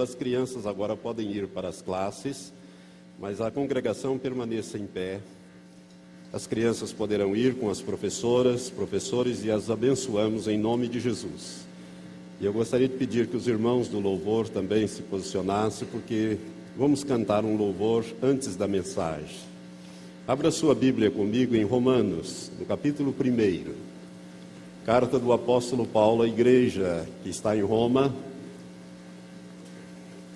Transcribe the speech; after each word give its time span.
As 0.00 0.14
crianças 0.14 0.64
agora 0.64 0.96
podem 0.96 1.28
ir 1.32 1.48
para 1.48 1.68
as 1.68 1.82
classes, 1.82 2.52
mas 3.18 3.40
a 3.40 3.50
congregação 3.50 4.16
permaneça 4.16 4.78
em 4.78 4.86
pé. 4.86 5.20
As 6.32 6.46
crianças 6.46 6.92
poderão 6.92 7.34
ir 7.34 7.56
com 7.56 7.68
as 7.68 7.80
professoras, 7.80 8.70
professores 8.70 9.44
e 9.44 9.50
as 9.50 9.70
abençoamos 9.70 10.46
em 10.46 10.56
nome 10.56 10.86
de 10.86 11.00
Jesus. 11.00 11.66
E 12.40 12.44
eu 12.44 12.52
gostaria 12.52 12.86
de 12.86 12.94
pedir 12.94 13.26
que 13.26 13.36
os 13.36 13.48
irmãos 13.48 13.88
do 13.88 13.98
louvor 13.98 14.48
também 14.48 14.86
se 14.86 15.02
posicionassem, 15.02 15.88
porque 15.90 16.38
vamos 16.76 17.02
cantar 17.02 17.44
um 17.44 17.56
louvor 17.56 18.04
antes 18.22 18.54
da 18.54 18.68
mensagem. 18.68 19.36
Abra 20.28 20.52
sua 20.52 20.76
Bíblia 20.76 21.10
comigo 21.10 21.56
em 21.56 21.64
Romanos, 21.64 22.52
no 22.56 22.64
capítulo 22.64 23.12
1. 23.12 23.72
Carta 24.86 25.18
do 25.18 25.32
apóstolo 25.32 25.84
Paulo 25.86 26.22
à 26.22 26.28
igreja 26.28 27.04
que 27.24 27.30
está 27.30 27.56
em 27.56 27.62
Roma, 27.62 28.14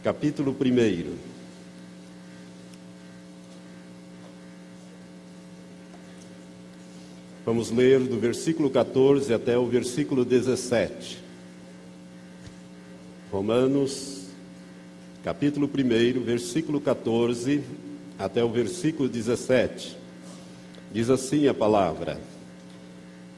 capítulo 0.07 0.53
1. 0.53 1.17
Vamos 7.45 7.73
ler 7.73 7.99
do 7.99 8.17
versículo 8.17 8.71
14 8.71 9.35
até 9.35 9.59
o 9.59 9.67
versículo 9.67 10.25
17. 10.25 11.21
Romanos, 13.33 14.29
capítulo 15.25 15.69
1, 15.69 16.23
versículo 16.23 16.81
14 16.81 17.65
até 18.17 18.45
o 18.45 18.49
versículo 18.49 19.09
17. 19.09 19.97
Diz 20.93 21.11
assim 21.11 21.49
a 21.49 21.55
palavra: 21.55 22.21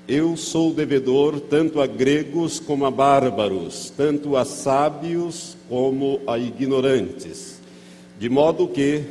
Eu 0.08 0.38
sou 0.38 0.72
devedor 0.72 1.38
tanto 1.38 1.82
a 1.82 1.86
gregos 1.86 2.58
como 2.58 2.86
a 2.86 2.90
bárbaros, 2.90 3.92
tanto 3.94 4.38
a 4.38 4.44
sábios 4.46 5.54
como 5.68 6.22
a 6.26 6.38
ignorantes, 6.38 7.60
de 8.18 8.26
modo 8.30 8.66
que, 8.66 9.02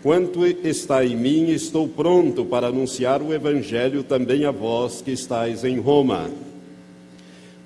quanto 0.00 0.46
está 0.46 1.04
em 1.04 1.16
mim, 1.16 1.50
estou 1.50 1.88
pronto 1.88 2.44
para 2.44 2.68
anunciar 2.68 3.20
o 3.20 3.34
evangelho 3.34 4.04
também 4.04 4.44
a 4.44 4.52
vós 4.52 5.02
que 5.02 5.10
estáis 5.10 5.64
em 5.64 5.80
Roma. 5.80 6.30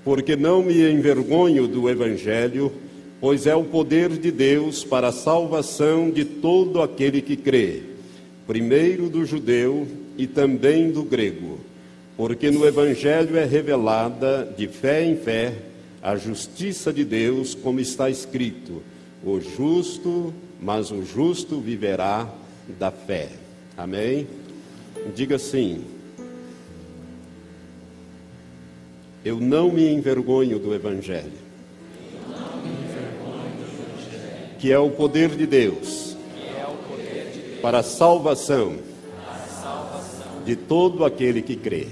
Porque 0.02 0.34
não 0.34 0.62
me 0.62 0.90
envergonho 0.90 1.68
do 1.68 1.90
Evangelho, 1.90 2.72
pois 3.20 3.46
é 3.46 3.54
o 3.54 3.64
poder 3.64 4.08
de 4.08 4.30
Deus 4.30 4.82
para 4.82 5.08
a 5.08 5.12
salvação 5.12 6.10
de 6.10 6.24
todo 6.24 6.80
aquele 6.80 7.20
que 7.20 7.36
crê, 7.36 7.82
primeiro 8.46 9.10
do 9.10 9.26
judeu 9.26 9.86
e 10.16 10.26
também 10.26 10.90
do 10.90 11.02
grego, 11.02 11.58
porque 12.16 12.50
no 12.50 12.66
Evangelho 12.66 13.36
é 13.36 13.44
revelada, 13.44 14.50
de 14.56 14.66
fé 14.66 15.04
em 15.04 15.16
fé, 15.16 15.52
a 16.02 16.16
justiça 16.16 16.92
de 16.92 17.04
Deus, 17.04 17.54
como 17.54 17.78
está 17.78 18.08
escrito: 18.08 18.82
o 19.22 19.38
justo, 19.40 20.32
mas 20.60 20.90
o 20.90 21.04
justo 21.04 21.60
viverá 21.60 22.28
da 22.78 22.90
fé. 22.90 23.28
Amém? 23.76 24.26
Diga 25.14 25.36
assim. 25.36 25.84
Eu 29.24 29.40
não 29.40 29.72
me 29.72 29.88
envergonho 29.88 30.58
do 30.58 30.72
Evangelho, 30.72 31.32
que 34.60 34.70
é 34.70 34.78
o 34.78 34.88
poder 34.90 35.30
de 35.30 35.46
Deus 35.46 36.16
para 37.60 37.80
a 37.80 37.82
salvação 37.82 38.76
de 40.44 40.54
todo 40.54 41.04
aquele 41.04 41.42
que 41.42 41.56
crê. 41.56 41.88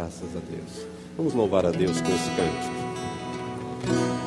Graças 0.00 0.34
a 0.34 0.40
Deus. 0.50 0.86
Vamos 1.14 1.34
louvar 1.34 1.66
a 1.66 1.70
Deus 1.70 2.00
com 2.00 2.08
esse 2.08 2.30
cântico. 2.30 4.19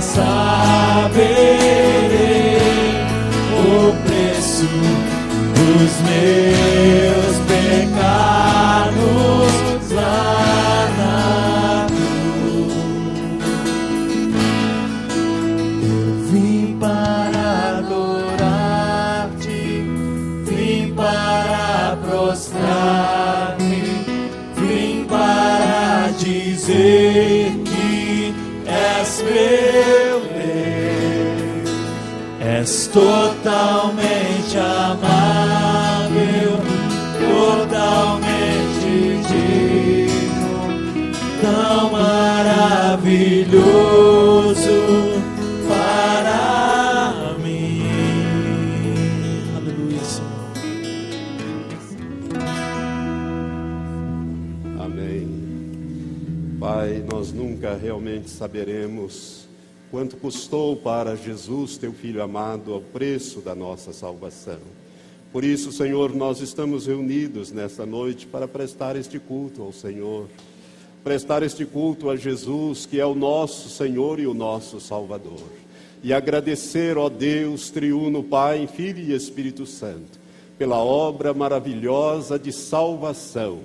passar. 0.00 0.39
Totalmente 32.92 34.58
amável, 34.58 35.00
totalmente 37.18 38.90
digno, 39.28 40.60
tão 41.40 41.90
maravilhoso. 41.90 43.30
nunca 57.60 57.76
realmente 57.76 58.30
saberemos 58.30 59.19
quanto 59.90 60.16
custou 60.16 60.76
para 60.76 61.16
Jesus, 61.16 61.76
teu 61.76 61.92
filho 61.92 62.22
amado, 62.22 62.72
ao 62.72 62.80
preço 62.80 63.40
da 63.40 63.54
nossa 63.54 63.92
salvação. 63.92 64.60
Por 65.32 65.42
isso, 65.44 65.72
Senhor, 65.72 66.14
nós 66.14 66.40
estamos 66.40 66.86
reunidos 66.86 67.50
nesta 67.50 67.84
noite 67.84 68.26
para 68.26 68.46
prestar 68.46 68.94
este 68.94 69.18
culto 69.18 69.62
ao 69.62 69.72
Senhor, 69.72 70.28
prestar 71.02 71.42
este 71.42 71.64
culto 71.64 72.08
a 72.08 72.16
Jesus, 72.16 72.86
que 72.86 73.00
é 73.00 73.06
o 73.06 73.14
nosso 73.14 73.68
Senhor 73.68 74.20
e 74.20 74.26
o 74.26 74.34
nosso 74.34 74.80
Salvador, 74.80 75.42
e 76.02 76.12
agradecer, 76.12 76.96
ó 76.96 77.08
Deus, 77.08 77.70
triuno, 77.70 78.22
Pai, 78.22 78.68
Filho 78.68 79.00
e 79.00 79.12
Espírito 79.12 79.66
Santo, 79.66 80.20
pela 80.56 80.78
obra 80.78 81.34
maravilhosa 81.34 82.38
de 82.38 82.52
salvação 82.52 83.60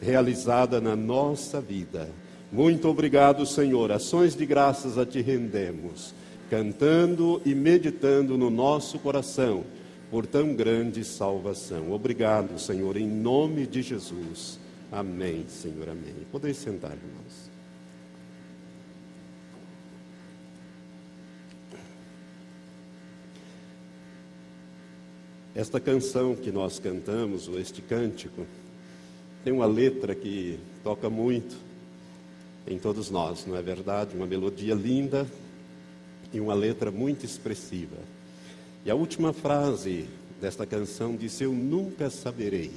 realizada 0.00 0.80
na 0.80 0.96
nossa 0.96 1.60
vida 1.60 2.08
muito 2.50 2.88
obrigado, 2.88 3.44
Senhor. 3.44 3.90
Ações 3.90 4.36
de 4.36 4.46
graças 4.46 4.96
a 4.96 5.04
Ti 5.04 5.20
rendemos, 5.20 6.14
cantando 6.48 7.42
e 7.44 7.54
meditando 7.54 8.38
no 8.38 8.50
nosso 8.50 8.98
coração 8.98 9.64
por 10.10 10.26
tão 10.26 10.54
grande 10.54 11.04
salvação. 11.04 11.92
Obrigado, 11.92 12.58
Senhor, 12.58 12.96
em 12.96 13.06
nome 13.06 13.66
de 13.66 13.82
Jesus. 13.82 14.58
Amém, 14.90 15.44
Senhor, 15.48 15.88
amém. 15.88 16.14
Podeis 16.30 16.56
sentar, 16.56 16.92
irmãos. 16.92 17.50
Esta 25.54 25.80
canção 25.80 26.36
que 26.36 26.52
nós 26.52 26.78
cantamos, 26.78 27.48
ou 27.48 27.58
este 27.58 27.80
cântico, 27.80 28.46
tem 29.42 29.52
uma 29.52 29.64
letra 29.64 30.14
que 30.14 30.60
toca 30.84 31.08
muito 31.08 31.65
em 32.66 32.78
todos 32.78 33.10
nós, 33.10 33.46
não 33.46 33.56
é 33.56 33.62
verdade? 33.62 34.16
Uma 34.16 34.26
melodia 34.26 34.74
linda 34.74 35.26
e 36.32 36.40
uma 36.40 36.54
letra 36.54 36.90
muito 36.90 37.24
expressiva. 37.24 37.96
E 38.84 38.90
a 38.90 38.94
última 38.94 39.32
frase 39.32 40.06
desta 40.40 40.66
canção 40.66 41.16
diz: 41.16 41.40
Eu 41.40 41.52
nunca 41.52 42.10
saberei 42.10 42.72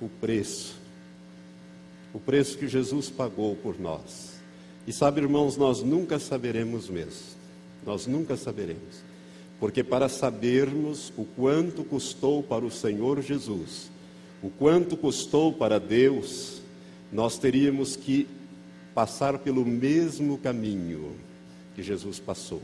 o 0.00 0.08
preço, 0.08 0.76
o 2.12 2.18
preço 2.18 2.58
que 2.58 2.66
Jesus 2.66 3.08
pagou 3.08 3.56
por 3.56 3.78
nós. 3.78 4.38
E 4.86 4.92
sabe, 4.92 5.20
irmãos, 5.20 5.56
nós 5.56 5.82
nunca 5.82 6.18
saberemos 6.18 6.88
mesmo. 6.88 7.36
Nós 7.84 8.06
nunca 8.06 8.36
saberemos. 8.36 9.02
Porque 9.60 9.84
para 9.84 10.08
sabermos 10.08 11.12
o 11.16 11.24
quanto 11.24 11.84
custou 11.84 12.42
para 12.42 12.64
o 12.64 12.70
Senhor 12.70 13.20
Jesus, 13.20 13.90
o 14.42 14.48
quanto 14.48 14.96
custou 14.96 15.52
para 15.52 15.78
Deus, 15.78 16.62
nós 17.12 17.38
teríamos 17.38 17.96
que 17.96 18.26
passar 18.98 19.38
pelo 19.38 19.64
mesmo 19.64 20.36
caminho 20.38 21.14
que 21.76 21.84
Jesus 21.84 22.18
passou, 22.18 22.60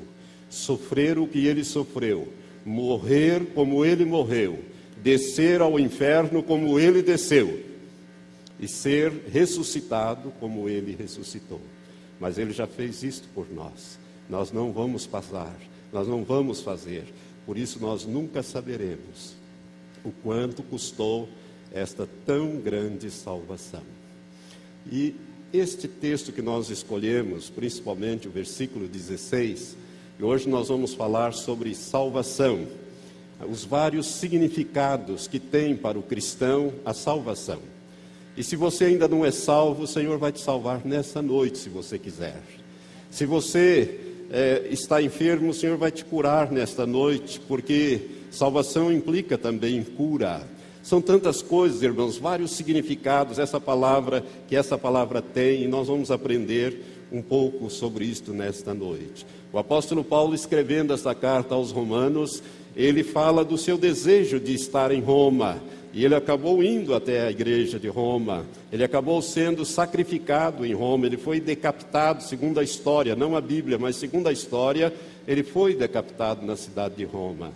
sofrer 0.51 1.17
o 1.17 1.29
que 1.29 1.47
ele 1.47 1.63
sofreu, 1.63 2.27
morrer 2.65 3.53
como 3.55 3.85
ele 3.85 4.05
morreu, 4.05 4.59
descer 5.01 5.61
ao 5.61 5.79
inferno 5.79 6.43
como 6.43 6.77
ele 6.77 7.03
desceu 7.03 7.63
e 8.59 8.67
ser 8.67 9.13
ressuscitado 9.31 10.33
como 10.41 10.69
ele 10.69 10.97
ressuscitou. 10.97 11.61
Mas 12.19 12.37
ele 12.37 12.53
já 12.53 12.67
fez 12.67 13.05
isto 13.05 13.29
por 13.33 13.47
nós. 13.53 13.97
Nós 14.29 14.51
não 14.51 14.73
vamos 14.73 15.07
passar, 15.07 15.57
nós 15.93 16.09
não 16.09 16.25
vamos 16.25 16.61
fazer. 16.63 17.05
Por 17.47 17.57
isso 17.57 17.79
nós 17.81 18.05
nunca 18.05 18.43
saberemos 18.43 19.37
o 20.05 20.11
quanto 20.11 20.65
custou 20.65 21.29
esta 21.73 22.09
tão 22.27 22.57
grande 22.57 23.09
salvação. 23.09 23.85
E 24.91 25.15
este 25.57 25.87
texto 25.87 26.33
que 26.33 26.43
nós 26.43 26.69
escolhemos, 26.69 27.49
principalmente 27.49 28.27
o 28.27 28.31
versículo 28.31 28.89
16, 28.89 29.77
e 30.19 30.25
hoje 30.25 30.49
nós 30.49 30.67
vamos 30.67 30.95
falar 30.95 31.33
sobre 31.33 31.73
salvação, 31.77 32.67
os 33.49 33.65
vários 33.65 34.07
significados 34.07 35.29
que 35.29 35.39
tem 35.39 35.77
para 35.77 35.97
o 35.97 36.03
cristão 36.03 36.73
a 36.85 36.93
salvação. 36.93 37.61
E 38.37 38.43
se 38.43 38.57
você 38.57 38.87
ainda 38.87 39.07
não 39.07 39.25
é 39.25 39.31
salvo, 39.31 39.85
o 39.85 39.87
Senhor 39.87 40.19
vai 40.19 40.33
te 40.33 40.41
salvar 40.41 40.85
nessa 40.85 41.23
noite, 41.23 41.59
se 41.59 41.69
você 41.69 42.01
quiser. 42.01 42.43
Se 43.09 43.25
você 43.25 44.01
é, 44.33 44.67
está 44.73 45.01
enfermo, 45.01 45.51
o 45.51 45.55
Senhor 45.55 45.77
vai 45.77 45.93
te 45.93 46.05
curar 46.05 46.51
nesta 46.51 46.85
noite, 46.85 47.39
porque 47.47 48.01
salvação 48.33 48.93
implica 48.93 49.39
também 49.39 49.85
cura. 49.85 50.45
São 50.85 51.01
tantas 51.01 51.41
coisas, 51.41 51.83
irmãos, 51.83 52.19
vários 52.19 52.51
significados 52.51 53.39
essa 53.39 53.59
palavra 53.59 54.23
que 54.47 54.55
essa 54.55 54.77
palavra 54.77 55.23
tem, 55.23 55.63
e 55.63 55.67
nós 55.67 55.89
vamos 55.89 56.11
aprender 56.11 56.79
um 57.11 57.23
pouco 57.23 57.71
sobre 57.71 58.05
isto 58.05 58.35
nesta 58.35 58.75
noite. 58.75 59.25
O 59.51 59.59
apóstolo 59.59 60.05
Paulo 60.05 60.35
escrevendo 60.35 60.93
essa 60.93 61.15
carta 61.15 61.55
aos 61.55 61.71
Romanos, 61.71 62.43
ele 62.77 63.03
fala 63.03 63.43
do 63.43 63.57
seu 63.57 63.79
desejo 63.79 64.39
de 64.39 64.53
estar 64.53 64.93
em 64.93 65.01
Roma, 65.01 65.59
e 65.91 66.05
ele 66.05 66.15
acabou 66.15 66.63
indo 66.63 66.93
até 66.93 67.23
a 67.23 67.31
igreja 67.31 67.79
de 67.79 67.89
Roma. 67.89 68.45
Ele 68.71 68.85
acabou 68.85 69.23
sendo 69.23 69.65
sacrificado 69.65 70.67
em 70.67 70.75
Roma. 70.75 71.07
Ele 71.07 71.17
foi 71.17 71.41
decapitado, 71.41 72.23
segundo 72.25 72.61
a 72.61 72.65
história, 72.65 73.17
não 73.17 73.35
a 73.35 73.41
Bíblia, 73.41 73.79
mas 73.79 73.97
segundo 73.97 74.29
a 74.29 74.33
história, 74.33 74.93
ele 75.27 75.45
foi 75.45 75.75
decapitado 75.75 76.45
na 76.45 76.57
cidade 76.57 76.97
de 76.97 77.05
Roma. 77.05 77.53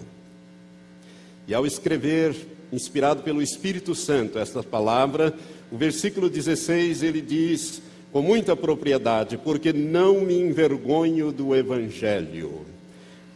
E 1.48 1.52
ao 1.52 1.66
escrever 1.66 2.32
inspirado 2.72 3.22
pelo 3.22 3.42
Espírito 3.42 3.94
Santo, 3.94 4.38
esta 4.38 4.62
palavra, 4.62 5.34
o 5.70 5.76
versículo 5.76 6.28
16 6.28 7.02
ele 7.02 7.20
diz 7.20 7.82
com 8.12 8.22
muita 8.22 8.56
propriedade: 8.56 9.36
Porque 9.36 9.72
não 9.72 10.20
me 10.20 10.34
envergonho 10.34 11.32
do 11.32 11.54
Evangelho, 11.54 12.62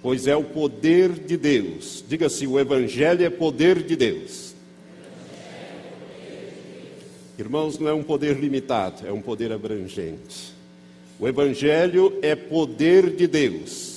pois 0.02 0.26
é 0.26 0.36
o 0.36 0.44
poder 0.44 1.10
de 1.10 1.36
Deus. 1.36 2.04
Diga-se: 2.08 2.46
o 2.46 2.58
Evangelho 2.58 3.24
é 3.24 3.30
poder 3.30 3.82
de 3.82 3.96
Deus. 3.96 4.52
Irmãos, 7.38 7.78
não 7.78 7.88
é 7.88 7.92
um 7.92 8.02
poder 8.02 8.38
limitado, 8.38 9.06
é 9.06 9.12
um 9.12 9.20
poder 9.20 9.52
abrangente. 9.52 10.52
O 11.18 11.26
Evangelho 11.26 12.18
é 12.22 12.34
poder 12.34 13.10
de 13.10 13.26
Deus 13.26 13.91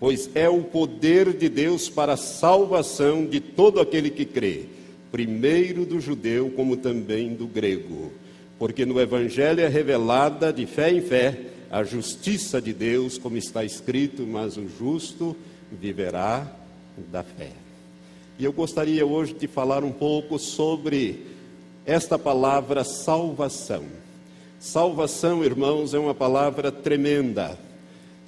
pois 0.00 0.30
é 0.34 0.48
o 0.48 0.62
poder 0.62 1.34
de 1.34 1.50
Deus 1.50 1.90
para 1.90 2.14
a 2.14 2.16
salvação 2.16 3.26
de 3.26 3.38
todo 3.38 3.78
aquele 3.78 4.08
que 4.08 4.24
crê, 4.24 4.64
primeiro 5.12 5.84
do 5.84 6.00
judeu 6.00 6.50
como 6.56 6.78
também 6.78 7.34
do 7.34 7.46
grego. 7.46 8.10
Porque 8.58 8.86
no 8.86 8.98
Evangelho 8.98 9.60
é 9.60 9.68
revelada 9.68 10.50
de 10.50 10.64
fé 10.64 10.90
em 10.90 11.02
fé 11.02 11.38
a 11.70 11.84
justiça 11.84 12.60
de 12.60 12.72
Deus, 12.72 13.18
como 13.18 13.36
está 13.36 13.62
escrito, 13.62 14.26
mas 14.26 14.56
o 14.56 14.66
justo 14.66 15.36
viverá 15.70 16.50
da 17.12 17.22
fé. 17.22 17.50
E 18.38 18.44
eu 18.44 18.52
gostaria 18.52 19.06
hoje 19.06 19.34
de 19.34 19.46
falar 19.46 19.84
um 19.84 19.92
pouco 19.92 20.38
sobre 20.38 21.26
esta 21.84 22.18
palavra 22.18 22.84
salvação. 22.84 23.84
Salvação, 24.58 25.44
irmãos, 25.44 25.94
é 25.94 25.98
uma 25.98 26.14
palavra 26.14 26.72
tremenda 26.72 27.56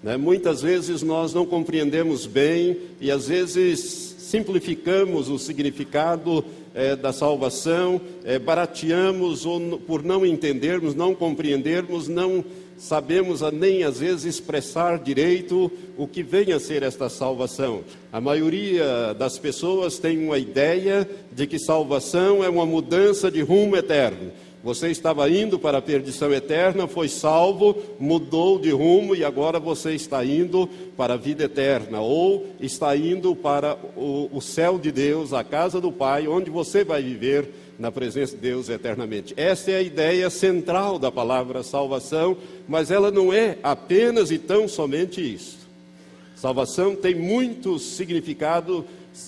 né? 0.03 0.17
Muitas 0.17 0.61
vezes 0.61 1.03
nós 1.03 1.33
não 1.33 1.47
compreendemos 1.47 2.27
bem 2.27 2.77
e 3.01 3.11
às 3.11 3.29
vezes 3.29 4.17
simplificamos 4.19 5.29
o 5.29 5.39
significado 5.39 6.45
é, 6.75 6.97
da 6.97 7.13
salvação, 7.13 8.01
é, 8.25 8.39
barateamos 8.39 9.45
ou 9.45 9.79
por 9.79 10.03
não 10.03 10.25
entendermos, 10.25 10.95
não 10.95 11.15
compreendermos, 11.15 12.09
não 12.09 12.45
sabemos 12.79 13.43
nem 13.53 13.85
às 13.85 14.01
vezes 14.01 14.25
expressar 14.25 14.99
direito 14.99 15.71
o 15.97 16.07
que 16.07 16.23
vem 16.23 16.53
a 16.53 16.59
ser 16.59 16.83
esta 16.83 17.09
salvação. 17.09 17.83
A 18.13 18.21
maioria 18.21 19.15
das 19.15 19.39
pessoas 19.39 19.99
tem 19.99 20.25
uma 20.25 20.39
ideia 20.39 21.09
de 21.31 21.47
que 21.47 21.59
salvação 21.59 22.43
é 22.43 22.49
uma 22.49 22.67
mudança 22.67 23.31
de 23.31 23.41
rumo 23.41 23.77
eterno. 23.77 24.33
Você 24.63 24.91
estava 24.91 25.29
indo 25.29 25.59
para 25.59 25.79
a 25.79 25.83
perdição 25.83 26.33
eterna, 26.33 26.87
foi 26.87 27.09
salvo, 27.09 27.77
mudou 27.99 28.61
de 28.61 28.71
rumo 28.71 29.17
e 29.17 29.25
agora 29.25 29.59
você 29.59 29.93
está 29.93 30.25
indo 30.25 30.69
para 30.97 31.15
a 31.15 31.17
vida 31.17 31.45
eterna, 31.45 32.01
ou 32.01 32.47
está 32.61 32.97
indo 32.97 33.35
para 33.35 33.77
o, 33.97 34.29
o 34.33 34.41
céu 34.41 34.79
de 34.79 34.93
Deus, 34.93 35.33
a 35.33 35.43
casa 35.43 35.81
do 35.81 35.91
Pai, 35.91 36.29
onde 36.29 36.49
você 36.49 36.85
vai 36.85 37.03
viver 37.03 37.49
na 37.77 37.91
presença 37.91 38.37
de 38.37 38.43
Deus 38.43 38.69
eternamente. 38.69 39.35
Essa 39.37 39.73
é 39.73 39.77
a 39.79 39.83
ideia 39.83 40.31
central 40.31 40.97
da 40.97 41.11
palavra 41.11 41.65
salvação, 41.65 42.37
mas 42.69 42.93
ela 42.93 43.11
não 43.11 43.33
é 43.33 43.59
apenas 43.65 44.31
e 44.31 44.39
tão 44.39 44.69
somente 44.69 45.21
isso. 45.21 45.59
Salvação 46.37 46.95
tem 46.95 47.17
muito 47.17 47.81
significado, 47.81 48.85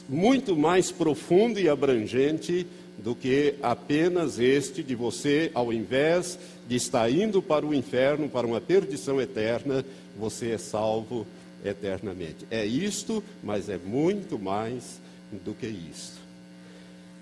muito 0.08 0.56
mais 0.56 0.92
profundo 0.92 1.58
e 1.58 1.68
abrangente 1.68 2.64
do 2.98 3.14
que 3.14 3.54
apenas 3.62 4.38
este 4.38 4.82
de 4.82 4.94
você, 4.94 5.50
ao 5.54 5.72
invés 5.72 6.38
de 6.68 6.76
estar 6.76 7.10
indo 7.10 7.42
para 7.42 7.66
o 7.66 7.74
inferno, 7.74 8.28
para 8.28 8.46
uma 8.46 8.60
perdição 8.60 9.20
eterna, 9.20 9.84
você 10.18 10.52
é 10.52 10.58
salvo 10.58 11.26
eternamente. 11.64 12.46
É 12.50 12.64
isto, 12.64 13.22
mas 13.42 13.68
é 13.68 13.78
muito 13.78 14.38
mais 14.38 15.00
do 15.44 15.54
que 15.54 15.66
isto. 15.66 16.22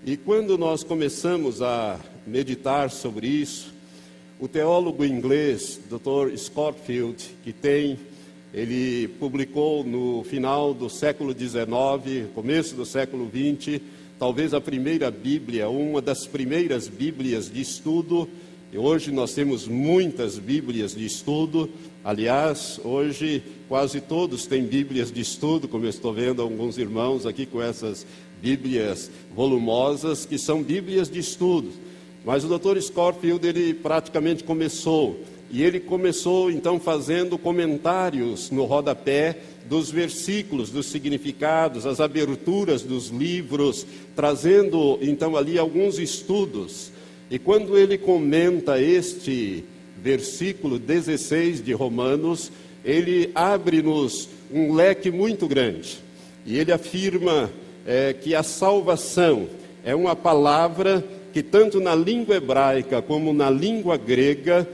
E 0.05 0.17
quando 0.17 0.57
nós 0.57 0.83
começamos 0.83 1.61
a 1.61 1.99
meditar 2.27 2.89
sobre 2.91 3.27
isso, 3.27 3.73
o 4.39 4.47
teólogo 4.47 5.05
inglês 5.05 5.79
Dr. 5.89 6.35
Scottfield, 6.35 7.23
que 7.43 7.53
tem, 7.53 7.97
ele 8.53 9.07
publicou 9.19 9.83
no 9.85 10.23
final 10.25 10.73
do 10.73 10.89
século 10.89 11.31
XIX, 11.31 12.27
começo 12.35 12.75
do 12.75 12.85
século 12.85 13.29
XX, 13.29 13.79
talvez 14.17 14.53
a 14.53 14.61
primeira 14.61 15.09
Bíblia, 15.11 15.69
uma 15.69 16.01
das 16.01 16.25
primeiras 16.25 16.87
Bíblias 16.87 17.51
de 17.51 17.61
estudo. 17.61 18.27
E 18.71 18.77
hoje 18.77 19.11
nós 19.11 19.33
temos 19.33 19.67
muitas 19.67 20.39
Bíblias 20.39 20.95
de 20.95 21.05
estudo. 21.05 21.69
Aliás, 22.03 22.79
hoje 22.83 23.43
quase 23.67 24.01
todos 24.01 24.45
têm 24.45 24.63
Bíblias 24.63 25.11
de 25.11 25.21
estudo, 25.21 25.67
como 25.67 25.85
eu 25.85 25.89
estou 25.89 26.13
vendo 26.13 26.41
alguns 26.41 26.77
irmãos 26.77 27.25
aqui 27.25 27.45
com 27.45 27.61
essas 27.61 28.05
Bíblias 28.41 29.09
volumosas, 29.35 30.25
que 30.25 30.37
são 30.37 30.61
Bíblias 30.63 31.09
de 31.09 31.19
estudo. 31.19 31.69
Mas 32.25 32.43
o 32.43 32.57
Dr. 32.57 32.79
Scorfield, 32.81 33.45
ele 33.45 33.73
praticamente 33.73 34.43
começou, 34.43 35.19
e 35.53 35.61
ele 35.61 35.79
começou 35.79 36.49
então 36.49 36.79
fazendo 36.79 37.37
comentários 37.37 38.49
no 38.49 38.65
rodapé 38.65 39.37
dos 39.69 39.91
versículos, 39.91 40.71
dos 40.71 40.87
significados, 40.87 41.85
as 41.85 41.99
aberturas 41.99 42.81
dos 42.81 43.09
livros, 43.09 43.85
trazendo 44.15 44.97
então 44.99 45.37
ali 45.37 45.59
alguns 45.59 45.99
estudos. 45.99 46.91
E 47.29 47.37
quando 47.37 47.77
ele 47.77 47.99
comenta 47.99 48.81
este 48.81 49.63
versículo 50.01 50.79
16 50.79 51.63
de 51.63 51.71
Romanos, 51.71 52.51
ele 52.83 53.29
abre-nos 53.35 54.29
um 54.51 54.73
leque 54.73 55.11
muito 55.11 55.47
grande. 55.47 55.99
E 56.47 56.57
ele 56.57 56.71
afirma 56.71 57.51
é, 57.85 58.11
que 58.11 58.33
a 58.33 58.41
salvação 58.41 59.47
é 59.85 59.93
uma 59.93 60.15
palavra 60.15 61.05
que, 61.31 61.43
tanto 61.43 61.79
na 61.79 61.93
língua 61.93 62.37
hebraica 62.37 63.03
como 63.03 63.31
na 63.33 63.51
língua 63.51 63.97
grega, 63.97 64.67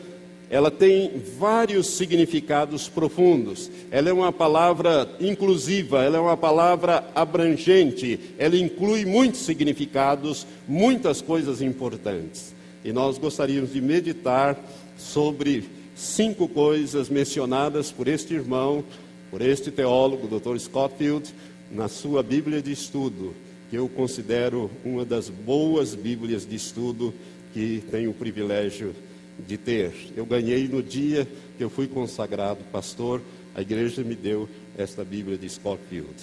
ela 0.49 0.71
tem 0.71 1.21
vários 1.37 1.87
significados 1.87 2.89
profundos. 2.89 3.69
Ela 3.91 4.09
é 4.09 4.13
uma 4.13 4.31
palavra 4.31 5.07
inclusiva, 5.19 6.03
ela 6.03 6.17
é 6.17 6.19
uma 6.19 6.37
palavra 6.37 7.07
abrangente, 7.13 8.19
ela 8.37 8.57
inclui 8.57 9.05
muitos 9.05 9.41
significados, 9.41 10.47
muitas 10.67 11.21
coisas 11.21 11.61
importantes. 11.61 12.55
E 12.83 12.91
nós 12.91 13.17
gostaríamos 13.17 13.73
de 13.73 13.81
meditar 13.81 14.57
sobre 14.97 15.65
cinco 15.95 16.47
coisas 16.47 17.09
mencionadas 17.09 17.91
por 17.91 18.07
este 18.07 18.33
irmão, 18.33 18.83
por 19.29 19.41
este 19.41 19.69
teólogo, 19.69 20.39
Dr. 20.39 20.57
Scottfield, 20.57 21.31
na 21.71 21.87
sua 21.87 22.23
Bíblia 22.23 22.61
de 22.61 22.71
estudo, 22.71 23.35
que 23.69 23.75
eu 23.75 23.87
considero 23.87 24.71
uma 24.83 25.05
das 25.05 25.29
boas 25.29 25.93
Bíblias 25.93 26.47
de 26.47 26.55
estudo 26.55 27.13
que 27.53 27.83
tenho 27.91 28.09
o 28.09 28.13
privilégio 28.15 28.87
de 28.93 29.08
ter. 29.57 29.93
Eu 30.15 30.25
ganhei 30.25 30.67
no 30.67 30.81
dia 30.81 31.27
que 31.57 31.63
eu 31.63 31.69
fui 31.69 31.87
consagrado 31.87 32.59
pastor, 32.71 33.21
a 33.55 33.61
igreja 33.61 34.03
me 34.03 34.15
deu 34.15 34.47
esta 34.77 35.03
Bíblia 35.03 35.37
de 35.37 35.49
Scottfield. 35.49 36.15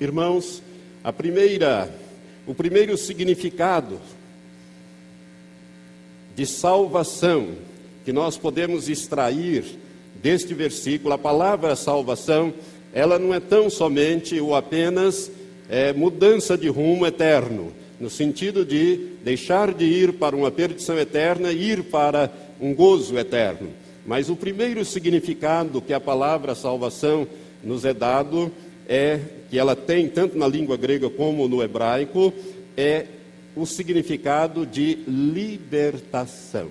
Irmãos, 0.00 0.62
a 1.02 1.12
primeira, 1.12 1.88
o 2.46 2.54
primeiro 2.54 2.96
significado 2.96 4.00
de 6.34 6.44
salvação 6.46 7.54
que 8.04 8.12
nós 8.12 8.36
podemos 8.36 8.88
extrair 8.88 9.64
deste 10.22 10.52
versículo, 10.52 11.14
a 11.14 11.18
palavra 11.18 11.76
salvação 11.76 12.52
ela 12.92 13.18
não 13.18 13.34
é 13.34 13.40
tão 13.40 13.68
somente 13.68 14.38
ou 14.38 14.54
apenas 14.54 15.30
é, 15.68 15.92
mudança 15.92 16.56
de 16.56 16.68
rumo 16.68 17.06
eterno, 17.06 17.72
no 18.00 18.10
sentido 18.10 18.64
de 18.64 18.96
deixar 19.22 19.72
de 19.72 19.84
ir 19.84 20.14
para 20.14 20.36
uma 20.36 20.50
perdição 20.50 20.98
eterna 20.98 21.52
e 21.52 21.70
ir 21.70 21.84
para 21.84 22.30
um 22.60 22.74
gozo 22.74 23.18
eterno. 23.18 23.70
Mas 24.06 24.28
o 24.28 24.36
primeiro 24.36 24.84
significado 24.84 25.80
que 25.80 25.92
a 25.92 26.00
palavra 26.00 26.54
salvação 26.54 27.26
nos 27.62 27.84
é 27.84 27.94
dado 27.94 28.52
é 28.88 29.20
que 29.50 29.58
ela 29.58 29.74
tem 29.74 30.08
tanto 30.08 30.36
na 30.36 30.46
língua 30.46 30.76
grega 30.76 31.08
como 31.08 31.48
no 31.48 31.62
hebraico 31.62 32.32
é 32.76 33.06
o 33.56 33.64
significado 33.64 34.66
de 34.66 34.98
libertação. 35.06 36.68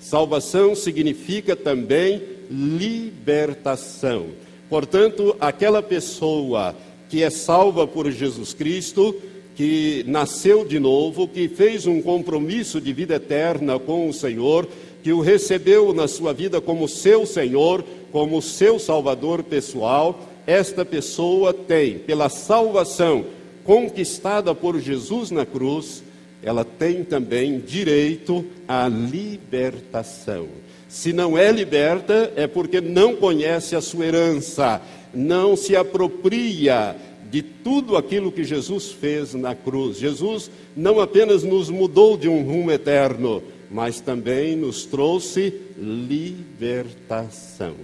Salvação 0.00 0.74
significa 0.74 1.54
também 1.54 2.22
libertação. 2.50 4.26
Portanto, 4.68 5.36
aquela 5.40 5.82
pessoa 5.82 6.74
que 7.08 7.22
é 7.22 7.30
salva 7.30 7.86
por 7.86 8.10
Jesus 8.10 8.52
Cristo, 8.52 9.14
que 9.56 10.04
nasceu 10.06 10.66
de 10.66 10.78
novo, 10.78 11.26
que 11.26 11.48
fez 11.48 11.86
um 11.86 12.02
compromisso 12.02 12.78
de 12.78 12.92
vida 12.92 13.14
eterna 13.14 13.78
com 13.78 14.08
o 14.08 14.12
Senhor, 14.12 14.68
que 15.02 15.12
o 15.12 15.20
recebeu 15.20 15.94
na 15.94 16.06
sua 16.06 16.34
vida 16.34 16.60
como 16.60 16.86
seu 16.86 17.24
Senhor, 17.24 17.82
como 18.12 18.42
seu 18.42 18.78
Salvador 18.78 19.42
pessoal, 19.42 20.20
esta 20.46 20.84
pessoa 20.84 21.54
tem, 21.54 21.98
pela 21.98 22.28
salvação 22.28 23.24
conquistada 23.64 24.54
por 24.54 24.78
Jesus 24.78 25.30
na 25.30 25.46
cruz, 25.46 26.02
ela 26.42 26.64
tem 26.64 27.02
também 27.02 27.58
direito 27.58 28.44
à 28.68 28.86
libertação. 28.88 30.46
Se 30.88 31.12
não 31.12 31.36
é 31.36 31.50
liberta, 31.50 32.32
é 32.36 32.46
porque 32.46 32.80
não 32.80 33.16
conhece 33.16 33.74
a 33.74 33.80
sua 33.80 34.06
herança, 34.06 34.80
não 35.12 35.56
se 35.56 35.74
apropria 35.74 36.94
de 37.30 37.42
tudo 37.42 37.96
aquilo 37.96 38.32
que 38.32 38.44
Jesus 38.44 38.92
fez 38.92 39.34
na 39.34 39.54
cruz. 39.54 39.98
Jesus 39.98 40.50
não 40.76 41.00
apenas 41.00 41.42
nos 41.42 41.68
mudou 41.70 42.16
de 42.16 42.28
um 42.28 42.42
rumo 42.42 42.70
eterno, 42.70 43.42
mas 43.70 44.00
também 44.00 44.56
nos 44.56 44.84
trouxe 44.84 45.52
libertação. 45.78 47.74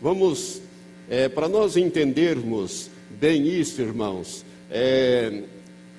Vamos, 0.00 0.60
é, 1.08 1.28
para 1.28 1.48
nós 1.48 1.76
entendermos 1.76 2.90
bem 3.18 3.48
isso, 3.48 3.80
irmãos, 3.80 4.44
é, 4.70 5.42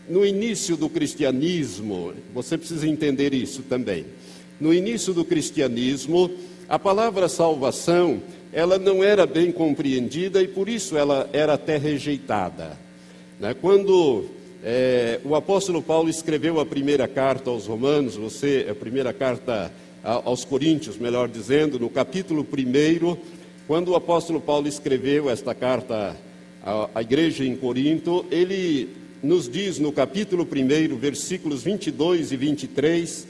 no 0.08 0.26
início 0.26 0.78
do 0.78 0.88
cristianismo, 0.88 2.14
você 2.34 2.58
precisa 2.58 2.88
entender 2.88 3.34
isso 3.34 3.64
também 3.64 4.06
no 4.60 4.74
início 4.74 5.14
do 5.14 5.26
cristianismo, 5.26 6.32
a 6.68 6.80
palavra 6.80 7.28
salvação, 7.28 8.22
ela 8.56 8.80
não 8.80 9.04
era 9.04 9.28
bem 9.28 9.52
compreendida 9.52 10.42
e 10.42 10.48
por 10.48 10.70
isso 10.70 10.98
ela 10.98 11.30
era 11.34 11.56
até 11.56 11.76
rejeitada. 11.76 12.78
Né? 13.38 13.54
Quando 13.54 14.28
é, 14.64 15.20
o 15.26 15.36
apóstolo 15.36 15.82
Paulo 15.82 16.10
escreveu 16.10 16.62
a 16.62 16.66
primeira 16.66 17.06
carta 17.06 17.50
aos 17.50 17.68
Romanos, 17.68 18.16
você, 18.16 18.66
a 18.72 18.74
primeira 18.74 19.12
carta 19.12 19.70
aos 20.02 20.46
Coríntios, 20.46 20.98
melhor 20.98 21.28
dizendo, 21.28 21.78
no 21.78 21.90
capítulo 21.90 22.48
1, 22.50 23.18
quando 23.68 23.90
o 23.90 23.96
apóstolo 23.96 24.40
Paulo 24.40 24.70
escreveu 24.70 25.30
esta 25.30 25.54
carta 25.54 26.16
à, 26.64 26.90
à 26.96 27.02
igreja 27.02 27.44
em 27.44 27.58
Corinto, 27.58 28.26
ele 28.32 28.88
nos 29.22 29.50
diz 29.50 29.80
no 29.80 29.92
capítulo 29.92 30.48
1, 30.50 30.96
versículos 30.96 31.62
22 31.62 32.32
e 32.32 32.38
23, 32.38 33.28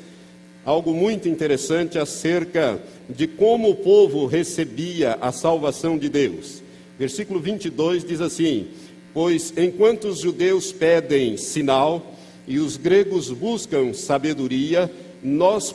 algo 0.65 0.93
muito 0.93 1.29
interessante 1.29 1.99
acerca 1.99 2.81
de 3.07 3.27
como 3.27 3.69
o 3.69 3.75
povo 3.75 4.25
recebia 4.25 5.17
a 5.21 5.31
salvação 5.31 5.95
de 5.97 6.09
Deus. 6.09 6.63
Versículo 6.97 7.39
22 7.39 8.03
diz 8.03 8.19
assim: 8.19 8.67
Pois 9.13 9.53
enquanto 9.55 10.07
os 10.07 10.19
judeus 10.19 10.71
pedem 10.71 11.37
sinal 11.37 12.15
e 12.47 12.57
os 12.57 12.77
gregos 12.77 13.29
buscam 13.29 13.93
sabedoria, 13.93 14.91
nós 15.23 15.73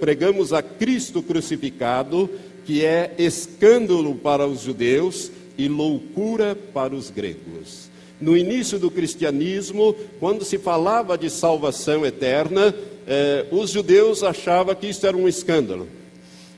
pregamos 0.00 0.52
a 0.52 0.62
Cristo 0.62 1.22
crucificado, 1.22 2.30
que 2.64 2.84
é 2.84 3.14
escândalo 3.18 4.14
para 4.14 4.46
os 4.46 4.62
judeus 4.62 5.30
e 5.56 5.68
loucura 5.68 6.56
para 6.56 6.94
os 6.94 7.10
gregos. 7.10 7.90
No 8.20 8.36
início 8.36 8.78
do 8.78 8.90
cristianismo, 8.90 9.94
quando 10.18 10.44
se 10.44 10.56
falava 10.56 11.18
de 11.18 11.28
salvação 11.28 12.06
eterna, 12.06 12.74
eh, 13.06 13.46
os 13.50 13.70
judeus 13.70 14.22
achavam 14.22 14.74
que 14.74 14.88
isso 14.88 15.06
era 15.06 15.16
um 15.16 15.28
escândalo. 15.28 15.88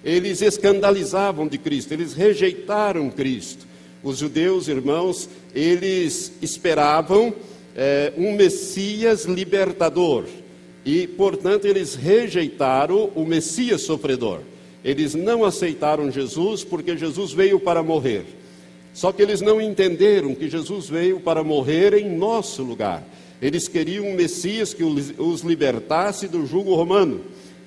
Eles 0.04 0.40
escandalizavam 0.42 1.48
de 1.48 1.58
Cristo, 1.58 1.92
eles 1.92 2.14
rejeitaram 2.14 3.10
Cristo. 3.10 3.66
Os 4.02 4.18
judeus, 4.18 4.68
irmãos, 4.68 5.28
eles 5.54 6.32
esperavam 6.40 7.34
eh, 7.74 8.12
um 8.16 8.32
Messias 8.36 9.24
libertador 9.24 10.24
e, 10.84 11.08
portanto, 11.08 11.64
eles 11.64 11.96
rejeitaram 11.96 13.10
o 13.16 13.26
Messias 13.26 13.82
sofredor. 13.82 14.40
Eles 14.84 15.16
não 15.16 15.44
aceitaram 15.44 16.12
Jesus 16.12 16.62
porque 16.62 16.96
Jesus 16.96 17.32
veio 17.32 17.58
para 17.58 17.82
morrer. 17.82 18.24
Só 18.94 19.10
que 19.10 19.20
eles 19.20 19.40
não 19.40 19.60
entenderam 19.60 20.34
que 20.34 20.48
Jesus 20.48 20.88
veio 20.88 21.18
para 21.18 21.42
morrer 21.42 21.92
em 21.94 22.08
nosso 22.16 22.62
lugar. 22.62 23.02
Eles 23.40 23.68
queriam 23.68 24.06
um 24.06 24.14
Messias 24.14 24.72
que 24.72 24.82
os 24.82 25.40
libertasse 25.42 26.26
do 26.28 26.46
jugo 26.46 26.74
romano. 26.74 27.20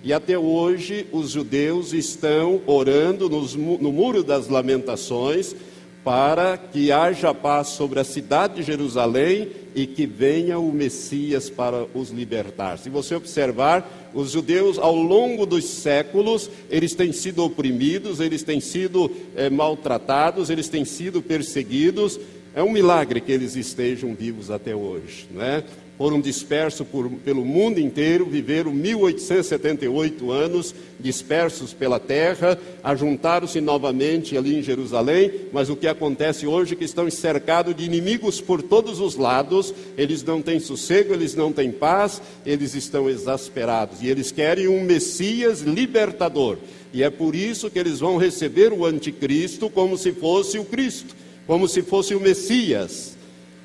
E 0.04 0.14
até 0.14 0.38
hoje 0.38 1.06
os 1.12 1.32
judeus 1.32 1.94
estão 1.94 2.62
orando 2.66 3.30
nos, 3.30 3.54
no 3.56 3.92
Muro 3.92 4.24
das 4.24 4.48
Lamentações 4.48 5.56
para 6.04 6.58
que 6.58 6.92
haja 6.92 7.34
paz 7.34 7.68
sobre 7.70 8.00
a 8.00 8.04
cidade 8.04 8.56
de 8.56 8.64
Jerusalém 8.64 9.50
e 9.76 9.86
que 9.86 10.06
venha 10.06 10.58
o 10.58 10.72
Messias 10.72 11.50
para 11.50 11.86
os 11.94 12.10
libertar. 12.10 12.78
Se 12.78 12.90
você 12.90 13.16
observar, 13.16 14.10
os 14.14 14.32
judeus 14.32 14.80
ao 14.80 14.96
longo 14.96 15.46
dos 15.46 15.66
séculos, 15.66 16.50
eles 16.70 16.96
têm 16.96 17.12
sido 17.12 17.44
oprimidos, 17.44 18.20
eles 18.20 18.44
têm 18.44 18.60
sido 18.60 19.12
é, 19.36 19.50
maltratados, 19.50 20.50
eles 20.50 20.70
têm 20.70 20.86
sido 20.86 21.22
perseguidos. 21.22 22.20
É 22.56 22.64
um 22.64 22.72
milagre 22.72 23.22
que 23.22 23.32
eles 23.32 23.56
estejam 23.56 24.14
vivos 24.14 24.50
até 24.50 24.76
hoje, 24.76 25.28
não 25.32 25.42
é? 25.42 25.64
foram 26.00 26.22
dispersos 26.22 26.88
por, 26.88 27.10
pelo 27.26 27.44
mundo 27.44 27.78
inteiro, 27.78 28.26
viveram 28.26 28.72
1878 28.72 30.32
anos 30.32 30.74
dispersos 30.98 31.74
pela 31.74 32.00
terra, 32.00 32.58
ajuntaram-se 32.82 33.60
novamente 33.60 34.38
ali 34.38 34.58
em 34.58 34.64
Jerusalém, 34.64 35.30
mas 35.52 35.70
o 35.70 35.76
que 35.76 35.88
acontece 35.88 36.48
hoje 36.48 36.74
é 36.74 36.78
que 36.78 36.86
estão 36.86 37.10
cercados 37.12 37.76
de 37.76 37.84
inimigos 37.84 38.40
por 38.40 38.62
todos 38.62 39.02
os 39.02 39.18
lados, 39.18 39.74
eles 39.98 40.24
não 40.24 40.42
têm 40.42 40.62
sossego, 40.62 41.14
eles 41.14 41.36
não 41.36 41.52
têm 41.52 41.70
paz, 41.70 42.22
eles 42.46 42.76
estão 42.76 43.10
exasperados 43.10 44.02
e 44.02 44.08
eles 44.08 44.32
querem 44.32 44.70
um 44.70 44.82
Messias 44.86 45.60
libertador. 45.64 46.58
E 46.94 47.04
é 47.04 47.10
por 47.10 47.36
isso 47.36 47.70
que 47.70 47.78
eles 47.78 48.00
vão 48.00 48.16
receber 48.16 48.72
o 48.72 48.86
anticristo 48.86 49.70
como 49.70 49.98
se 49.98 50.14
fosse 50.14 50.58
o 50.58 50.64
Cristo, 50.64 51.14
como 51.50 51.68
se 51.68 51.82
fosse 51.82 52.14
o 52.14 52.20
Messias. 52.20 53.18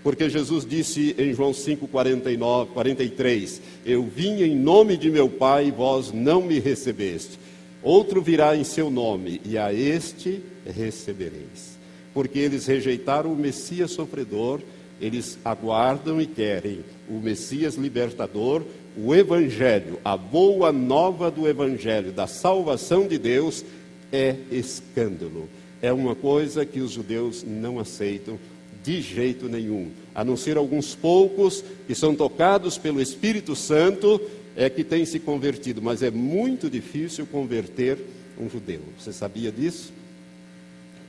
Porque 0.03 0.31
Jesus 0.31 0.64
disse 0.64 1.14
em 1.19 1.35
João 1.35 1.53
5, 1.53 1.87
49, 1.87 2.71
43: 2.73 3.61
Eu 3.85 4.05
vim 4.05 4.43
em 4.43 4.57
nome 4.57 4.97
de 4.97 5.11
meu 5.11 5.29
Pai 5.29 5.71
vós 5.71 6.11
não 6.11 6.41
me 6.41 6.59
recebeste. 6.59 7.38
Outro 7.83 8.23
virá 8.23 8.57
em 8.57 8.64
seu 8.64 8.88
nome, 8.88 9.38
e 9.45 9.59
a 9.59 9.71
este 9.71 10.41
recebereis. 10.64 11.79
Porque 12.14 12.38
eles 12.38 12.64
rejeitaram 12.64 13.31
o 13.31 13.37
Messias 13.37 13.91
sofredor, 13.91 14.62
eles 14.99 15.38
aguardam 15.45 16.23
e 16.23 16.26
querem 16.26 16.79
o 17.07 17.21
Messias 17.21 17.75
libertador, 17.75 18.62
o 18.97 19.14
Evangelho, 19.14 20.00
a 20.03 20.17
boa 20.17 20.73
nova 20.73 21.31
do 21.31 21.47
Evangelho, 21.47 22.12
da 22.12 22.26
salvação 22.26 23.07
de 23.07 23.19
Deus, 23.19 23.62
é 24.11 24.37
escândalo. 24.50 25.50
É 25.85 25.93
uma 25.93 26.14
coisa 26.14 26.64
que 26.64 26.81
os 26.81 26.93
judeus 26.93 27.45
não 27.47 27.79
aceitam 27.79 28.38
de 28.83 29.03
jeito 29.03 29.50
nenhum, 29.50 29.91
a 30.14 30.25
não 30.25 30.35
ser 30.35 30.57
alguns 30.57 30.95
poucos 30.95 31.62
que 31.87 31.95
são 31.95 32.14
tocados 32.14 32.79
pelo 32.79 33.03
Espírito 33.03 33.55
Santo, 33.55 34.19
é 34.57 34.71
que 34.71 34.83
têm 34.83 35.05
se 35.05 35.19
convertido, 35.19 35.83
mas 35.83 36.03
é 36.03 36.11
muito 36.11 36.71
difícil 36.71 37.26
converter 37.26 37.99
um 38.41 38.49
judeu. 38.49 38.81
Você 38.99 39.12
sabia 39.12 39.53
disso? 39.53 39.93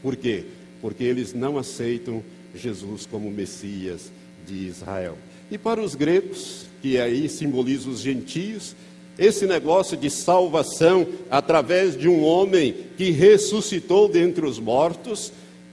Por 0.01 0.17
quê? 0.17 0.43
Porque 0.81 1.05
eles 1.05 1.33
não 1.33 1.57
aceitam 1.57 2.21
Jesus 2.53 3.05
como 3.05 3.31
Messias 3.31 4.11
de 4.45 4.67
Israel. 4.67 5.17
E 5.49 5.57
para 5.57 5.81
os 5.81 5.95
gregos, 5.95 6.65
que 6.81 6.97
aí 6.97 7.29
simboliza 7.29 7.89
os 7.89 8.01
gentios, 8.01 8.75
esse 9.17 9.45
negócio 9.45 9.95
de 9.95 10.09
salvação 10.09 11.07
através 11.29 11.97
de 11.97 12.07
um 12.07 12.23
homem 12.23 12.75
que 12.97 13.11
ressuscitou 13.11 14.09
dentre 14.09 14.45
os 14.45 14.59
mortos 14.59 15.31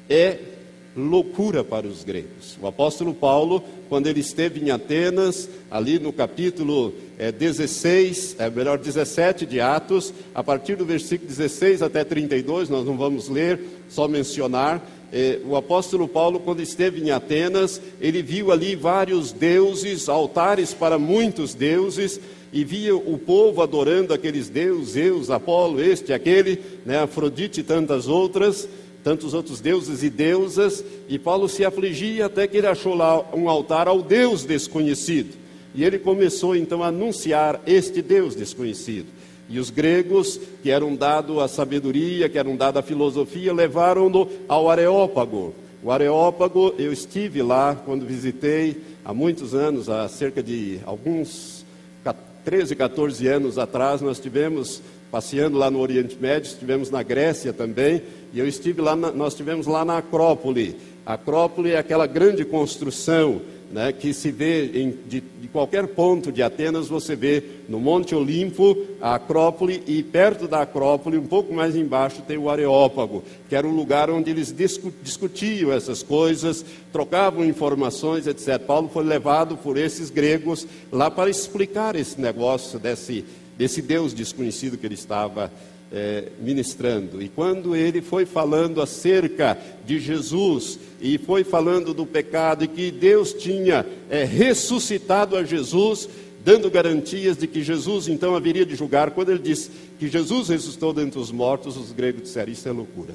é 0.08 0.38
loucura 0.96 1.64
para 1.64 1.86
os 1.86 2.04
gregos. 2.04 2.58
O 2.60 2.66
apóstolo 2.66 3.14
Paulo, 3.14 3.64
quando 3.88 4.06
ele 4.06 4.20
esteve 4.20 4.60
em 4.60 4.70
Atenas, 4.70 5.48
ali 5.70 5.98
no 5.98 6.12
capítulo 6.12 6.92
é, 7.18 7.32
16, 7.32 8.36
é, 8.38 8.50
melhor 8.50 8.78
17 8.78 9.46
de 9.46 9.60
Atos, 9.60 10.12
a 10.34 10.44
partir 10.44 10.76
do 10.76 10.84
versículo 10.84 11.28
16 11.28 11.82
até 11.82 12.04
32, 12.04 12.68
nós 12.68 12.84
não 12.84 12.96
vamos 12.96 13.28
ler, 13.28 13.60
só 13.88 14.06
mencionar. 14.06 14.86
É, 15.10 15.38
o 15.46 15.56
apóstolo 15.56 16.08
Paulo, 16.08 16.40
quando 16.40 16.60
esteve 16.60 17.00
em 17.02 17.10
Atenas, 17.10 17.80
ele 18.00 18.22
viu 18.22 18.50
ali 18.52 18.74
vários 18.74 19.32
deuses, 19.32 20.08
altares 20.08 20.72
para 20.72 20.98
muitos 20.98 21.54
deuses, 21.54 22.20
e 22.52 22.64
via 22.64 22.94
o 22.94 23.18
povo 23.18 23.62
adorando 23.62 24.12
aqueles 24.12 24.48
deuses, 24.48 24.92
Zeus, 24.92 25.30
Apolo, 25.30 25.80
este, 25.80 26.12
aquele, 26.12 26.60
né, 26.84 26.98
Afrodite 26.98 27.60
e 27.60 27.64
tantas 27.64 28.06
outras 28.08 28.68
tantos 29.02 29.34
outros 29.34 29.60
deuses 29.60 30.02
e 30.02 30.10
deusas, 30.10 30.84
e 31.08 31.18
Paulo 31.18 31.48
se 31.48 31.64
afligia 31.64 32.26
até 32.26 32.46
que 32.46 32.56
ele 32.56 32.66
achou 32.66 32.94
lá 32.94 33.20
um 33.34 33.48
altar 33.48 33.88
ao 33.88 34.00
Deus 34.00 34.44
desconhecido. 34.44 35.36
E 35.74 35.84
ele 35.84 35.98
começou 35.98 36.54
então 36.54 36.82
a 36.82 36.88
anunciar 36.88 37.60
este 37.66 38.00
Deus 38.00 38.36
desconhecido. 38.36 39.06
E 39.48 39.58
os 39.58 39.70
gregos, 39.70 40.38
que 40.62 40.70
eram 40.70 40.94
dado 40.94 41.40
a 41.40 41.48
sabedoria, 41.48 42.28
que 42.28 42.38
eram 42.38 42.56
dado 42.56 42.78
a 42.78 42.82
filosofia, 42.82 43.52
levaram-no 43.52 44.28
ao 44.48 44.70
Areópago. 44.70 45.54
O 45.82 45.90
Areópago, 45.90 46.74
eu 46.78 46.92
estive 46.92 47.42
lá 47.42 47.74
quando 47.74 48.06
visitei 48.06 48.76
há 49.04 49.12
muitos 49.12 49.52
anos, 49.52 49.88
há 49.88 50.08
cerca 50.08 50.42
de 50.42 50.78
alguns 50.84 51.61
13, 52.44 52.74
14 52.74 53.26
anos 53.28 53.58
atrás, 53.58 54.00
nós 54.00 54.18
tivemos 54.18 54.82
passeando 55.10 55.58
lá 55.58 55.70
no 55.70 55.78
Oriente 55.78 56.16
Médio, 56.20 56.48
estivemos 56.48 56.90
na 56.90 57.02
Grécia 57.02 57.52
também, 57.52 58.02
e 58.32 58.38
eu 58.38 58.48
estive 58.48 58.80
lá, 58.80 58.96
na, 58.96 59.12
nós 59.12 59.34
estivemos 59.34 59.66
lá 59.66 59.84
na 59.84 59.98
Acrópole. 59.98 60.76
A 61.04 61.14
Acrópole 61.14 61.72
é 61.72 61.78
aquela 61.78 62.06
grande 62.06 62.44
construção 62.44 63.42
né, 63.72 63.90
que 63.90 64.12
se 64.12 64.30
vê 64.30 64.66
em, 64.66 64.90
de, 65.08 65.20
de, 65.20 65.48
qualquer 65.48 65.86
ponto 65.88 66.30
de 66.30 66.42
Atenas, 66.42 66.88
você 66.88 67.16
vê 67.16 67.42
no 67.68 67.80
Monte 67.80 68.14
Olimpo 68.14 68.76
a 69.00 69.14
Acrópole 69.14 69.82
e 69.86 70.02
perto 70.02 70.46
da 70.46 70.60
Acrópole, 70.60 71.16
um 71.16 71.26
pouco 71.26 71.54
mais 71.54 71.74
embaixo, 71.74 72.22
tem 72.22 72.36
o 72.36 72.50
Areópago, 72.50 73.24
que 73.48 73.56
era 73.56 73.66
o 73.66 73.74
lugar 73.74 74.10
onde 74.10 74.30
eles 74.30 74.54
discutiam 75.02 75.72
essas 75.72 76.02
coisas, 76.02 76.64
trocavam 76.92 77.44
informações, 77.44 78.26
etc. 78.26 78.58
Paulo 78.58 78.90
foi 78.92 79.04
levado 79.04 79.56
por 79.56 79.78
esses 79.78 80.10
gregos 80.10 80.66
lá 80.92 81.10
para 81.10 81.30
explicar 81.30 81.96
esse 81.96 82.20
negócio 82.20 82.78
desse 82.78 83.24
desse 83.56 83.82
Deus 83.82 84.14
desconhecido 84.14 84.78
que 84.78 84.86
ele 84.86 84.94
estava 84.94 85.52
é, 85.92 86.28
ministrando. 86.40 87.22
E 87.22 87.28
quando 87.28 87.76
ele 87.76 88.00
foi 88.00 88.24
falando 88.24 88.80
acerca 88.80 89.58
de 89.84 89.98
Jesus 89.98 90.78
e 91.00 91.18
foi 91.18 91.44
falando 91.44 91.92
do 91.92 92.06
pecado 92.06 92.64
e 92.64 92.68
que 92.68 92.90
Deus 92.90 93.32
tinha 93.34 93.84
é, 94.08 94.24
ressuscitado 94.24 95.36
a 95.36 95.44
Jesus, 95.44 96.08
dando 96.44 96.70
garantias 96.70 97.36
de 97.36 97.46
que 97.46 97.62
Jesus 97.62 98.08
então 98.08 98.34
haveria 98.34 98.64
de 98.64 98.74
julgar, 98.74 99.10
quando 99.10 99.30
ele 99.30 99.40
disse 99.40 99.70
que 99.98 100.08
Jesus 100.08 100.48
ressuscitou 100.48 100.92
dentre 100.92 101.18
os 101.18 101.30
mortos, 101.30 101.76
os 101.76 101.92
gregos 101.92 102.22
disseram: 102.22 102.52
Isso 102.52 102.68
é 102.68 102.72
loucura. 102.72 103.14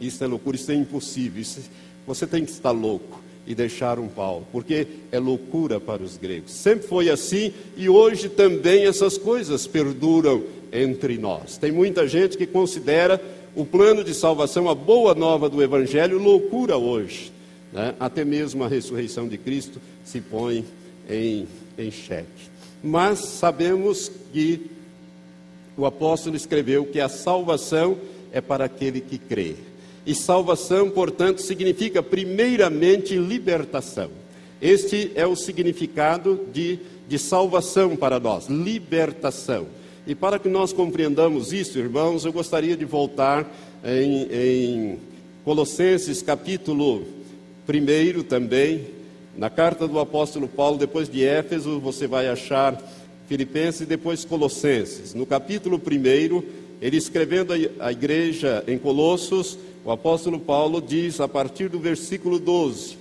Isso 0.00 0.22
é 0.22 0.26
loucura, 0.26 0.56
isso 0.56 0.70
é 0.70 0.74
impossível. 0.74 1.42
Isso, 1.42 1.60
você 2.06 2.26
tem 2.26 2.44
que 2.44 2.50
estar 2.50 2.70
louco 2.70 3.22
e 3.46 3.54
deixaram 3.54 4.08
Paulo, 4.08 4.46
porque 4.50 4.86
é 5.12 5.18
loucura 5.18 5.78
para 5.78 6.02
os 6.02 6.16
gregos. 6.16 6.52
Sempre 6.52 6.86
foi 6.86 7.10
assim 7.10 7.52
e 7.76 7.88
hoje 7.88 8.28
também 8.28 8.86
essas 8.86 9.18
coisas 9.18 9.66
perduram 9.66 10.42
entre 10.74 11.16
nós. 11.16 11.56
Tem 11.56 11.70
muita 11.70 12.06
gente 12.08 12.36
que 12.36 12.46
considera 12.46 13.22
o 13.54 13.64
plano 13.64 14.02
de 14.02 14.12
salvação, 14.12 14.68
a 14.68 14.74
boa 14.74 15.14
nova 15.14 15.48
do 15.48 15.62
Evangelho, 15.62 16.18
loucura 16.18 16.76
hoje. 16.76 17.32
Né? 17.72 17.94
Até 18.00 18.24
mesmo 18.24 18.64
a 18.64 18.68
ressurreição 18.68 19.28
de 19.28 19.38
Cristo 19.38 19.80
se 20.04 20.20
põe 20.20 20.64
em, 21.08 21.46
em 21.78 21.90
xeque. 21.90 22.52
Mas 22.82 23.20
sabemos 23.20 24.10
que 24.32 24.66
o 25.76 25.86
apóstolo 25.86 26.36
escreveu 26.36 26.84
que 26.84 27.00
a 27.00 27.08
salvação 27.08 27.96
é 28.32 28.40
para 28.40 28.64
aquele 28.64 29.00
que 29.00 29.16
crê. 29.16 29.54
E 30.04 30.14
salvação, 30.14 30.90
portanto, 30.90 31.40
significa 31.40 32.02
primeiramente 32.02 33.16
libertação. 33.16 34.10
Este 34.60 35.12
é 35.14 35.26
o 35.26 35.36
significado 35.36 36.40
de, 36.52 36.78
de 37.08 37.18
salvação 37.18 37.96
para 37.96 38.20
nós, 38.20 38.48
libertação. 38.48 39.66
E 40.06 40.14
para 40.14 40.38
que 40.38 40.50
nós 40.50 40.70
compreendamos 40.70 41.50
isso, 41.50 41.78
irmãos, 41.78 42.26
eu 42.26 42.32
gostaria 42.32 42.76
de 42.76 42.84
voltar 42.84 43.50
em, 43.82 44.28
em 44.30 44.98
Colossenses 45.42 46.20
capítulo 46.20 47.02
1 47.66 48.22
também, 48.24 48.86
na 49.34 49.48
carta 49.48 49.88
do 49.88 49.98
apóstolo 49.98 50.46
Paulo, 50.46 50.76
depois 50.76 51.08
de 51.08 51.24
Éfeso, 51.24 51.80
você 51.80 52.06
vai 52.06 52.28
achar 52.28 52.78
Filipenses 53.26 53.80
e 53.80 53.86
depois 53.86 54.26
Colossenses. 54.26 55.14
No 55.14 55.24
capítulo 55.24 55.80
1, 55.80 56.42
ele 56.82 56.98
escrevendo 56.98 57.54
a 57.80 57.90
igreja 57.90 58.62
em 58.68 58.76
Colossos, 58.76 59.58
o 59.86 59.90
apóstolo 59.90 60.38
Paulo 60.38 60.82
diz 60.82 61.18
a 61.18 61.26
partir 61.26 61.70
do 61.70 61.78
versículo 61.78 62.38
12: 62.38 62.98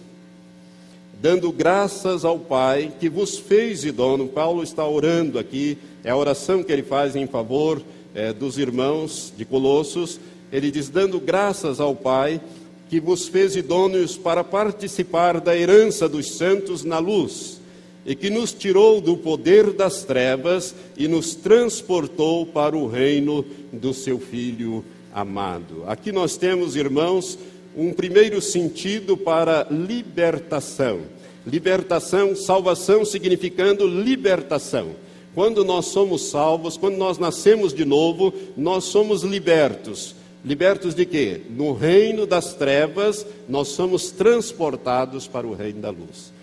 Dando 1.24 1.54
graças 1.54 2.26
ao 2.26 2.38
Pai 2.38 2.92
que 3.00 3.08
vos 3.08 3.38
fez 3.38 3.86
idôneo. 3.86 4.28
Paulo 4.28 4.62
está 4.62 4.86
orando 4.86 5.40
aqui, 5.40 5.78
é 6.04 6.10
a 6.10 6.18
oração 6.18 6.62
que 6.62 6.70
ele 6.70 6.84
faz 6.84 7.16
em 7.16 7.26
favor 7.26 7.82
é, 8.14 8.34
dos 8.34 8.58
irmãos 8.58 9.34
de 9.38 9.46
Colossos. 9.46 10.20
Ele 10.52 10.70
diz: 10.70 10.90
Dando 10.90 11.22
graças 11.22 11.80
ao 11.80 11.96
Pai 11.96 12.42
que 12.90 13.00
vos 13.00 13.26
fez 13.26 13.56
idôneos 13.56 14.18
para 14.18 14.44
participar 14.44 15.40
da 15.40 15.56
herança 15.56 16.10
dos 16.10 16.30
santos 16.30 16.84
na 16.84 17.00
luz, 17.00 17.62
e 18.06 18.16
que 18.16 18.30
nos 18.30 18.52
tirou 18.52 19.00
do 19.00 19.16
poder 19.16 19.72
das 19.72 20.04
trevas 20.04 20.76
e 20.98 21.08
nos 21.08 21.36
transportou 21.36 22.46
para 22.46 22.76
o 22.76 22.86
reino 22.86 23.46
do 23.72 23.94
seu 23.94 24.20
Filho 24.20 24.84
amado. 25.14 25.86
Aqui 25.88 26.12
nós 26.12 26.36
temos, 26.36 26.76
irmãos, 26.76 27.40
um 27.76 27.94
primeiro 27.94 28.42
sentido 28.42 29.16
para 29.18 29.68
libertação. 29.70 31.02
Libertação, 31.46 32.36
salvação 32.36 33.04
significando 33.04 33.88
libertação. 33.88 34.92
Quando 35.36 35.66
nós 35.66 35.86
somos 35.88 36.30
salvos, 36.30 36.78
quando 36.78 36.98
nós 36.98 37.18
nascemos 37.18 37.74
de 37.74 37.86
novo, 37.86 38.34
nós 38.56 38.86
somos 38.86 39.24
libertos 39.24 40.16
Libertos 40.46 40.94
de 40.94 41.06
quê? 41.06 41.42
No 41.50 41.72
reino 41.72 42.26
das 42.26 42.54
trevas, 42.54 43.26
nós 43.48 43.70
somos 43.70 44.12
transportados 44.12 45.26
para 45.26 45.48
o 45.48 45.54
reino 45.54 45.80
da 45.80 45.90
luz. 45.90 46.34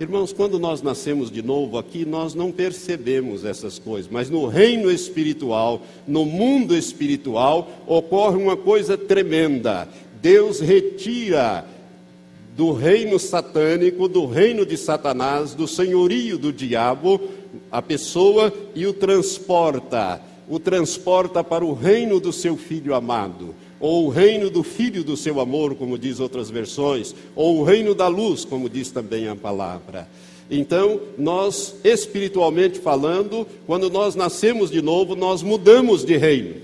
Irmãos, 0.00 0.32
quando 0.32 0.58
nós 0.58 0.80
nascemos 0.80 1.30
de 1.30 1.42
novo 1.42 1.76
aqui, 1.76 2.06
nós 2.06 2.34
não 2.34 2.50
percebemos 2.50 3.44
essas 3.44 3.78
coisas, 3.78 4.10
mas 4.10 4.30
no 4.30 4.46
reino 4.46 4.90
espiritual, 4.90 5.82
no 6.08 6.24
mundo 6.24 6.74
espiritual, 6.74 7.70
ocorre 7.86 8.42
uma 8.42 8.56
coisa 8.56 8.96
tremenda. 8.96 9.86
Deus 10.22 10.60
retira 10.60 11.66
do 12.56 12.72
reino 12.72 13.18
satânico, 13.18 14.08
do 14.08 14.24
reino 14.24 14.64
de 14.64 14.78
Satanás, 14.78 15.54
do 15.54 15.68
senhorio 15.68 16.38
do 16.38 16.50
diabo, 16.50 17.20
a 17.70 17.82
pessoa 17.82 18.50
e 18.74 18.86
o 18.86 18.94
transporta 18.94 20.32
o 20.48 20.58
transporta 20.58 21.42
para 21.42 21.64
o 21.64 21.72
reino 21.72 22.20
do 22.20 22.32
seu 22.32 22.58
filho 22.58 22.94
amado, 22.94 23.54
ou 23.80 24.06
o 24.06 24.10
reino 24.10 24.50
do 24.50 24.62
filho 24.62 25.02
do 25.02 25.16
seu 25.16 25.40
amor, 25.40 25.74
como 25.74 25.98
diz 25.98 26.20
outras 26.20 26.50
versões, 26.50 27.14
ou 27.34 27.58
o 27.58 27.64
reino 27.64 27.94
da 27.94 28.06
luz, 28.06 28.44
como 28.44 28.68
diz 28.68 28.90
também 28.90 29.28
a 29.28 29.34
palavra. 29.34 30.06
Então, 30.50 31.00
nós, 31.16 31.76
espiritualmente 31.82 32.78
falando, 32.78 33.46
quando 33.66 33.88
nós 33.88 34.14
nascemos 34.14 34.70
de 34.70 34.82
novo, 34.82 35.16
nós 35.16 35.42
mudamos 35.42 36.04
de 36.04 36.18
reino. 36.18 36.56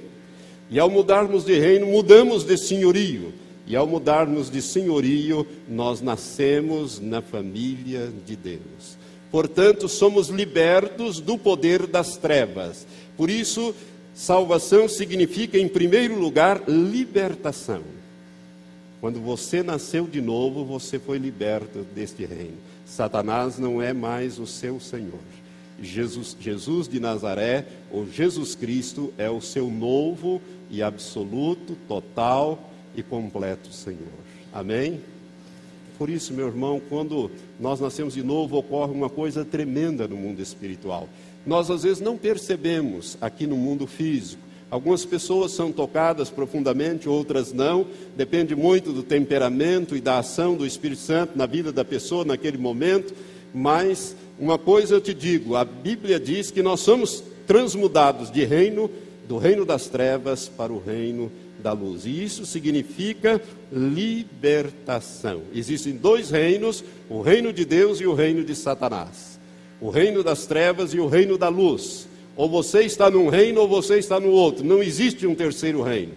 E 0.70 0.78
ao 0.78 0.90
mudarmos 0.90 1.44
de 1.44 1.58
reino, 1.58 1.86
mudamos 1.86 2.44
de 2.44 2.58
senhorio. 2.58 3.32
E 3.68 3.76
ao 3.76 3.86
mudarmos 3.86 4.50
de 4.50 4.62
senhorio, 4.62 5.46
nós 5.68 6.00
nascemos 6.00 6.98
na 6.98 7.20
família 7.20 8.10
de 8.26 8.34
Deus. 8.34 8.96
Portanto, 9.30 9.88
somos 9.88 10.28
libertos 10.28 11.20
do 11.20 11.36
poder 11.36 11.86
das 11.86 12.16
trevas 12.16 12.86
por 13.18 13.28
isso, 13.28 13.74
salvação 14.14 14.88
significa, 14.88 15.58
em 15.58 15.66
primeiro 15.66 16.16
lugar, 16.16 16.62
libertação. 16.68 17.82
Quando 19.00 19.18
você 19.18 19.60
nasceu 19.60 20.06
de 20.06 20.20
novo, 20.20 20.64
você 20.64 21.00
foi 21.00 21.18
liberto 21.18 21.84
deste 21.96 22.24
reino. 22.24 22.58
Satanás 22.86 23.58
não 23.58 23.82
é 23.82 23.92
mais 23.92 24.38
o 24.38 24.46
seu 24.46 24.78
Senhor. 24.78 25.18
Jesus, 25.82 26.36
Jesus 26.40 26.86
de 26.86 27.00
Nazaré, 27.00 27.66
ou 27.90 28.08
Jesus 28.08 28.54
Cristo, 28.54 29.12
é 29.18 29.28
o 29.28 29.40
seu 29.40 29.68
novo 29.68 30.40
e 30.70 30.80
absoluto, 30.80 31.76
total 31.88 32.67
e 33.00 33.02
completo 33.02 33.72
Senhor. 33.72 33.98
Amém? 34.52 35.00
Por 35.98 36.08
isso, 36.08 36.32
meu 36.32 36.46
irmão, 36.46 36.80
quando 36.88 37.30
nós 37.58 37.80
nascemos 37.80 38.14
de 38.14 38.22
novo, 38.22 38.56
ocorre 38.56 38.92
uma 38.92 39.10
coisa 39.10 39.44
tremenda 39.44 40.06
no 40.06 40.16
mundo 40.16 40.40
espiritual 40.40 41.08
nós 41.48 41.70
às 41.70 41.82
vezes 41.82 42.00
não 42.00 42.16
percebemos 42.16 43.16
aqui 43.20 43.46
no 43.46 43.56
mundo 43.56 43.86
físico. 43.86 44.42
Algumas 44.70 45.06
pessoas 45.06 45.52
são 45.52 45.72
tocadas 45.72 46.28
profundamente, 46.28 47.08
outras 47.08 47.54
não. 47.54 47.86
Depende 48.14 48.54
muito 48.54 48.92
do 48.92 49.02
temperamento 49.02 49.96
e 49.96 50.00
da 50.00 50.18
ação 50.18 50.54
do 50.54 50.66
Espírito 50.66 51.00
Santo 51.00 51.38
na 51.38 51.46
vida 51.46 51.72
da 51.72 51.86
pessoa 51.86 52.22
naquele 52.22 52.58
momento. 52.58 53.14
Mas 53.54 54.14
uma 54.38 54.58
coisa 54.58 54.94
eu 54.94 55.00
te 55.00 55.14
digo: 55.14 55.56
a 55.56 55.64
Bíblia 55.64 56.20
diz 56.20 56.50
que 56.50 56.62
nós 56.62 56.80
somos 56.80 57.24
transmudados 57.46 58.30
de 58.30 58.44
reino, 58.44 58.90
do 59.26 59.38
reino 59.38 59.64
das 59.64 59.88
trevas 59.88 60.50
para 60.50 60.70
o 60.70 60.78
reino 60.78 61.32
da 61.58 61.72
luz. 61.72 62.06
E 62.06 62.24
isso 62.24 62.46
significa 62.46 63.40
libertação. 63.72 65.42
Existem 65.54 65.96
dois 65.96 66.30
reinos: 66.30 66.84
o 67.08 67.20
reino 67.20 67.52
de 67.52 67.64
Deus 67.64 68.00
e 68.00 68.06
o 68.06 68.14
reino 68.14 68.44
de 68.44 68.54
Satanás 68.54 69.38
o 69.80 69.90
reino 69.90 70.22
das 70.22 70.46
trevas 70.46 70.92
e 70.92 70.98
o 70.98 71.06
reino 71.06 71.38
da 71.38 71.48
luz. 71.48 72.08
Ou 72.36 72.48
você 72.48 72.82
está 72.82 73.10
num 73.10 73.28
reino 73.28 73.60
ou 73.60 73.68
você 73.68 73.98
está 73.98 74.20
no 74.20 74.30
outro. 74.30 74.64
Não 74.64 74.82
existe 74.82 75.26
um 75.26 75.34
terceiro 75.34 75.82
reino. 75.82 76.12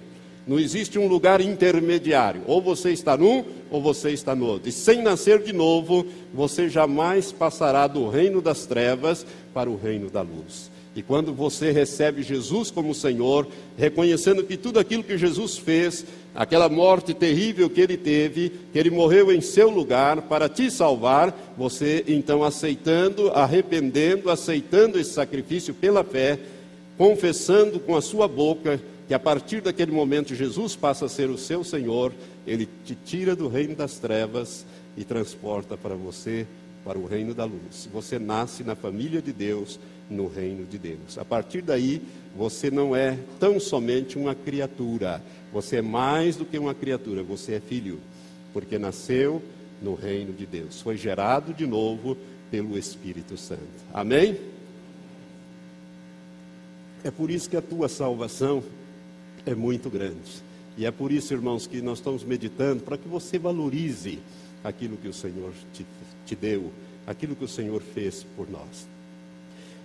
Não 0.46 0.60
existe 0.60 0.98
um 0.98 1.08
lugar 1.08 1.42
intermediário. 1.42 2.42
Ou 2.48 2.62
você 2.62 2.92
está 2.92 3.16
num 3.16 3.44
ou 3.70 3.82
você 3.82 4.12
está 4.12 4.36
no 4.36 4.46
outro. 4.46 4.70
E 4.70 4.72
sem 4.72 5.02
nascer 5.02 5.42
de 5.42 5.54
novo, 5.54 6.06
você 6.34 6.70
jamais 6.70 7.32
passará 7.32 7.88
do 7.88 8.10
reino 8.10 8.42
das 8.42 8.66
trevas 8.66 9.26
para 9.54 9.70
o 9.70 9.78
reino 9.78 10.10
da 10.10 10.22
luz. 10.22 10.71
E 10.94 11.02
quando 11.02 11.34
você 11.34 11.72
recebe 11.72 12.22
Jesus 12.22 12.70
como 12.70 12.94
Senhor, 12.94 13.48
reconhecendo 13.78 14.44
que 14.44 14.58
tudo 14.58 14.78
aquilo 14.78 15.04
que 15.04 15.18
Jesus 15.18 15.58
fez, 15.58 16.06
aquela 16.36 16.68
morte 16.68 17.14
terrível 17.14 17.70
que 17.70 17.80
ele 17.80 17.96
teve, 17.96 18.52
que 18.74 18.78
ele 18.78 18.90
morreu 18.90 19.32
em 19.32 19.40
seu 19.40 19.70
lugar 19.70 20.24
para 20.24 20.50
te 20.50 20.70
salvar, 20.70 21.54
você 21.58 22.04
então 22.08 22.44
aceitando, 22.44 23.30
arrependendo, 23.30 24.30
aceitando 24.30 25.00
esse 25.00 25.12
sacrifício 25.12 25.74
pela 25.74 26.04
fé, 26.04 26.38
confessando 26.98 27.80
com 27.80 27.96
a 27.96 28.02
sua 28.02 28.28
boca 28.28 28.82
que 29.08 29.14
a 29.14 29.20
partir 29.20 29.62
daquele 29.62 29.92
momento 29.92 30.36
Jesus 30.36 30.76
passa 30.76 31.06
a 31.06 31.10
ser 31.10 31.30
o 31.30 31.38
seu 31.38 31.64
Senhor, 31.64 32.12
ele 32.46 32.68
te 32.86 32.96
tira 32.96 33.34
do 33.34 33.48
reino 33.48 33.76
das 33.76 33.98
trevas 33.98 34.66
e 34.98 35.06
transporta 35.06 35.78
para 35.78 35.96
você 35.96 36.46
para 36.84 36.98
o 36.98 37.06
reino 37.06 37.34
da 37.34 37.46
luz. 37.46 37.88
Você 37.94 38.18
nasce 38.18 38.64
na 38.64 38.76
família 38.76 39.22
de 39.22 39.32
Deus, 39.32 39.80
no 40.12 40.28
reino 40.28 40.66
de 40.66 40.78
Deus. 40.78 41.18
A 41.18 41.26
partir 41.26 41.62
daí, 41.62 42.02
você 42.36 42.70
não 42.70 42.96
é 42.96 43.18
tão 43.40 43.60
somente 43.60 44.18
uma 44.18 44.36
criatura, 44.36 45.24
você 45.52 45.78
é 45.78 45.82
mais 45.82 46.36
do 46.36 46.46
que 46.46 46.58
uma 46.60 46.76
criatura, 46.76 47.24
você 47.24 47.54
é 47.54 47.60
filho, 47.60 48.00
porque 48.54 48.78
nasceu 48.78 49.42
no 49.82 49.96
reino 49.96 50.34
de 50.34 50.46
Deus, 50.46 50.82
foi 50.82 50.98
gerado 50.98 51.54
de 51.54 51.66
novo 51.66 52.18
pelo 52.52 52.78
Espírito 52.78 53.38
Santo. 53.38 53.62
Amém? 53.94 54.38
É 57.04 57.10
por 57.10 57.32
isso 57.32 57.50
que 57.50 57.58
a 57.58 57.62
tua 57.62 57.88
salvação 57.88 58.64
é 59.46 59.56
muito 59.56 59.90
grande. 59.90 60.44
E 60.78 60.86
é 60.86 60.92
por 60.92 61.12
isso, 61.12 61.34
irmãos, 61.34 61.66
que 61.68 61.82
nós 61.82 61.98
estamos 61.98 62.24
meditando 62.24 62.84
para 62.84 62.98
que 62.98 63.08
você 63.08 63.40
valorize 63.40 64.20
aquilo 64.64 64.98
que 64.98 65.08
o 65.08 65.14
Senhor 65.14 65.52
te, 65.74 65.86
te 66.26 66.36
deu, 66.36 66.72
aquilo 67.08 67.36
que 67.36 67.44
o 67.44 67.48
Senhor 67.48 67.82
fez 67.82 68.26
por 68.36 68.50
nós. 68.50 68.88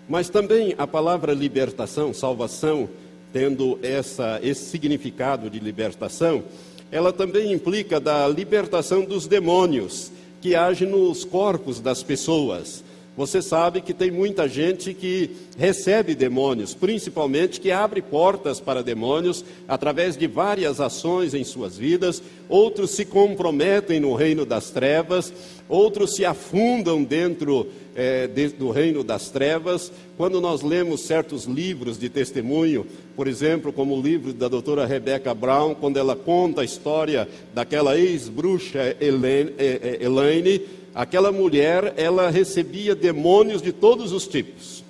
Mas 0.08 0.28
também 0.28 0.74
a 0.78 0.86
palavra 0.86 1.32
libertação, 1.32 2.14
salvação, 2.14 2.88
tendo 3.32 3.78
essa, 3.82 4.40
esse 4.42 4.66
significado 4.66 5.50
de 5.50 5.58
libertação, 5.58 6.44
ela 6.90 7.12
também 7.12 7.52
implica 7.52 7.98
da 7.98 8.28
libertação 8.28 9.04
dos 9.04 9.26
demônios 9.26 10.12
que 10.40 10.54
agem 10.54 10.88
nos 10.88 11.24
corpos 11.24 11.80
das 11.80 12.02
pessoas. 12.02 12.84
Você 13.16 13.40
sabe 13.40 13.80
que 13.80 13.94
tem 13.94 14.10
muita 14.10 14.46
gente 14.46 14.92
que 14.92 15.30
recebe 15.56 16.14
demônios, 16.14 16.74
principalmente 16.74 17.58
que 17.58 17.70
abre 17.72 18.02
portas 18.02 18.60
para 18.60 18.82
demônios 18.82 19.42
através 19.66 20.18
de 20.18 20.26
várias 20.26 20.82
ações 20.82 21.32
em 21.32 21.42
suas 21.42 21.78
vidas. 21.78 22.22
Outros 22.46 22.90
se 22.90 23.06
comprometem 23.06 23.98
no 23.98 24.14
reino 24.14 24.44
das 24.44 24.70
trevas, 24.70 25.32
outros 25.66 26.14
se 26.14 26.26
afundam 26.26 27.02
dentro 27.02 27.66
é, 27.96 28.26
de, 28.26 28.48
do 28.48 28.70
reino 28.70 29.02
das 29.02 29.30
trevas. 29.30 29.90
Quando 30.16 30.40
nós 30.40 30.62
lemos 30.62 31.00
certos 31.02 31.44
livros 31.44 31.98
de 31.98 32.08
testemunho, 32.08 32.86
por 33.16 33.26
exemplo, 33.26 33.72
como 33.72 33.96
o 33.96 34.02
livro 34.02 34.32
da 34.32 34.46
doutora 34.46 34.86
Rebecca 34.86 35.34
Brown, 35.34 35.74
quando 35.74 35.96
ela 35.96 36.14
conta 36.14 36.60
a 36.60 36.64
história 36.64 37.28
daquela 37.54 37.98
ex-bruxa 37.98 38.78
é, 38.78 38.96
é, 39.00 40.04
Elaine 40.04 40.62
aquela 40.96 41.30
mulher, 41.30 41.92
ela 41.98 42.30
recebia 42.30 42.94
demônios 42.94 43.60
de 43.60 43.70
todos 43.70 44.12
os 44.12 44.26
tipos. 44.26 44.82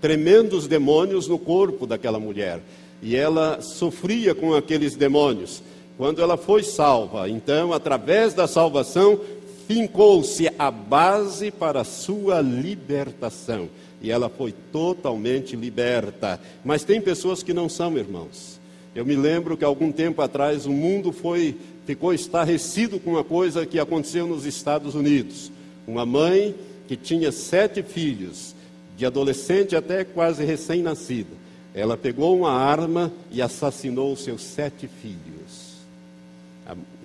Tremendos 0.00 0.68
demônios 0.68 1.26
no 1.26 1.40
corpo 1.40 1.88
daquela 1.88 2.20
mulher. 2.20 2.60
E 3.02 3.16
ela 3.16 3.60
sofria 3.60 4.32
com 4.32 4.54
aqueles 4.54 4.94
demônios. 4.94 5.60
Quando 5.98 6.22
ela 6.22 6.36
foi 6.36 6.62
salva, 6.62 7.28
então, 7.28 7.72
através 7.72 8.32
da 8.32 8.46
salvação, 8.46 9.18
fincou-se 9.66 10.48
a 10.58 10.70
base 10.70 11.50
para 11.50 11.80
a 11.80 11.84
sua 11.84 12.40
libertação. 12.40 13.68
E 14.00 14.10
ela 14.10 14.28
foi 14.28 14.52
totalmente 14.72 15.56
liberta. 15.56 16.40
Mas 16.64 16.84
tem 16.84 17.00
pessoas 17.00 17.42
que 17.42 17.52
não 17.52 17.68
são, 17.68 17.96
irmãos. 17.96 18.60
Eu 18.94 19.04
me 19.04 19.16
lembro 19.16 19.56
que 19.56 19.64
algum 19.64 19.90
tempo 19.92 20.22
atrás 20.22 20.66
o 20.66 20.72
mundo 20.72 21.12
foi 21.12 21.56
ficou 21.86 22.12
estarrecido 22.12 22.98
com 22.98 23.10
uma 23.10 23.22
coisa 23.22 23.64
que 23.64 23.78
aconteceu 23.78 24.26
nos 24.26 24.44
Estados 24.44 24.94
Unidos. 24.94 25.52
Uma 25.86 26.04
mãe 26.04 26.54
que 26.88 26.96
tinha 26.96 27.30
sete 27.30 27.82
filhos, 27.82 28.54
de 28.96 29.06
adolescente 29.06 29.76
até 29.76 30.02
quase 30.02 30.44
recém-nascida. 30.44 31.30
Ela 31.72 31.96
pegou 31.96 32.36
uma 32.36 32.50
arma 32.50 33.12
e 33.30 33.40
assassinou 33.40 34.16
seus 34.16 34.42
sete 34.42 34.88
filhos. 34.88 35.76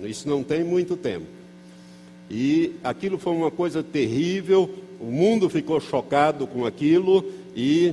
Isso 0.00 0.28
não 0.28 0.42
tem 0.42 0.64
muito 0.64 0.96
tempo. 0.96 1.26
E 2.32 2.76
aquilo 2.82 3.18
foi 3.18 3.34
uma 3.34 3.50
coisa 3.50 3.82
terrível, 3.82 4.70
o 4.98 5.04
mundo 5.04 5.50
ficou 5.50 5.78
chocado 5.78 6.46
com 6.46 6.64
aquilo 6.64 7.22
e, 7.54 7.92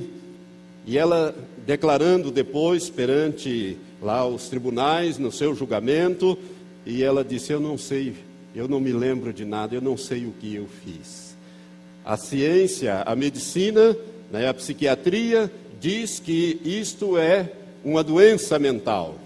e 0.86 0.96
ela 0.96 1.34
declarando 1.66 2.30
depois 2.30 2.88
perante 2.88 3.76
lá 4.00 4.26
os 4.26 4.48
tribunais, 4.48 5.18
no 5.18 5.30
seu 5.30 5.54
julgamento, 5.54 6.38
e 6.86 7.02
ela 7.02 7.22
disse: 7.22 7.52
Eu 7.52 7.60
não 7.60 7.76
sei, 7.76 8.14
eu 8.54 8.66
não 8.66 8.80
me 8.80 8.92
lembro 8.92 9.30
de 9.30 9.44
nada, 9.44 9.74
eu 9.74 9.82
não 9.82 9.98
sei 9.98 10.24
o 10.24 10.32
que 10.32 10.54
eu 10.54 10.66
fiz. 10.82 11.36
A 12.02 12.16
ciência, 12.16 13.02
a 13.04 13.14
medicina, 13.14 13.94
né, 14.32 14.48
a 14.48 14.54
psiquiatria 14.54 15.52
diz 15.78 16.18
que 16.18 16.58
isto 16.64 17.18
é 17.18 17.52
uma 17.84 18.02
doença 18.02 18.58
mental, 18.58 19.16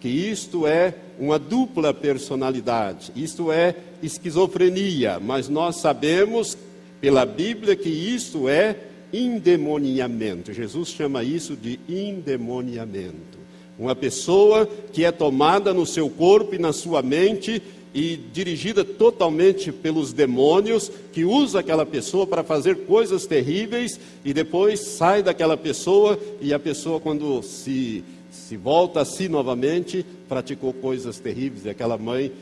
que 0.00 0.08
isto 0.08 0.66
é 0.66 0.92
uma 1.18 1.38
dupla 1.38 1.94
personalidade, 1.94 3.12
isto 3.16 3.50
é 3.50 3.74
esquizofrenia, 4.02 5.18
mas 5.20 5.48
nós 5.48 5.76
sabemos 5.76 6.56
pela 7.00 7.24
Bíblia 7.24 7.76
que 7.76 7.88
isto 7.88 8.48
é 8.48 8.76
endemoniamento. 9.12 10.52
Jesus 10.52 10.88
chama 10.88 11.22
isso 11.22 11.56
de 11.56 11.78
endemoniamento. 11.88 13.36
Uma 13.78 13.94
pessoa 13.94 14.66
que 14.92 15.04
é 15.04 15.12
tomada 15.12 15.72
no 15.72 15.86
seu 15.86 16.08
corpo 16.08 16.54
e 16.54 16.58
na 16.58 16.72
sua 16.72 17.02
mente 17.02 17.62
e 17.96 18.14
dirigida 18.14 18.84
totalmente 18.84 19.72
pelos 19.72 20.12
demônios, 20.12 20.92
que 21.14 21.24
usa 21.24 21.60
aquela 21.60 21.86
pessoa 21.86 22.26
para 22.26 22.44
fazer 22.44 22.84
coisas 22.84 23.24
terríveis 23.24 23.98
e 24.22 24.34
depois 24.34 24.80
sai 24.80 25.22
daquela 25.22 25.56
pessoa 25.56 26.18
e 26.40 26.52
a 26.52 26.58
pessoa, 26.58 27.00
quando 27.00 27.42
se, 27.42 28.04
se 28.36 28.56
volta 28.56 29.00
a 29.00 29.04
si 29.04 29.28
novamente, 29.28 30.04
praticou 30.28 30.72
coisas 30.72 31.18
terríveis. 31.18 31.64
E 31.64 31.70
aquela 31.70 31.98
mãe 31.98 32.32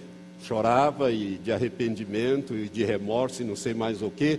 chorava 0.42 1.10
e 1.10 1.38
de 1.38 1.52
arrependimento 1.52 2.54
e 2.54 2.68
de 2.68 2.84
remorso 2.84 3.42
e 3.42 3.44
não 3.44 3.56
sei 3.56 3.72
mais 3.72 4.02
o 4.02 4.10
que, 4.10 4.38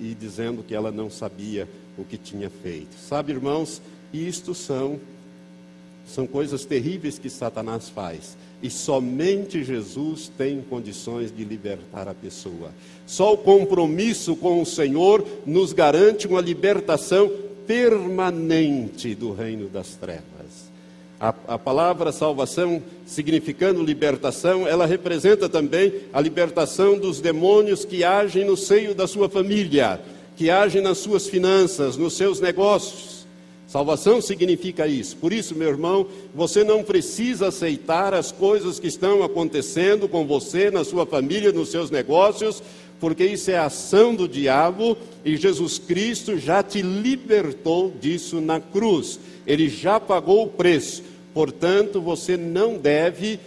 e 0.00 0.16
dizendo 0.18 0.62
que 0.62 0.74
ela 0.74 0.90
não 0.90 1.10
sabia 1.10 1.68
o 1.98 2.04
que 2.04 2.16
tinha 2.16 2.48
feito. 2.48 2.96
Sabe, 2.96 3.32
irmãos, 3.32 3.82
isto 4.12 4.54
são 4.54 4.98
são 6.06 6.26
coisas 6.26 6.64
terríveis 6.64 7.18
que 7.18 7.30
Satanás 7.30 7.88
faz. 7.88 8.36
E 8.62 8.70
somente 8.70 9.64
Jesus 9.64 10.30
tem 10.36 10.60
condições 10.60 11.34
de 11.34 11.44
libertar 11.44 12.08
a 12.08 12.14
pessoa. 12.14 12.70
Só 13.06 13.34
o 13.34 13.38
compromisso 13.38 14.36
com 14.36 14.60
o 14.60 14.66
Senhor 14.66 15.26
nos 15.46 15.72
garante 15.72 16.26
uma 16.26 16.40
libertação 16.40 17.30
permanente 17.66 19.14
do 19.14 19.32
reino 19.32 19.68
das 19.68 19.94
trevas. 19.94 20.31
A, 21.22 21.54
a, 21.54 21.58
palavra 21.58 22.10
salvação, 22.10 22.82
significando 23.06 23.82
libertação, 23.82 24.66
ela 24.66 24.84
representa 24.84 25.48
também 25.48 26.00
a 26.12 26.20
libertação 26.20 26.98
dos 26.98 27.20
demônios 27.20 27.84
que 27.84 28.02
agem 28.02 28.44
no 28.44 28.56
seio 28.56 28.92
da 28.92 29.06
sua 29.06 29.28
família, 29.28 30.00
que 30.36 30.50
agem 30.50 30.82
nas 30.82 30.98
suas 30.98 31.28
finanças, 31.28 31.96
nos 31.96 32.14
seus 32.14 32.40
negócios 32.40 33.22
Salvação 33.72 34.20
significa 34.20 34.86
isso. 34.86 35.16
Por 35.16 35.32
isso, 35.32 35.54
meu 35.54 35.70
irmão, 35.70 36.06
você 36.34 36.62
não 36.62 36.82
precisa 36.82 37.48
aceitar 37.48 38.12
as 38.12 38.30
coisas 38.30 38.78
que 38.78 38.86
estão 38.86 39.22
acontecendo 39.22 40.06
com 40.06 40.26
você, 40.26 40.70
na 40.70 40.84
sua 40.84 41.06
família, 41.06 41.50
nos 41.52 41.70
seus 41.70 41.90
negócios, 41.90 42.62
porque 43.00 43.24
isso 43.24 43.50
é 43.50 43.56
ação 43.56 44.14
do 44.14 44.28
diabo 44.28 44.94
e 45.24 45.38
Jesus 45.38 45.78
Cristo 45.78 46.36
já 46.36 46.62
te 46.62 46.82
libertou 46.82 47.94
disso 47.98 48.42
na 48.42 48.60
cruz. 48.60 49.18
Ele 49.46 49.70
já 49.70 49.98
pagou 49.98 50.42
o 50.42 50.48
preço. 50.48 51.02
Portanto, 51.34 52.00
você 52.00 52.36
não 52.36 52.76
deve 52.76 53.40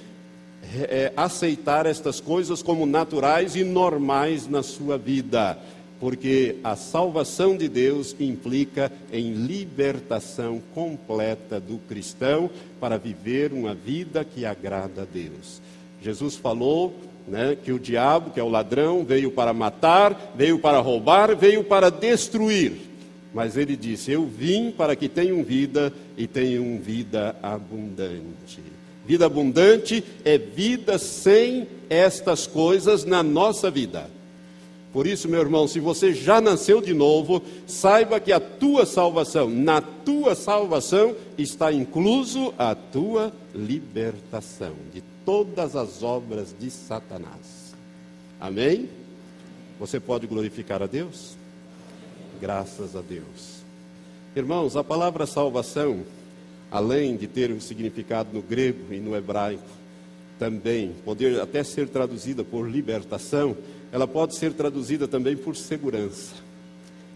é, 0.89 1.12
aceitar 1.15 1.86
estas 1.86 2.19
coisas 2.19 2.63
como 2.63 2.86
naturais 2.86 3.56
e 3.56 3.63
normais 3.63 4.48
na 4.48 4.63
sua 4.63 4.98
vida 4.98 5.58
porque 6.00 6.58
a 6.63 6.76
salvação 6.76 7.56
de 7.56 7.67
Deus 7.67 8.15
implica 8.19 8.91
em 9.12 9.34
libertação 9.34 10.62
completa 10.74 11.60
do 11.60 11.78
cristão 11.78 12.50
para 12.80 12.98
viver 12.98 13.54
uma 13.54 13.74
vida 13.74 14.24
que 14.24 14.45
agrada 14.45 15.04
a 15.04 15.06
Deus. 15.06 15.62
Jesus 16.02 16.36
falou 16.36 16.93
né, 17.28 17.58
que 17.63 17.71
o 17.71 17.80
diabo, 17.80 18.32
que 18.32 18.39
é 18.39 18.43
o 18.43 18.50
ladrão, 18.50 19.04
veio 19.04 19.32
para 19.32 19.54
matar, 19.54 20.34
veio 20.36 20.60
para 20.60 20.80
roubar, 20.80 21.36
veio 21.36 21.63
para 21.63 21.89
destruir. 21.89 22.74
Mas 23.36 23.58
ele 23.58 23.76
disse: 23.76 24.13
Eu 24.13 24.26
vim 24.26 24.71
para 24.71 24.95
que 24.95 25.10
tenham 25.10 25.43
vida 25.43 25.91
e 26.17 26.26
tenham 26.26 26.80
vida 26.80 27.36
abundante. 27.43 28.62
Vida 29.06 29.26
abundante 29.26 30.02
é 30.24 30.38
vida 30.38 30.98
sem 30.98 31.67
estas 31.89 32.48
coisas 32.48 33.04
na 33.04 33.21
nossa 33.21 33.69
vida. 33.69 34.10
Por 34.93 35.06
isso, 35.06 35.28
meu 35.28 35.41
irmão, 35.41 35.67
se 35.67 35.82
você 35.82 36.13
já 36.13 36.39
nasceu 36.39 36.80
de 36.80 36.93
novo, 36.93 37.43
saiba 37.67 38.21
que 38.21 38.32
a 38.32 38.39
tua 38.39 38.86
salvação, 38.86 39.50
na 39.50 39.82
tua 39.82 40.34
salvação, 40.34 41.13
está 41.38 41.74
incluso 41.74 42.54
a 42.58 42.74
tua 42.74 43.34
libertação 43.54 44.74
de 44.93 45.04
todas 45.26 45.76
as 45.76 46.02
obras 46.02 46.56
de 46.58 46.71
Satanás. 46.71 47.76
Amém? 48.39 48.88
Você 49.78 50.00
pode 50.00 50.26
glorificar 50.26 50.82
a 50.82 50.88
Deus? 50.88 51.36
Graças 52.39 52.95
a 52.95 53.02
Deus. 53.02 53.63
Irmãos, 54.36 54.76
a 54.76 54.84
palavra 54.84 55.26
salvação, 55.26 56.02
além 56.69 57.15
de 57.15 57.28
ter 57.28 57.52
um 57.52 57.60
significado 57.60 58.30
no 58.34 58.41
grego 58.41 58.93
e 58.93 59.00
no 59.00 59.15
hebraico, 59.15 59.63
também 60.38 60.93
poder 61.06 61.39
até 61.39 61.63
ser 61.63 61.88
traduzida 61.88 62.43
por 62.43 62.69
libertação, 62.69 63.56
ela 63.91 64.08
pode 64.08 64.36
ser 64.36 64.54
traduzida 64.54 65.08
também 65.08 65.38
por 65.38 65.56
segurança. 65.56 66.36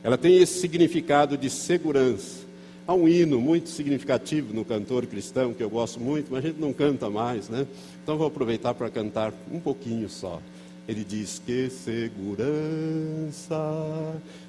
Ela 0.02 0.18
tem 0.18 0.38
esse 0.38 0.60
significado 0.60 1.38
de 1.38 1.50
segurança. 1.50 2.48
Há 2.88 2.94
um 2.94 3.08
hino 3.08 3.40
muito 3.40 3.70
significativo 3.70 4.54
no 4.54 4.64
cantor 4.64 5.06
cristão 5.06 5.54
que 5.54 5.62
eu 5.62 5.70
gosto 5.70 6.00
muito, 6.00 6.32
mas 6.32 6.44
a 6.44 6.48
gente 6.48 6.60
não 6.60 6.72
canta 6.72 7.10
mais, 7.10 7.50
né? 7.50 7.68
Então 8.02 8.18
vou 8.18 8.28
aproveitar 8.28 8.74
para 8.74 8.90
cantar 8.90 9.34
um 9.52 9.60
pouquinho 9.60 10.10
só. 10.10 10.42
Ele 10.90 11.06
diz 11.06 11.40
que 11.46 11.70
segurança 11.70 13.56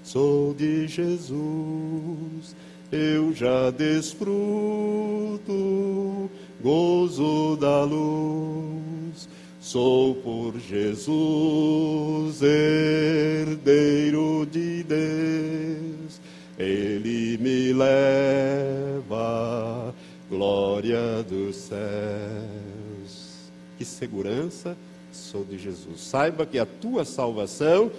sou 0.02 0.54
de 0.54 0.88
Jesus, 0.88 2.56
eu 2.90 3.34
já 3.34 3.68
desfruto 3.70 4.30
gozo 6.62 7.58
da 7.60 7.84
luz. 7.84 9.28
Sou 9.60 10.14
por 10.14 10.58
Jesus 10.58 12.40
herdeiro 12.40 13.68
de 14.50 14.82
Deus, 14.82 16.22
Ele 16.58 17.36
me 17.36 17.74
leva, 17.74 19.14
glória 20.30 21.22
dos 21.22 21.54
céus. 21.56 21.80
Que 23.76 23.84
segurança 23.84 24.74
sou 25.12 25.44
de 25.44 25.58
Jesus. 25.58 26.00
Saiba 26.00 26.46
que 26.46 26.58
a 26.58 26.66
tua 26.66 27.04
salvação 27.04 27.90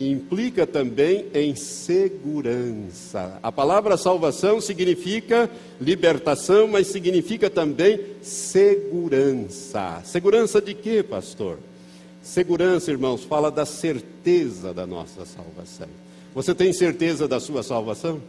implica 0.00 0.66
também 0.66 1.26
em 1.34 1.54
segurança. 1.54 3.38
A 3.42 3.52
palavra 3.52 3.96
salvação 3.96 4.60
significa 4.60 5.48
libertação, 5.80 6.66
mas 6.66 6.88
significa 6.88 7.48
também 7.48 8.00
segurança. 8.20 10.00
Segurança 10.04 10.60
de 10.60 10.74
quê, 10.74 11.02
pastor? 11.02 11.58
Segurança, 12.22 12.90
irmãos, 12.90 13.24
fala 13.24 13.50
da 13.50 13.66
certeza 13.66 14.72
da 14.72 14.86
nossa 14.86 15.24
salvação. 15.24 15.88
Você 16.34 16.54
tem 16.54 16.72
certeza 16.72 17.28
da 17.28 17.38
sua 17.38 17.62
salvação? 17.62 18.20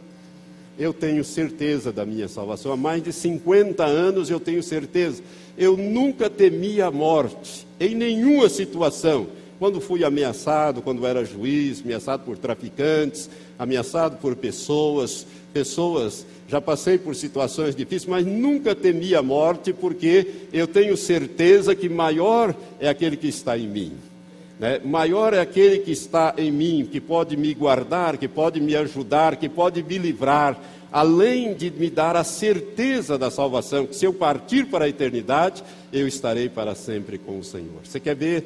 Eu 0.78 0.92
tenho 0.92 1.22
certeza 1.24 1.92
da 1.92 2.04
minha 2.04 2.28
salvação. 2.28 2.72
Há 2.72 2.76
mais 2.76 3.02
de 3.02 3.12
50 3.12 3.84
anos 3.84 4.30
eu 4.30 4.40
tenho 4.40 4.62
certeza. 4.62 5.22
Eu 5.56 5.76
nunca 5.76 6.28
temi 6.28 6.80
a 6.80 6.90
morte, 6.90 7.66
em 7.78 7.94
nenhuma 7.94 8.48
situação 8.48 9.28
quando 9.58 9.80
fui 9.80 10.04
ameaçado, 10.04 10.82
quando 10.82 11.06
era 11.06 11.24
juiz, 11.24 11.80
ameaçado 11.80 12.24
por 12.24 12.36
traficantes, 12.36 13.30
ameaçado 13.58 14.16
por 14.18 14.34
pessoas, 14.36 15.26
pessoas, 15.52 16.26
já 16.48 16.60
passei 16.60 16.98
por 16.98 17.14
situações 17.14 17.74
difíceis, 17.74 18.06
mas 18.06 18.26
nunca 18.26 18.74
temi 18.74 19.14
a 19.14 19.22
morte, 19.22 19.72
porque 19.72 20.26
eu 20.52 20.66
tenho 20.66 20.96
certeza 20.96 21.74
que 21.74 21.88
maior 21.88 22.54
é 22.80 22.88
aquele 22.88 23.16
que 23.16 23.28
está 23.28 23.56
em 23.56 23.68
mim. 23.68 23.92
Né? 24.58 24.80
Maior 24.84 25.34
é 25.34 25.40
aquele 25.40 25.78
que 25.78 25.90
está 25.90 26.34
em 26.36 26.50
mim, 26.50 26.88
que 26.90 27.00
pode 27.00 27.36
me 27.36 27.52
guardar, 27.54 28.16
que 28.16 28.28
pode 28.28 28.60
me 28.60 28.76
ajudar, 28.76 29.36
que 29.36 29.48
pode 29.48 29.82
me 29.82 29.98
livrar, 29.98 30.58
além 30.92 31.54
de 31.54 31.70
me 31.70 31.90
dar 31.90 32.16
a 32.16 32.22
certeza 32.22 33.18
da 33.18 33.30
salvação, 33.30 33.86
que 33.86 33.96
se 33.96 34.04
eu 34.04 34.12
partir 34.12 34.66
para 34.66 34.84
a 34.84 34.88
eternidade, 34.88 35.62
eu 35.92 36.06
estarei 36.06 36.48
para 36.48 36.74
sempre 36.74 37.18
com 37.18 37.38
o 37.38 37.44
Senhor. 37.44 37.80
Você 37.82 37.98
quer 37.98 38.14
ver 38.14 38.44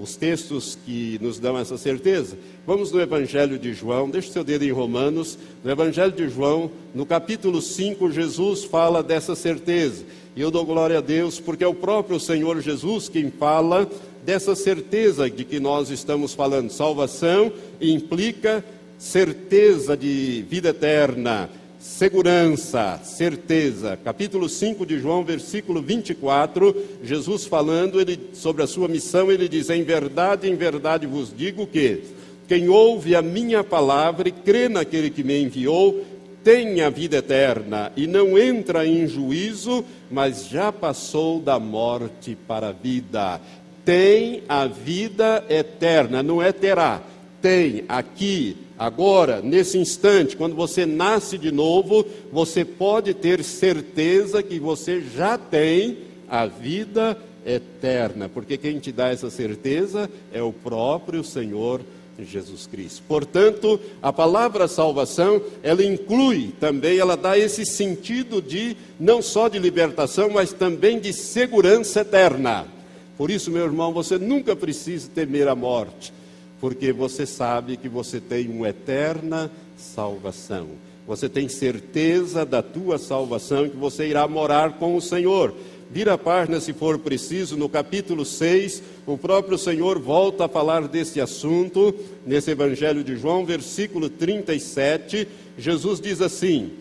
os 0.00 0.16
textos 0.16 0.78
que 0.84 1.18
nos 1.20 1.38
dão 1.38 1.58
essa 1.58 1.76
certeza. 1.76 2.36
Vamos 2.66 2.92
no 2.92 3.00
Evangelho 3.00 3.58
de 3.58 3.72
João, 3.72 4.08
deixe 4.08 4.30
seu 4.30 4.44
dedo 4.44 4.64
em 4.64 4.70
Romanos. 4.70 5.38
No 5.64 5.70
Evangelho 5.70 6.12
de 6.12 6.28
João, 6.28 6.70
no 6.94 7.06
capítulo 7.06 7.60
5, 7.60 8.10
Jesus 8.10 8.64
fala 8.64 9.02
dessa 9.02 9.34
certeza. 9.34 10.04
E 10.36 10.40
eu 10.40 10.50
dou 10.50 10.64
glória 10.64 10.98
a 10.98 11.00
Deus, 11.00 11.40
porque 11.40 11.64
é 11.64 11.66
o 11.66 11.74
próprio 11.74 12.20
Senhor 12.20 12.60
Jesus 12.60 13.08
quem 13.08 13.30
fala 13.30 13.88
dessa 14.24 14.54
certeza 14.54 15.28
de 15.28 15.44
que 15.44 15.60
nós 15.60 15.90
estamos 15.90 16.34
falando. 16.34 16.70
Salvação 16.70 17.52
implica 17.80 18.64
certeza 18.98 19.96
de 19.96 20.44
vida 20.48 20.70
eterna, 20.70 21.48
segurança, 21.78 23.00
certeza. 23.04 23.96
Capítulo 24.02 24.48
5 24.48 24.84
de 24.84 24.98
João, 24.98 25.24
versículo 25.24 25.80
24, 25.80 26.74
Jesus 27.02 27.44
falando 27.44 28.00
ele, 28.00 28.18
sobre 28.32 28.62
a 28.62 28.66
sua 28.66 28.88
missão, 28.88 29.30
ele 29.30 29.48
diz: 29.48 29.70
Em 29.70 29.82
verdade, 29.82 30.48
em 30.48 30.56
verdade 30.56 31.06
vos 31.06 31.32
digo 31.34 31.66
que 31.66 32.02
quem 32.48 32.68
ouve 32.68 33.14
a 33.14 33.22
minha 33.22 33.62
palavra 33.62 34.28
e 34.28 34.32
crê 34.32 34.68
naquele 34.68 35.10
que 35.10 35.22
me 35.22 35.40
enviou, 35.40 36.04
tem 36.42 36.80
a 36.80 36.88
vida 36.88 37.18
eterna 37.18 37.92
e 37.94 38.06
não 38.06 38.38
entra 38.38 38.86
em 38.86 39.06
juízo, 39.06 39.84
mas 40.10 40.48
já 40.48 40.72
passou 40.72 41.40
da 41.40 41.58
morte 41.58 42.36
para 42.46 42.68
a 42.68 42.72
vida. 42.72 43.40
Tem 43.88 44.42
a 44.46 44.66
vida 44.66 45.42
eterna, 45.48 46.22
não 46.22 46.42
é 46.42 46.52
terá, 46.52 47.00
tem 47.40 47.86
aqui 47.88 48.54
Agora, 48.78 49.40
nesse 49.42 49.76
instante, 49.76 50.36
quando 50.36 50.54
você 50.54 50.86
nasce 50.86 51.36
de 51.36 51.50
novo, 51.50 52.06
você 52.30 52.64
pode 52.64 53.12
ter 53.12 53.42
certeza 53.42 54.40
que 54.40 54.60
você 54.60 55.00
já 55.00 55.36
tem 55.36 55.98
a 56.28 56.46
vida 56.46 57.18
eterna, 57.44 58.28
porque 58.28 58.56
quem 58.56 58.78
te 58.78 58.92
dá 58.92 59.08
essa 59.08 59.30
certeza 59.30 60.08
é 60.32 60.40
o 60.40 60.52
próprio 60.52 61.24
Senhor 61.24 61.80
Jesus 62.20 62.68
Cristo. 62.68 63.02
Portanto, 63.08 63.80
a 64.00 64.12
palavra 64.12 64.68
salvação, 64.68 65.42
ela 65.60 65.82
inclui 65.82 66.52
também, 66.60 66.98
ela 66.98 67.16
dá 67.16 67.36
esse 67.38 67.64
sentido 67.64 68.42
de 68.42 68.76
não 69.00 69.20
só 69.20 69.48
de 69.48 69.58
libertação, 69.58 70.30
mas 70.30 70.52
também 70.52 71.00
de 71.00 71.12
segurança 71.12 72.02
eterna. 72.02 72.77
Por 73.18 73.30
isso, 73.30 73.50
meu 73.50 73.64
irmão, 73.64 73.92
você 73.92 74.16
nunca 74.16 74.56
precisa 74.56 75.10
temer 75.12 75.48
a 75.48 75.54
morte 75.54 76.12
porque 76.60 76.92
você 76.92 77.24
sabe 77.24 77.76
que 77.76 77.88
você 77.88 78.20
tem 78.20 78.48
uma 78.48 78.68
eterna 78.68 79.50
salvação. 79.76 80.68
Você 81.06 81.28
tem 81.28 81.48
certeza 81.48 82.44
da 82.44 82.62
tua 82.62 82.98
salvação 82.98 83.68
que 83.68 83.76
você 83.76 84.08
irá 84.08 84.26
morar 84.28 84.72
com 84.78 84.96
o 84.96 85.00
Senhor. 85.00 85.54
Vira 85.90 86.14
a 86.14 86.18
página 86.18 86.60
se 86.60 86.74
for 86.74 86.98
preciso, 86.98 87.56
no 87.56 87.66
capítulo 87.66 88.24
6, 88.24 88.82
o 89.06 89.16
próprio 89.16 89.56
Senhor 89.56 89.98
volta 89.98 90.44
a 90.44 90.48
falar 90.48 90.86
desse 90.86 91.18
assunto, 91.18 91.94
nesse 92.26 92.50
Evangelho 92.50 93.02
de 93.02 93.16
João, 93.16 93.46
versículo 93.46 94.10
37. 94.10 95.26
Jesus 95.56 95.98
diz 95.98 96.20
assim: 96.20 96.72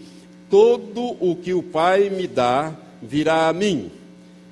Todo 0.49 1.15
o 1.21 1.37
que 1.37 1.53
o 1.53 1.63
Pai 1.63 2.09
me 2.09 2.27
dá 2.27 2.75
virá 3.01 3.47
a 3.47 3.53
mim, 3.53 3.89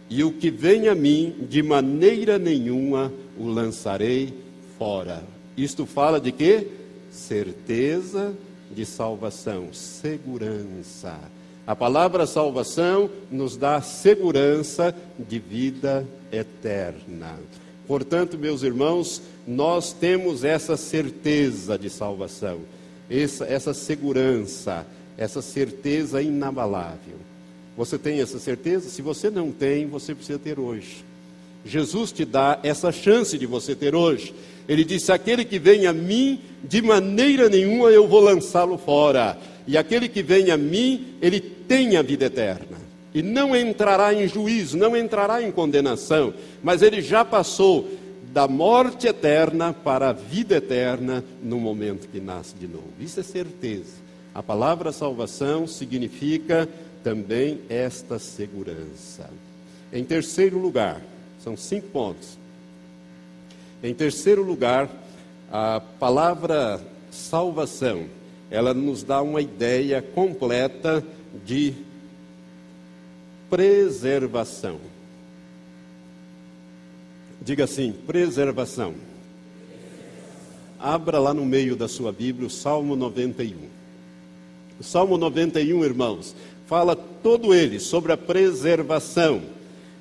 e 0.09 0.23
o 0.23 0.31
que 0.31 0.49
vem 0.49 0.87
a 0.87 0.95
mim, 0.95 1.35
de 1.49 1.63
maneira 1.63 2.37
nenhuma 2.37 3.11
o 3.37 3.47
lançarei 3.47 4.33
fora. 4.77 5.23
Isto 5.57 5.85
fala 5.85 6.19
de 6.19 6.31
quê? 6.31 6.67
Certeza 7.11 8.35
de 8.71 8.85
salvação, 8.85 9.69
segurança. 9.73 11.17
A 11.65 11.75
palavra 11.75 12.27
salvação 12.27 13.09
nos 13.31 13.57
dá 13.57 13.81
segurança 13.81 14.95
de 15.17 15.39
vida 15.39 16.05
eterna. 16.31 17.39
Portanto, 17.87 18.37
meus 18.37 18.61
irmãos, 18.61 19.21
nós 19.47 19.93
temos 19.93 20.43
essa 20.43 20.77
certeza 20.77 21.77
de 21.77 21.89
salvação, 21.89 22.59
essa, 23.09 23.45
essa 23.45 23.73
segurança, 23.73 24.85
essa 25.17 25.41
certeza 25.41 26.21
inabalável. 26.21 27.24
Você 27.77 27.97
tem 27.97 28.21
essa 28.21 28.39
certeza? 28.39 28.89
Se 28.89 29.01
você 29.01 29.29
não 29.29 29.51
tem, 29.51 29.87
você 29.87 30.15
precisa 30.15 30.39
ter 30.39 30.59
hoje. 30.59 31.03
Jesus 31.65 32.11
te 32.11 32.23
dá 32.23 32.59
essa 32.63 32.91
chance 32.91 33.37
de 33.37 33.45
você 33.45 33.75
ter 33.75 33.95
hoje. 33.95 34.33
Ele 34.67 34.83
disse: 34.83 35.11
Aquele 35.11 35.43
que 35.43 35.59
vem 35.59 35.87
a 35.87 35.93
mim, 35.93 36.39
de 36.63 36.81
maneira 36.81 37.49
nenhuma 37.49 37.89
eu 37.89 38.07
vou 38.07 38.21
lançá-lo 38.21 38.77
fora. 38.77 39.37
E 39.67 39.77
aquele 39.77 40.07
que 40.07 40.21
vem 40.21 40.51
a 40.51 40.57
mim, 40.57 41.15
ele 41.21 41.39
tem 41.39 41.97
a 41.97 42.01
vida 42.01 42.25
eterna. 42.25 42.77
E 43.13 43.23
não 43.23 43.55
entrará 43.55 44.13
em 44.13 44.27
juízo, 44.27 44.77
não 44.77 44.95
entrará 44.95 45.41
em 45.41 45.51
condenação, 45.51 46.33
mas 46.61 46.81
ele 46.81 47.01
já 47.01 47.23
passou 47.25 47.89
da 48.31 48.47
morte 48.47 49.07
eterna 49.07 49.73
para 49.73 50.09
a 50.09 50.13
vida 50.13 50.57
eterna 50.57 51.23
no 51.41 51.57
momento 51.57 52.09
que 52.09 52.19
nasce 52.19 52.53
de 52.55 52.67
novo. 52.67 52.89
Isso 52.99 53.19
é 53.19 53.23
certeza. 53.23 54.05
A 54.33 54.43
palavra 54.43 54.91
salvação 54.91 55.65
significa 55.65 56.67
também 57.05 57.61
esta 57.69 58.17
segurança. 58.17 59.29
Em 59.93 60.03
terceiro 60.03 60.57
lugar, 60.57 60.99
são 61.39 61.55
cinco 61.55 61.89
pontos. 61.89 62.35
Em 63.83 63.93
terceiro 63.93 64.41
lugar, 64.41 64.89
a 65.51 65.79
palavra 65.99 66.81
salvação, 67.11 68.07
ela 68.49 68.73
nos 68.73 69.03
dá 69.03 69.21
uma 69.21 69.39
ideia 69.39 70.01
completa 70.01 71.05
de 71.45 71.75
preservação. 73.51 74.79
Diga 77.39 77.65
assim: 77.65 77.91
preservação. 77.91 78.95
Abra 80.79 81.19
lá 81.19 81.35
no 81.35 81.45
meio 81.45 81.75
da 81.75 81.87
sua 81.87 82.11
Bíblia 82.11 82.47
o 82.47 82.49
Salmo 82.49 82.95
91. 82.95 83.75
O 84.77 84.83
Salmo 84.83 85.17
91, 85.17 85.85
irmãos, 85.85 86.35
fala 86.67 86.95
todo 86.95 87.53
ele 87.53 87.79
sobre 87.79 88.11
a 88.11 88.17
preservação. 88.17 89.41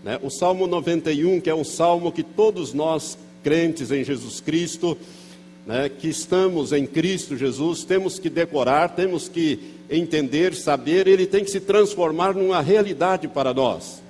Né? 0.02 0.18
O 0.22 0.30
Salmo 0.30 0.66
91, 0.66 1.40
que 1.40 1.50
é 1.50 1.54
um 1.54 1.64
salmo 1.64 2.12
que 2.12 2.22
todos 2.22 2.72
nós 2.72 3.18
crentes 3.42 3.90
em 3.90 4.02
Jesus 4.02 4.40
Cristo, 4.40 4.96
né, 5.66 5.88
que 5.88 6.08
estamos 6.08 6.72
em 6.72 6.86
Cristo 6.86 7.36
Jesus, 7.36 7.84
temos 7.84 8.18
que 8.18 8.28
decorar, 8.28 8.90
temos 8.90 9.28
que 9.28 9.58
entender, 9.88 10.54
saber, 10.54 11.06
ele 11.06 11.26
tem 11.26 11.44
que 11.44 11.50
se 11.50 11.60
transformar 11.60 12.34
numa 12.34 12.60
realidade 12.60 13.28
para 13.28 13.52
nós. 13.52 14.02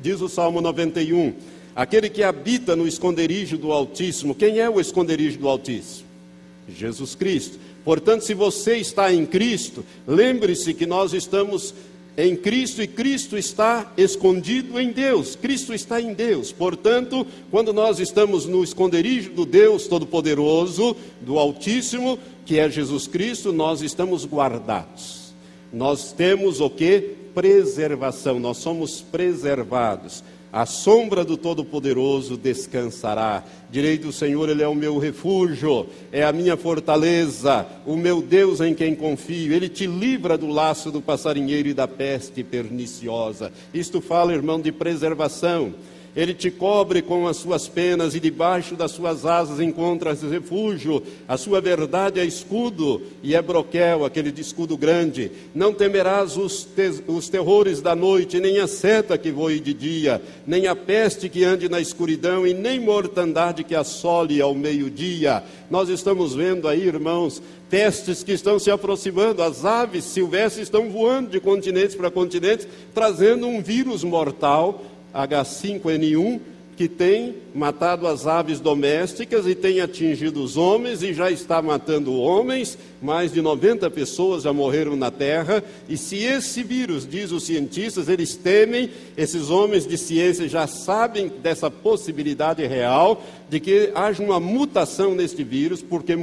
Diz 0.00 0.20
o 0.20 0.28
Salmo 0.28 0.60
91: 0.60 1.34
Aquele 1.74 2.08
que 2.08 2.22
habita 2.22 2.76
no 2.76 2.86
esconderijo 2.86 3.56
do 3.56 3.72
Altíssimo, 3.72 4.34
quem 4.34 4.58
é 4.58 4.68
o 4.68 4.80
esconderijo 4.80 5.38
do 5.38 5.48
Altíssimo? 5.48 6.06
Jesus 6.68 7.14
Cristo. 7.14 7.58
Portanto, 7.86 8.22
se 8.22 8.34
você 8.34 8.78
está 8.78 9.14
em 9.14 9.24
Cristo, 9.24 9.84
lembre-se 10.08 10.74
que 10.74 10.84
nós 10.84 11.12
estamos 11.12 11.72
em 12.16 12.34
Cristo 12.34 12.82
e 12.82 12.88
Cristo 12.88 13.38
está 13.38 13.92
escondido 13.96 14.80
em 14.80 14.90
Deus. 14.90 15.36
Cristo 15.36 15.72
está 15.72 16.00
em 16.00 16.12
Deus. 16.12 16.50
Portanto, 16.50 17.24
quando 17.48 17.72
nós 17.72 18.00
estamos 18.00 18.44
no 18.44 18.64
esconderijo 18.64 19.30
do 19.30 19.46
Deus 19.46 19.86
Todo-Poderoso, 19.86 20.96
do 21.20 21.38
Altíssimo, 21.38 22.18
que 22.44 22.58
é 22.58 22.68
Jesus 22.68 23.06
Cristo, 23.06 23.52
nós 23.52 23.82
estamos 23.82 24.26
guardados. 24.26 25.32
Nós 25.72 26.12
temos 26.12 26.60
o 26.60 26.68
que? 26.68 27.14
Preservação. 27.32 28.40
Nós 28.40 28.56
somos 28.56 29.00
preservados. 29.00 30.24
A 30.56 30.64
sombra 30.64 31.22
do 31.22 31.36
Todo-Poderoso 31.36 32.34
descansará. 32.34 33.44
Direi 33.70 33.98
do 33.98 34.10
Senhor, 34.10 34.48
Ele 34.48 34.62
é 34.62 34.66
o 34.66 34.74
meu 34.74 34.96
refúgio, 34.96 35.86
é 36.10 36.24
a 36.24 36.32
minha 36.32 36.56
fortaleza, 36.56 37.66
o 37.84 37.94
meu 37.94 38.22
Deus 38.22 38.62
em 38.62 38.72
quem 38.72 38.94
confio. 38.94 39.52
Ele 39.52 39.68
te 39.68 39.86
livra 39.86 40.38
do 40.38 40.46
laço 40.46 40.90
do 40.90 41.02
passarinheiro 41.02 41.68
e 41.68 41.74
da 41.74 41.86
peste 41.86 42.42
perniciosa. 42.42 43.52
Isto 43.74 44.00
fala, 44.00 44.32
irmão, 44.32 44.58
de 44.58 44.72
preservação. 44.72 45.74
Ele 46.16 46.32
te 46.32 46.50
cobre 46.50 47.02
com 47.02 47.28
as 47.28 47.36
suas 47.36 47.68
penas 47.68 48.14
e 48.14 48.20
debaixo 48.20 48.74
das 48.74 48.92
suas 48.92 49.26
asas 49.26 49.60
encontras 49.60 50.22
refúgio. 50.22 51.02
A 51.28 51.36
sua 51.36 51.60
verdade 51.60 52.18
é 52.18 52.24
escudo 52.24 53.02
e 53.22 53.34
é 53.34 53.42
broquel, 53.42 54.02
aquele 54.02 54.32
de 54.32 54.40
escudo 54.40 54.78
grande. 54.78 55.30
Não 55.54 55.74
temerás 55.74 56.38
os, 56.38 56.64
te 56.64 57.02
os 57.06 57.28
terrores 57.28 57.82
da 57.82 57.94
noite, 57.94 58.40
nem 58.40 58.58
a 58.60 58.66
seta 58.66 59.18
que 59.18 59.30
voe 59.30 59.60
de 59.60 59.74
dia, 59.74 60.22
nem 60.46 60.66
a 60.66 60.74
peste 60.74 61.28
que 61.28 61.44
ande 61.44 61.68
na 61.68 61.82
escuridão 61.82 62.46
e 62.46 62.54
nem 62.54 62.80
mortandade 62.80 63.62
que 63.62 63.74
assole 63.74 64.40
ao 64.40 64.54
meio-dia. 64.54 65.44
Nós 65.70 65.90
estamos 65.90 66.34
vendo 66.34 66.66
aí, 66.66 66.86
irmãos, 66.86 67.42
pestes 67.68 68.22
que 68.22 68.32
estão 68.32 68.58
se 68.58 68.70
aproximando, 68.70 69.42
as 69.42 69.66
aves 69.66 70.04
silvestres 70.04 70.62
estão 70.62 70.88
voando 70.88 71.28
de 71.30 71.40
continentes 71.40 71.94
para 71.94 72.10
continentes, 72.10 72.66
trazendo 72.94 73.46
um 73.46 73.60
vírus 73.60 74.02
mortal 74.02 74.82
H5N1 75.16 76.40
que 76.76 76.88
tem 76.88 77.34
matado 77.54 78.06
as 78.06 78.26
aves 78.26 78.60
domésticas 78.60 79.46
e 79.46 79.54
tem 79.54 79.80
atingido 79.80 80.42
os 80.42 80.58
homens 80.58 81.02
e 81.02 81.14
já 81.14 81.30
está 81.30 81.62
matando 81.62 82.14
homens. 82.14 82.76
Mais 83.00 83.32
de 83.32 83.40
90 83.40 83.90
pessoas 83.90 84.42
já 84.42 84.52
morreram 84.52 84.94
na 84.94 85.10
Terra. 85.10 85.64
E 85.88 85.96
se 85.96 86.16
esse 86.16 86.62
vírus, 86.62 87.08
diz 87.08 87.32
os 87.32 87.44
cientistas, 87.44 88.10
eles 88.10 88.36
temem, 88.36 88.90
esses 89.16 89.48
homens 89.48 89.86
de 89.86 89.96
ciência 89.96 90.46
já 90.48 90.66
sabem 90.66 91.32
dessa 91.42 91.70
possibilidade 91.70 92.64
real 92.66 93.24
de 93.48 93.58
que 93.58 93.90
haja 93.94 94.22
uma 94.22 94.38
mutação 94.38 95.14
neste 95.14 95.42
vírus, 95.42 95.80
porque 95.80 96.14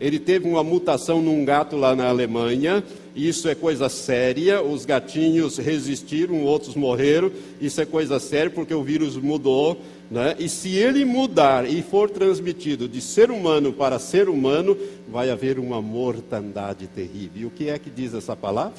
ele 0.00 0.18
teve 0.18 0.48
uma 0.48 0.64
mutação 0.64 1.22
num 1.22 1.44
gato 1.44 1.76
lá 1.76 1.94
na 1.94 2.08
Alemanha. 2.08 2.82
Isso 3.18 3.48
é 3.48 3.54
coisa 3.56 3.88
séria. 3.88 4.62
Os 4.62 4.84
gatinhos 4.84 5.58
resistiram, 5.58 6.44
outros 6.44 6.76
morreram. 6.76 7.32
Isso 7.60 7.80
é 7.80 7.84
coisa 7.84 8.20
séria 8.20 8.48
porque 8.48 8.72
o 8.72 8.84
vírus 8.84 9.16
mudou. 9.16 9.76
Né? 10.08 10.36
E 10.38 10.48
se 10.48 10.76
ele 10.76 11.04
mudar 11.04 11.68
e 11.68 11.82
for 11.82 12.08
transmitido 12.08 12.88
de 12.88 13.00
ser 13.00 13.32
humano 13.32 13.72
para 13.72 13.98
ser 13.98 14.28
humano, 14.28 14.78
vai 15.08 15.30
haver 15.30 15.58
uma 15.58 15.82
mortandade 15.82 16.86
terrível. 16.86 17.42
E 17.42 17.44
o 17.46 17.50
que 17.50 17.68
é 17.68 17.76
que 17.76 17.90
diz 17.90 18.14
essa 18.14 18.36
palavra? 18.36 18.78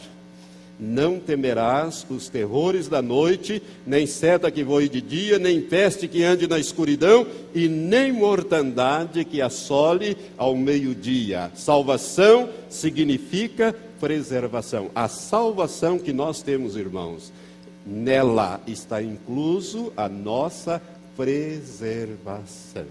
Não 0.79 1.19
temerás 1.19 2.07
os 2.09 2.29
terrores 2.29 2.87
da 2.87 3.01
noite, 3.01 3.61
nem 3.85 4.07
seta 4.07 4.49
que 4.49 4.63
voe 4.63 4.87
de 4.87 5.01
dia, 5.01 5.37
nem 5.37 5.59
peste 5.59 6.07
que 6.07 6.23
ande 6.23 6.47
na 6.47 6.57
escuridão, 6.57 7.27
e 7.53 7.67
nem 7.67 8.13
mortandade 8.13 9.25
que 9.25 9.41
assole 9.41 10.15
ao 10.37 10.55
meio-dia. 10.55 11.51
Salvação 11.53 12.47
significa 12.69 13.75
preservação. 13.99 14.89
A 14.95 15.07
salvação 15.07 15.99
que 15.99 16.13
nós 16.13 16.41
temos, 16.41 16.75
irmãos, 16.75 17.31
nela 17.85 18.61
está 18.67 19.01
incluso 19.01 19.91
a 19.97 20.07
nossa 20.07 20.81
preservação. 21.15 22.85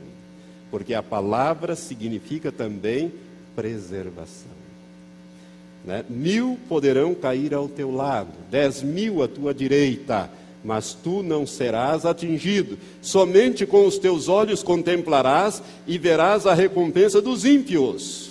Porque 0.71 0.95
a 0.95 1.03
palavra 1.03 1.75
significa 1.75 2.53
também 2.53 3.13
preservação. 3.57 4.59
Né? 5.85 6.05
Mil 6.09 6.59
poderão 6.69 7.15
cair 7.15 7.55
ao 7.55 7.69
teu 7.69 7.91
lado, 7.91 8.33
dez 8.51 8.83
mil 8.83 9.23
à 9.23 9.29
tua 9.29 9.55
direita, 9.55 10.31
mas 10.63 10.93
tu 10.93 11.23
não 11.23 11.47
serás 11.47 12.05
atingido. 12.05 12.77
Somente 13.01 13.65
com 13.65 13.87
os 13.87 13.97
teus 13.97 14.29
olhos 14.29 14.63
contemplarás 14.63 15.63
e 15.87 15.97
verás 15.97 16.47
a 16.47 16.53
recompensa 16.53 17.23
dos 17.23 17.45
ímpios. 17.45 18.28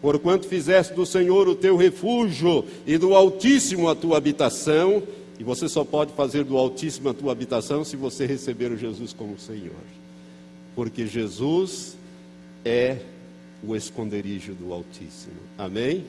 Porquanto 0.00 0.48
fizeste 0.48 0.94
do 0.94 1.04
Senhor 1.04 1.46
o 1.46 1.54
teu 1.54 1.76
refúgio 1.76 2.64
e 2.86 2.96
do 2.96 3.14
Altíssimo 3.14 3.88
a 3.88 3.94
tua 3.94 4.16
habitação, 4.16 5.02
e 5.38 5.44
você 5.44 5.68
só 5.68 5.84
pode 5.84 6.12
fazer 6.14 6.44
do 6.44 6.56
Altíssimo 6.56 7.10
a 7.10 7.14
tua 7.14 7.32
habitação 7.32 7.84
se 7.84 7.96
você 7.96 8.24
receber 8.24 8.72
o 8.72 8.76
Jesus 8.76 9.12
como 9.12 9.38
Senhor. 9.38 9.72
Porque 10.74 11.06
Jesus 11.06 11.96
é 12.64 12.98
o 13.62 13.76
esconderijo 13.76 14.54
do 14.54 14.72
Altíssimo. 14.72 15.36
Amém? 15.58 16.04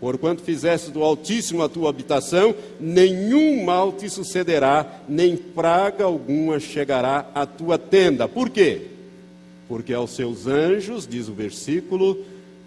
Porquanto 0.00 0.42
fizeste 0.42 0.90
do 0.90 1.02
Altíssimo 1.02 1.62
a 1.62 1.68
tua 1.68 1.90
habitação, 1.90 2.54
nenhum 2.80 3.62
mal 3.64 3.92
te 3.92 4.08
sucederá, 4.08 5.00
nem 5.08 5.36
praga 5.36 6.04
alguma 6.04 6.58
chegará 6.58 7.30
à 7.34 7.46
tua 7.46 7.78
tenda. 7.78 8.28
Por 8.28 8.50
quê? 8.50 8.82
Porque 9.68 9.94
aos 9.94 10.10
seus 10.10 10.46
anjos, 10.46 11.06
diz 11.06 11.28
o 11.28 11.32
versículo 11.32 12.18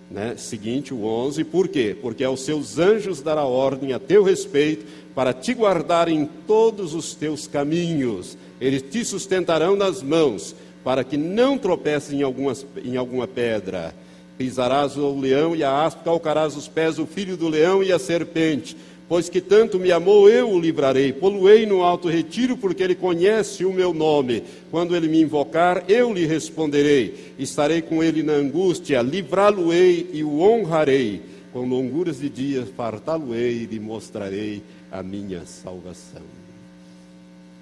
né, 0.09 0.35
seguinte, 0.37 0.93
o 0.93 1.03
11, 1.05 1.43
por 1.43 1.67
quê? 1.67 1.95
Porque 2.01 2.23
aos 2.23 2.41
seus 2.41 2.79
anjos 2.79 3.21
dará 3.21 3.43
ordem 3.43 3.93
a 3.93 3.99
teu 3.99 4.23
respeito 4.23 4.85
para 5.13 5.33
te 5.33 5.53
guardar 5.53 6.07
em 6.07 6.25
todos 6.25 6.93
os 6.93 7.13
teus 7.13 7.47
caminhos. 7.47 8.37
Eles 8.61 8.81
te 8.81 9.03
sustentarão 9.03 9.75
nas 9.75 10.01
mãos, 10.01 10.55
para 10.83 11.03
que 11.03 11.17
não 11.17 11.57
tropeces 11.57 12.13
em, 12.13 12.23
algumas, 12.23 12.65
em 12.83 12.95
alguma 12.95 13.27
pedra. 13.27 13.93
Pisarás 14.37 14.95
o 14.95 15.19
leão 15.19 15.55
e 15.55 15.63
a 15.63 15.83
aspa, 15.83 16.03
calcarás 16.05 16.55
os 16.55 16.67
pés 16.67 16.99
o 16.99 17.05
filho 17.05 17.35
do 17.35 17.49
leão 17.49 17.83
e 17.83 17.91
a 17.91 17.99
serpente. 17.99 18.77
Pois 19.09 19.29
que 19.29 19.39
tanto 19.39 19.79
me 19.79 19.89
amou, 19.89 20.29
eu 20.29 20.51
o 20.51 20.59
livrarei. 20.59 21.13
Poluei 21.13 21.65
no 21.65 21.81
alto 21.81 22.09
retiro, 22.09 22.57
porque 22.57 22.83
ele 22.83 22.95
conhece 22.95 23.63
o 23.63 23.71
meu 23.71 23.93
nome. 23.93 24.43
Quando 24.69 24.95
ele 24.95 25.07
me 25.07 25.21
invocar, 25.21 25.85
eu 25.89 26.13
lhe 26.13 26.25
responderei. 26.25 27.33
Estarei 27.39 27.81
com 27.81 28.03
ele 28.03 28.21
na 28.21 28.33
angústia, 28.33 29.01
livrá-lo-ei 29.01 30.09
e 30.11 30.23
o 30.23 30.41
honrarei. 30.41 31.21
Com 31.53 31.65
longuras 31.65 32.19
de 32.19 32.29
dias, 32.29 32.67
fartá-lo-ei 32.75 33.63
e 33.63 33.65
lhe 33.65 33.79
mostrarei 33.79 34.61
a 34.91 35.01
minha 35.01 35.45
salvação. 35.45 36.23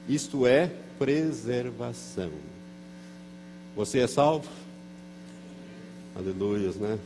Isto 0.09 0.47
é 0.47 0.71
preservação. 0.97 2.31
Você 3.75 3.99
é 3.99 4.07
salvo? 4.07 4.47
Aleluias, 6.15 6.75
né? 6.77 6.97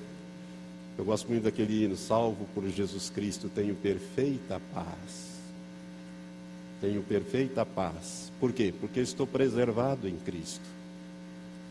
Eu 1.00 1.06
gosto 1.06 1.30
muito 1.30 1.44
daquele 1.44 1.86
hino, 1.86 1.96
salvo 1.96 2.46
por 2.54 2.68
Jesus 2.68 3.10
Cristo, 3.10 3.48
tenho 3.48 3.74
perfeita 3.74 4.60
paz. 4.74 5.30
Tenho 6.82 7.02
perfeita 7.02 7.66
paz. 7.66 8.30
Por 8.38 8.52
quê? 8.52 8.74
Porque 8.78 9.00
estou 9.00 9.26
preservado 9.26 10.10
em 10.10 10.18
Cristo. 10.18 10.60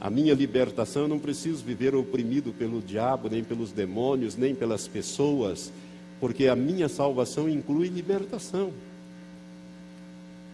A 0.01 0.09
minha 0.09 0.33
libertação, 0.33 1.03
eu 1.03 1.09
não 1.09 1.19
preciso 1.19 1.63
viver 1.63 1.95
oprimido 1.95 2.55
pelo 2.55 2.81
diabo, 2.81 3.29
nem 3.29 3.45
pelos 3.45 3.71
demônios, 3.71 4.35
nem 4.35 4.55
pelas 4.55 4.89
pessoas, 4.89 5.71
porque 6.19 6.49
a 6.49 6.57
minha 6.57 6.89
salvação 6.89 7.51
inclui 7.51 7.89
libertação. 7.89 8.73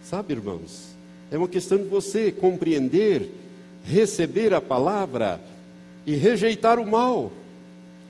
Sabe, 0.03 0.35
irmãos? 0.35 0.89
É 1.31 1.39
uma 1.39 1.47
questão 1.47 1.79
de 1.79 1.85
você 1.85 2.33
compreender, 2.33 3.31
receber 3.85 4.53
a 4.53 4.61
palavra, 4.61 5.41
e 6.05 6.17
rejeitar 6.17 6.81
o 6.81 6.87
mal. 6.87 7.31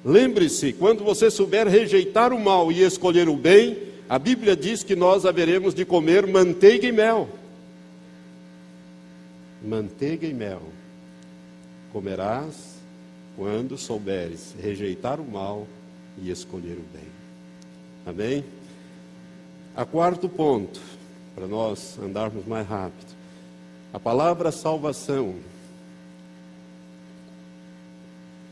Lembre-se, 0.05 0.73
quando 0.75 1.03
você 1.03 1.31
souber 1.31 1.67
rejeitar 1.67 2.33
o 2.33 2.39
mal 2.39 2.71
e 2.71 2.83
escolher 2.83 3.27
o 3.27 3.37
bem, 3.37 3.79
a 4.07 4.19
Bíblia 4.19 4.55
diz 4.55 4.83
que 4.83 4.95
nós 4.95 5.25
haveremos 5.25 5.75
de 5.75 5.87
comer 5.87 6.27
manteiga 6.27 6.87
e 6.87 6.93
mel. 6.93 7.29
Manteiga 9.63 10.27
e 10.27 10.35
mel. 10.35 10.61
Comerás 11.91 12.75
quando 13.35 13.79
souberes 13.79 14.55
rejeitar 14.61 15.19
o 15.19 15.25
mal 15.25 15.67
e 16.19 16.31
escolher 16.31 16.77
o 16.77 16.85
bem. 16.93 17.09
Amém? 18.05 18.45
A 19.75 19.87
quarto 19.87 20.29
ponto, 20.29 20.81
para 21.35 21.47
nós 21.47 21.99
andarmos 21.99 22.47
mais 22.47 22.69
rápido. 22.69 23.15
A 23.93 23.99
palavra 23.99 24.53
salvação 24.53 25.37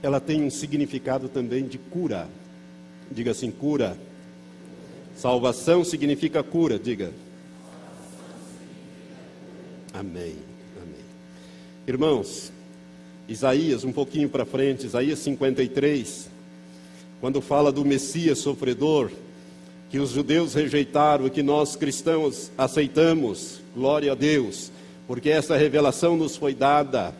ela 0.02 0.20
tem 0.20 0.42
um 0.42 0.50
significado 0.50 1.28
também 1.28 1.66
de 1.66 1.78
cura. 1.78 2.28
Diga 3.10 3.30
assim, 3.30 3.50
cura. 3.50 3.96
Salvação 5.16 5.84
significa 5.84 6.42
cura, 6.42 6.78
diga. 6.78 7.12
Amém. 9.92 10.36
Amém. 10.82 11.04
Irmãos, 11.86 12.50
Isaías, 13.28 13.84
um 13.84 13.92
pouquinho 13.92 14.28
para 14.28 14.44
frente, 14.44 14.86
Isaías 14.86 15.20
53, 15.20 16.28
quando 17.20 17.40
fala 17.40 17.70
do 17.70 17.84
Messias 17.84 18.38
sofredor, 18.38 19.10
que 19.88 19.98
os 19.98 20.10
judeus 20.10 20.54
rejeitaram 20.54 21.26
e 21.26 21.30
que 21.30 21.42
nós 21.42 21.76
cristãos 21.76 22.50
aceitamos, 22.56 23.60
glória 23.76 24.12
a 24.12 24.14
Deus, 24.14 24.72
porque 25.06 25.30
essa 25.30 25.56
revelação 25.56 26.16
nos 26.16 26.36
foi 26.36 26.54
dada. 26.54 27.14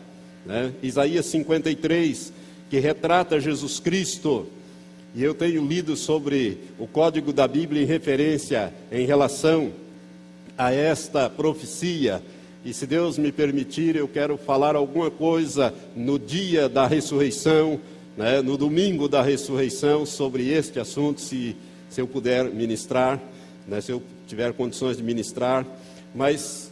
Né? 0.45 0.73
Isaías 0.81 1.27
53, 1.27 2.33
que 2.73 2.79
retrata 2.79 3.39
Jesus 3.39 3.79
Cristo. 3.79 4.47
E 5.13 5.23
eu 5.23 5.35
tenho 5.35 5.63
lido 5.63 5.95
sobre 5.95 6.57
o 6.79 6.87
código 6.87 7.31
da 7.31 7.47
Bíblia 7.47 7.83
em 7.83 7.85
referência, 7.85 8.73
em 8.91 9.05
relação 9.05 9.71
a 10.57 10.73
esta 10.73 11.29
profecia. 11.29 12.19
E 12.65 12.73
se 12.73 12.87
Deus 12.87 13.15
me 13.19 13.31
permitir, 13.31 13.95
eu 13.95 14.07
quero 14.07 14.39
falar 14.39 14.75
alguma 14.75 15.11
coisa 15.11 15.71
no 15.95 16.17
dia 16.17 16.67
da 16.67 16.87
ressurreição, 16.87 17.79
né, 18.17 18.41
no 18.41 18.57
domingo 18.57 19.07
da 19.07 19.21
ressurreição, 19.21 20.03
sobre 20.03 20.49
este 20.49 20.79
assunto, 20.79 21.21
se, 21.21 21.55
se 21.91 22.01
eu 22.01 22.07
puder 22.07 22.45
ministrar, 22.45 23.21
né, 23.67 23.81
se 23.81 23.91
eu 23.91 24.01
tiver 24.25 24.51
condições 24.51 24.97
de 24.97 25.03
ministrar. 25.03 25.63
Mas 26.15 26.71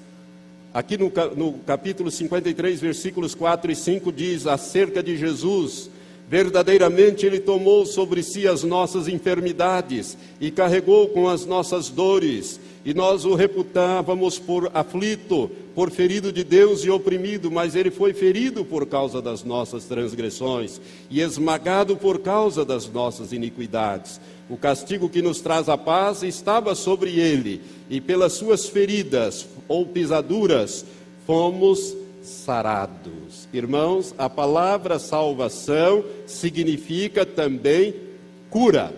aqui 0.73 0.97
no, 0.97 1.11
no 1.35 1.53
capítulo 1.59 2.09
53, 2.09 2.79
versículos 2.79 3.35
4 3.35 3.71
e 3.71 3.75
5, 3.75 4.11
diz 4.11 4.47
acerca 4.47 5.01
de 5.01 5.17
Jesus 5.17 5.89
Verdadeiramente 6.31 7.25
Ele 7.25 7.41
tomou 7.41 7.85
sobre 7.85 8.23
si 8.23 8.47
as 8.47 8.63
nossas 8.63 9.09
enfermidades 9.09 10.17
e 10.39 10.49
carregou 10.49 11.09
com 11.09 11.27
as 11.27 11.45
nossas 11.45 11.89
dores, 11.89 12.57
e 12.85 12.93
nós 12.93 13.25
o 13.25 13.35
reputávamos 13.35 14.39
por 14.39 14.71
aflito, 14.73 15.51
por 15.75 15.91
ferido 15.91 16.31
de 16.31 16.45
Deus 16.45 16.85
e 16.85 16.89
oprimido, 16.89 17.51
mas 17.51 17.75
Ele 17.75 17.91
foi 17.91 18.13
ferido 18.13 18.63
por 18.63 18.85
causa 18.85 19.21
das 19.21 19.43
nossas 19.43 19.83
transgressões 19.83 20.79
e 21.09 21.19
esmagado 21.19 21.97
por 21.97 22.19
causa 22.19 22.63
das 22.63 22.87
nossas 22.87 23.33
iniquidades. 23.33 24.21
O 24.51 24.57
castigo 24.57 25.07
que 25.07 25.21
nos 25.21 25.39
traz 25.39 25.69
a 25.69 25.77
paz 25.77 26.23
estava 26.23 26.75
sobre 26.75 27.17
Ele, 27.17 27.61
e 27.89 28.01
pelas 28.01 28.33
suas 28.33 28.67
feridas 28.67 29.47
ou 29.65 29.85
pisaduras 29.85 30.83
fomos 31.25 31.95
sarados. 32.21 33.47
Irmãos, 33.53 34.13
a 34.17 34.29
palavra 34.29 34.99
salvação 34.99 36.03
significa 36.27 37.25
também 37.25 37.95
cura. 38.49 38.93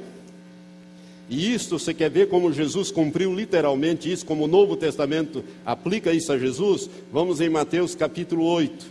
E 1.30 1.54
isto, 1.54 1.78
você 1.78 1.94
quer 1.94 2.10
ver 2.10 2.30
como 2.30 2.52
Jesus 2.52 2.90
cumpriu 2.90 3.32
literalmente 3.32 4.12
isso, 4.12 4.26
como 4.26 4.46
o 4.46 4.48
Novo 4.48 4.76
Testamento 4.76 5.44
aplica 5.64 6.12
isso 6.12 6.34
a 6.34 6.40
Jesus? 6.40 6.90
Vamos 7.12 7.40
em 7.40 7.50
Mateus 7.52 7.94
capítulo 7.94 8.44
8. 8.44 8.88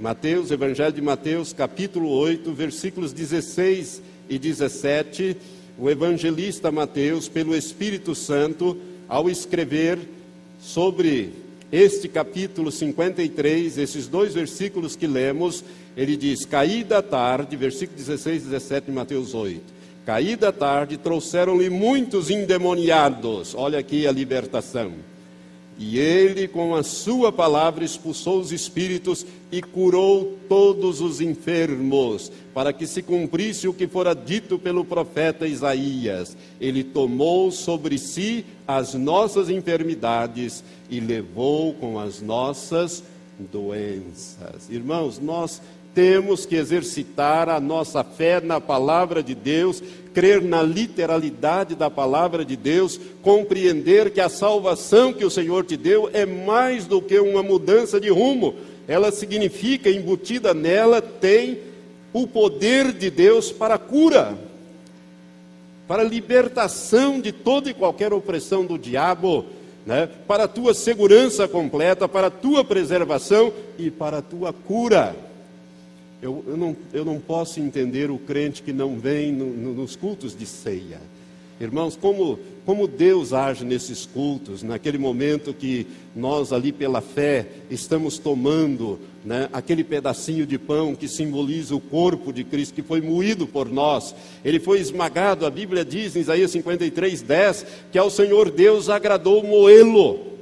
Mateus, 0.00 0.50
Evangelho 0.50 0.94
de 0.94 1.02
Mateus, 1.02 1.52
capítulo 1.52 2.08
8, 2.08 2.50
versículos 2.54 3.12
16 3.12 4.00
e 4.30 4.38
17. 4.38 5.36
O 5.78 5.90
evangelista 5.90 6.70
Mateus, 6.70 7.28
pelo 7.28 7.56
Espírito 7.56 8.14
Santo, 8.14 8.76
ao 9.08 9.28
escrever 9.28 9.98
sobre 10.60 11.32
este 11.72 12.08
capítulo 12.08 12.70
53, 12.70 13.78
esses 13.78 14.06
dois 14.06 14.32
versículos 14.32 14.94
que 14.94 15.06
lemos, 15.06 15.64
ele 15.96 16.16
diz: 16.16 16.44
Caída 16.44 17.02
tarde, 17.02 17.56
versículo 17.56 17.98
16 17.98 18.42
e 18.42 18.44
17 18.46 18.86
de 18.86 18.92
Mateus 18.92 19.34
8. 19.34 19.60
Caída 20.06 20.52
tarde, 20.52 20.96
trouxeram-lhe 20.96 21.68
muitos 21.70 22.30
endemoniados. 22.30 23.54
Olha 23.54 23.78
aqui 23.78 24.06
a 24.06 24.12
libertação. 24.12 24.92
E 25.78 25.98
ele, 25.98 26.46
com 26.46 26.74
a 26.74 26.82
sua 26.84 27.32
palavra, 27.32 27.84
expulsou 27.84 28.38
os 28.38 28.52
espíritos 28.52 29.26
e 29.50 29.60
curou 29.60 30.38
todos 30.48 31.00
os 31.00 31.20
enfermos, 31.20 32.30
para 32.54 32.72
que 32.72 32.86
se 32.86 33.02
cumprisse 33.02 33.66
o 33.66 33.74
que 33.74 33.88
fora 33.88 34.14
dito 34.14 34.58
pelo 34.58 34.84
profeta 34.84 35.48
Isaías. 35.48 36.36
Ele 36.60 36.84
tomou 36.84 37.50
sobre 37.50 37.98
si 37.98 38.44
as 38.68 38.94
nossas 38.94 39.50
enfermidades 39.50 40.62
e 40.88 41.00
levou 41.00 41.74
com 41.74 41.98
as 41.98 42.20
nossas 42.20 43.02
doenças. 43.38 44.70
Irmãos, 44.70 45.18
nós 45.18 45.60
temos 45.94 46.44
que 46.44 46.56
exercitar 46.56 47.48
a 47.48 47.60
nossa 47.60 48.02
fé 48.02 48.40
na 48.40 48.60
palavra 48.60 49.22
de 49.22 49.34
Deus, 49.34 49.82
crer 50.14 50.40
na 50.40 50.62
literalidade 50.62 51.74
da 51.74 51.90
palavra 51.90 52.44
de 52.44 52.56
Deus, 52.56 52.98
compreender 53.20 54.10
que 54.12 54.20
a 54.20 54.28
salvação 54.28 55.12
que 55.12 55.24
o 55.24 55.30
Senhor 55.30 55.64
te 55.64 55.76
deu 55.76 56.08
é 56.12 56.24
mais 56.24 56.86
do 56.86 57.02
que 57.02 57.18
uma 57.18 57.42
mudança 57.42 58.00
de 58.00 58.08
rumo. 58.08 58.54
Ela 58.86 59.10
significa, 59.10 59.90
embutida 59.90 60.54
nela, 60.54 61.02
tem 61.02 61.58
o 62.12 62.26
poder 62.28 62.92
de 62.92 63.10
Deus 63.10 63.50
para 63.50 63.76
cura, 63.76 64.38
para 65.88 66.04
libertação 66.04 67.20
de 67.20 67.32
toda 67.32 67.68
e 67.68 67.74
qualquer 67.74 68.12
opressão 68.12 68.64
do 68.64 68.78
diabo, 68.78 69.44
né? 69.84 70.08
para 70.28 70.44
a 70.44 70.48
tua 70.48 70.72
segurança 70.72 71.48
completa, 71.48 72.08
para 72.08 72.28
a 72.28 72.30
tua 72.30 72.64
preservação 72.64 73.52
e 73.76 73.90
para 73.90 74.18
a 74.18 74.22
tua 74.22 74.52
cura. 74.52 75.14
Eu, 76.24 76.42
eu, 76.46 76.56
não, 76.56 76.74
eu 76.94 77.04
não 77.04 77.20
posso 77.20 77.60
entender 77.60 78.10
o 78.10 78.16
crente 78.16 78.62
que 78.62 78.72
não 78.72 78.98
vem 78.98 79.30
no, 79.30 79.44
no, 79.44 79.74
nos 79.74 79.94
cultos 79.94 80.34
de 80.34 80.46
ceia. 80.46 80.98
Irmãos, 81.60 81.98
como, 82.00 82.38
como 82.64 82.88
Deus 82.88 83.34
age 83.34 83.62
nesses 83.62 84.06
cultos, 84.06 84.62
naquele 84.62 84.96
momento 84.96 85.52
que 85.52 85.86
nós 86.16 86.50
ali 86.50 86.72
pela 86.72 87.02
fé 87.02 87.46
estamos 87.70 88.16
tomando 88.16 88.98
né, 89.22 89.50
aquele 89.52 89.84
pedacinho 89.84 90.46
de 90.46 90.56
pão 90.56 90.94
que 90.94 91.08
simboliza 91.08 91.76
o 91.76 91.80
corpo 91.80 92.32
de 92.32 92.42
Cristo 92.42 92.74
que 92.74 92.82
foi 92.82 93.02
moído 93.02 93.46
por 93.46 93.70
nós, 93.70 94.14
ele 94.42 94.58
foi 94.58 94.80
esmagado, 94.80 95.44
a 95.44 95.50
Bíblia 95.50 95.84
diz 95.84 96.16
em 96.16 96.20
Isaías 96.20 96.50
53, 96.52 97.20
10, 97.20 97.66
que 97.92 97.98
ao 97.98 98.08
Senhor 98.08 98.50
Deus 98.50 98.88
agradou 98.88 99.42
moê-lo. 99.42 100.32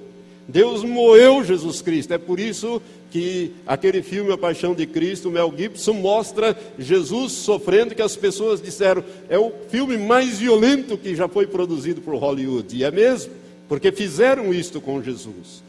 Deus 0.46 0.84
moeu 0.84 1.42
Jesus 1.42 1.80
Cristo. 1.82 2.14
É 2.14 2.18
por 2.18 2.38
isso 2.38 2.80
que 3.12 3.52
aquele 3.66 4.02
filme 4.02 4.32
A 4.32 4.38
Paixão 4.38 4.74
de 4.74 4.86
Cristo, 4.86 5.30
Mel 5.30 5.52
Gibson, 5.54 5.92
mostra 5.92 6.58
Jesus 6.78 7.32
sofrendo, 7.32 7.94
que 7.94 8.00
as 8.00 8.16
pessoas 8.16 8.62
disseram, 8.62 9.04
é 9.28 9.38
o 9.38 9.52
filme 9.68 9.98
mais 9.98 10.38
violento 10.38 10.96
que 10.96 11.14
já 11.14 11.28
foi 11.28 11.46
produzido 11.46 12.00
por 12.00 12.16
Hollywood. 12.16 12.74
E 12.74 12.82
é 12.82 12.90
mesmo, 12.90 13.30
porque 13.68 13.92
fizeram 13.92 14.52
isto 14.54 14.80
com 14.80 15.02
Jesus. 15.02 15.62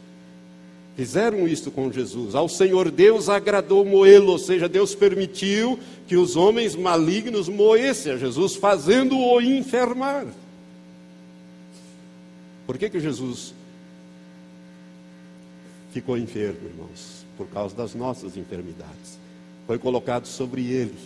Fizeram 0.96 1.46
isto 1.46 1.70
com 1.70 1.92
Jesus. 1.92 2.34
Ao 2.34 2.48
Senhor 2.48 2.90
Deus 2.90 3.28
agradou 3.28 3.84
moê-lo, 3.84 4.32
ou 4.32 4.38
seja, 4.38 4.66
Deus 4.66 4.94
permitiu 4.94 5.78
que 6.08 6.16
os 6.16 6.36
homens 6.36 6.74
malignos 6.74 7.46
moessem 7.46 8.12
a 8.12 8.16
Jesus, 8.16 8.56
fazendo-o 8.56 9.38
enfermar. 9.42 10.26
Por 12.66 12.78
que, 12.78 12.88
que 12.88 13.00
Jesus 13.00 13.52
ficou 15.92 16.16
enfermo, 16.16 16.58
irmãos, 16.64 17.13
por 17.36 17.46
causa 17.48 17.74
das 17.74 17.94
nossas 17.94 18.36
enfermidades. 18.36 19.18
Foi 19.66 19.78
colocado 19.78 20.26
sobre 20.26 20.66
ele 20.66 20.96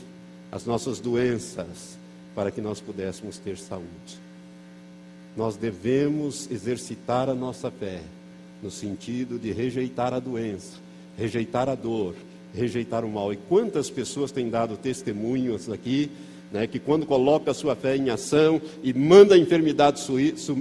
as 0.51 0.64
nossas 0.64 0.99
doenças 0.99 1.99
para 2.35 2.51
que 2.51 2.61
nós 2.61 2.81
pudéssemos 2.81 3.39
ter 3.39 3.57
saúde. 3.59 4.18
Nós 5.37 5.57
devemos 5.57 6.51
exercitar 6.51 7.29
a 7.29 7.35
nossa 7.35 7.70
fé 7.70 8.01
no 8.62 8.70
sentido 8.70 9.39
de 9.39 9.53
rejeitar 9.53 10.12
a 10.12 10.18
doença, 10.18 10.79
rejeitar 11.16 11.68
a 11.68 11.74
dor, 11.74 12.14
rejeitar 12.55 13.05
o 13.05 13.11
mal. 13.11 13.33
E 13.33 13.37
quantas 13.37 13.89
pessoas 13.91 14.33
têm 14.33 14.51
dado 14.51 14.76
testemunhos 14.76 15.70
aqui 15.70 16.11
né, 16.51 16.66
que 16.66 16.78
quando 16.78 17.05
coloca 17.05 17.51
a 17.51 17.55
sua 17.55 17.76
fé 17.76 17.96
em 17.96 18.09
ação 18.09 18.61
e 18.82 18.92
manda 18.94 19.34
a 19.34 19.38
enfermidade 19.38 20.01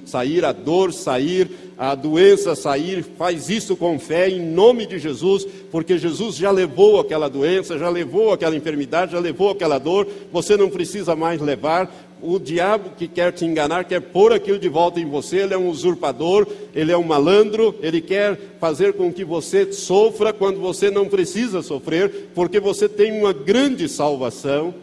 sair, 0.06 0.44
a 0.44 0.52
dor 0.52 0.92
sair, 0.92 1.50
a 1.78 1.96
doença 1.96 2.56
sair, 2.56 3.04
faz 3.18 3.50
isso 3.50 3.76
com 3.76 3.98
fé 3.98 4.30
em 4.30 4.40
nome 4.40 4.86
de 4.86 5.00
Jesus, 5.00 5.48
porque 5.72 5.98
Jesus 5.98 6.36
já 6.36 6.52
levou 6.52 7.00
aquela 7.00 7.30
doença, 7.30 7.78
já 7.78 7.90
levou 7.90 8.34
aquela 8.34 8.56
enfermidade, 8.56 9.14
já 9.14 9.20
levou 9.20 9.52
aquela 9.52 9.78
dor, 9.78 10.08
você 10.32 10.58
não 10.58 10.70
precisa 10.70 11.16
mais 11.16 11.42
levar. 11.42 11.90
O 12.20 12.40
diabo 12.40 12.90
que 12.98 13.08
quer 13.08 13.32
te 13.32 13.46
enganar, 13.46 13.86
quer 13.86 14.02
pôr 14.02 14.34
aquilo 14.34 14.58
de 14.58 14.68
volta 14.68 15.00
em 15.00 15.06
você, 15.06 15.38
ele 15.38 15.54
é 15.54 15.58
um 15.58 15.70
usurpador, 15.70 16.48
ele 16.74 16.92
é 16.92 16.98
um 16.98 17.04
malandro, 17.04 17.76
ele 17.80 18.02
quer 18.02 18.36
fazer 18.60 18.94
com 18.94 19.14
que 19.14 19.24
você 19.24 19.72
sofra 19.72 20.34
quando 20.34 20.60
você 20.60 20.90
não 20.90 21.08
precisa 21.08 21.62
sofrer, 21.62 22.30
porque 22.34 22.60
você 22.60 22.90
tem 22.90 23.12
uma 23.20 23.32
grande 23.32 23.88
salvação 23.88 24.74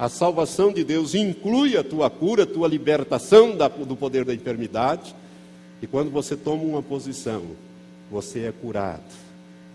a 0.00 0.08
salvação 0.08 0.72
de 0.72 0.82
Deus 0.82 1.14
inclui 1.14 1.76
a 1.76 1.84
tua 1.84 2.08
cura, 2.08 2.44
a 2.44 2.46
tua 2.46 2.66
libertação 2.66 3.54
da, 3.54 3.68
do 3.68 3.94
poder 3.94 4.24
da 4.24 4.32
enfermidade. 4.32 5.14
E 5.82 5.86
quando 5.86 6.10
você 6.10 6.34
toma 6.34 6.62
uma 6.62 6.82
posição, 6.82 7.42
você 8.10 8.46
é 8.46 8.52
curado. 8.52 9.02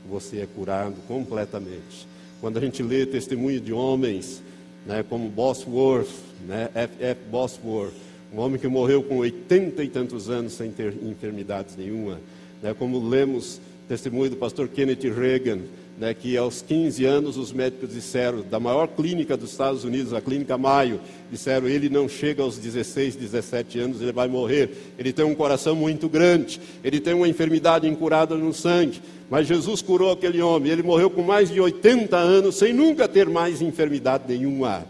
Você 0.10 0.40
é 0.40 0.48
curado 0.48 0.96
completamente. 1.08 2.08
Quando 2.42 2.58
a 2.58 2.60
gente 2.60 2.82
lê 2.82 3.06
testemunho 3.06 3.62
de 3.62 3.72
homens, 3.72 4.42
né, 4.84 5.06
como 5.08 5.30
Bosworth, 5.30 6.10
né, 6.48 6.72
F. 6.74 7.04
F. 7.04 7.22
Bosworth, 7.30 7.94
um 8.34 8.40
homem 8.40 8.60
que 8.60 8.68
morreu 8.68 9.04
com 9.04 9.18
oitenta 9.18 9.84
e 9.84 9.88
tantos 9.88 10.28
anos 10.28 10.54
sem 10.54 10.72
ter 10.72 10.92
enfermidades 11.04 11.78
nenhuma, 11.78 12.20
né, 12.64 12.74
como 12.74 12.98
lemos 13.08 13.62
testemunho 13.88 14.32
do 14.32 14.38
pastor 14.38 14.68
Kenneth 14.70 15.08
Reagan, 15.16 15.60
né, 15.98 16.14
que 16.14 16.36
aos 16.36 16.62
15 16.62 17.06
anos 17.06 17.38
os 17.38 17.54
médicos 17.54 17.94
disseram, 17.94 18.42
da 18.42 18.60
maior 18.60 18.88
clínica 18.88 19.38
dos 19.38 19.52
Estados 19.52 19.84
Unidos, 19.84 20.14
a 20.14 20.20
Clínica 20.20 20.58
Maio, 20.58 21.00
disseram, 21.32 21.68
ele 21.68 21.90
não 21.90 22.10
chega 22.10 22.44
aos 22.44 22.58
16, 22.58 23.16
17 23.16 23.80
anos, 23.80 24.02
ele 24.02 24.12
vai 24.12 24.28
morrer. 24.28 24.70
Ele 24.98 25.14
tem 25.14 25.24
um 25.24 25.34
coração 25.34 25.76
muito 25.76 26.10
grande, 26.10 26.60
ele 26.84 27.00
tem 27.00 27.14
uma 27.14 27.28
enfermidade 27.28 27.88
incurada 27.88 28.36
no 28.36 28.54
sangue. 28.54 29.02
Mas 29.30 29.48
Jesus 29.48 29.82
curou 29.82 30.12
aquele 30.12 30.42
homem, 30.42 30.72
ele 30.72 30.84
morreu 30.84 31.10
com 31.10 31.24
mais 31.24 31.50
de 31.50 31.60
80 31.60 32.16
anos, 32.18 32.56
sem 32.56 32.74
nunca 32.74 33.08
ter 33.08 33.30
mais 33.30 33.62
enfermidade 33.62 34.26
nenhuma. 34.28 34.86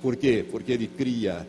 Por 0.00 0.16
quê? 0.16 0.44
Porque 0.50 0.72
ele 0.72 0.86
cria 0.86 1.46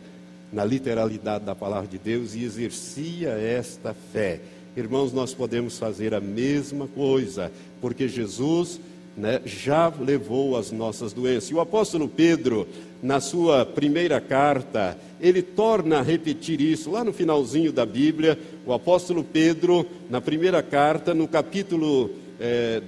na 0.52 0.64
literalidade 0.64 1.44
da 1.44 1.54
palavra 1.54 1.88
de 1.88 1.98
Deus 1.98 2.34
e 2.34 2.44
exercia 2.44 3.30
esta 3.30 3.94
fé. 4.12 4.40
Irmãos, 4.76 5.12
nós 5.12 5.34
podemos 5.34 5.78
fazer 5.78 6.14
a 6.14 6.20
mesma 6.20 6.86
coisa, 6.86 7.50
porque 7.80 8.06
Jesus 8.06 8.78
né, 9.18 9.40
já 9.44 9.92
levou 10.00 10.56
as 10.56 10.70
nossas 10.70 11.12
doenças. 11.12 11.50
E 11.50 11.54
o 11.54 11.60
apóstolo 11.60 12.08
Pedro, 12.08 12.66
na 13.02 13.20
sua 13.20 13.66
primeira 13.66 14.20
carta, 14.20 14.96
ele 15.20 15.42
torna 15.42 15.98
a 15.98 16.02
repetir 16.02 16.60
isso, 16.60 16.90
lá 16.90 17.02
no 17.02 17.12
finalzinho 17.12 17.72
da 17.72 17.84
Bíblia, 17.84 18.38
o 18.64 18.72
apóstolo 18.72 19.24
Pedro, 19.24 19.84
na 20.08 20.20
primeira 20.20 20.62
carta, 20.62 21.12
no 21.12 21.26
capítulo 21.26 22.10
é, 22.38 22.80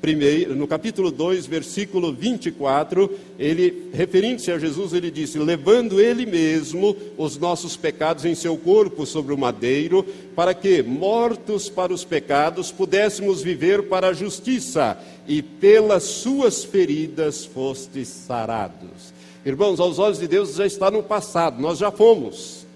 primeiro, 0.00 0.56
no 0.56 0.66
capítulo 0.66 1.10
2, 1.10 1.46
versículo 1.46 2.12
24, 2.12 3.10
ele, 3.38 3.90
referindo-se 3.92 4.50
a 4.50 4.58
Jesus, 4.58 4.92
ele 4.92 5.10
disse: 5.10 5.38
Levando 5.38 6.00
ele 6.00 6.24
mesmo 6.24 6.96
os 7.18 7.36
nossos 7.36 7.76
pecados 7.76 8.24
em 8.24 8.34
seu 8.34 8.56
corpo 8.56 9.04
sobre 9.04 9.34
o 9.34 9.38
madeiro, 9.38 10.04
para 10.34 10.54
que, 10.54 10.82
mortos 10.82 11.68
para 11.68 11.92
os 11.92 12.04
pecados, 12.04 12.72
pudéssemos 12.72 13.42
viver 13.42 13.84
para 13.84 14.08
a 14.08 14.12
justiça, 14.12 14.98
e 15.28 15.42
pelas 15.42 16.02
suas 16.02 16.64
feridas 16.64 17.44
fostes 17.44 18.08
sarados. 18.08 19.12
Irmãos, 19.44 19.78
aos 19.78 19.98
olhos 19.98 20.18
de 20.18 20.26
Deus 20.26 20.54
já 20.54 20.66
está 20.66 20.90
no 20.90 21.02
passado, 21.02 21.60
nós 21.60 21.78
já 21.78 21.90
fomos. 21.90 22.66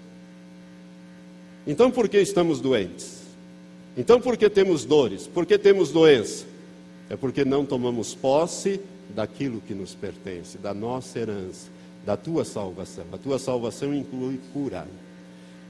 Então 1.67 1.91
por 1.91 2.07
que 2.07 2.17
estamos 2.19 2.61
doentes? 2.61 3.23
Então 3.97 4.21
por 4.21 4.37
que 4.37 4.49
temos 4.49 4.85
dores? 4.85 5.27
Por 5.27 5.45
que 5.45 5.57
temos 5.57 5.91
doença? 5.91 6.54
É 7.09 7.15
porque 7.15 7.45
não 7.45 7.65
tomamos 7.65 8.15
posse 8.15 8.79
daquilo 9.13 9.61
que 9.61 9.73
nos 9.73 9.93
pertence, 9.93 10.57
da 10.57 10.73
nossa 10.73 11.19
herança, 11.19 11.67
da 12.05 12.17
tua 12.17 12.43
salvação. 12.43 13.05
A 13.11 13.17
tua 13.17 13.39
salvação 13.39 13.93
inclui 13.93 14.39
cura. 14.53 14.87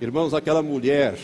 Irmãos, 0.02 0.34
aquela 0.34 0.62
mulher, 0.62 1.18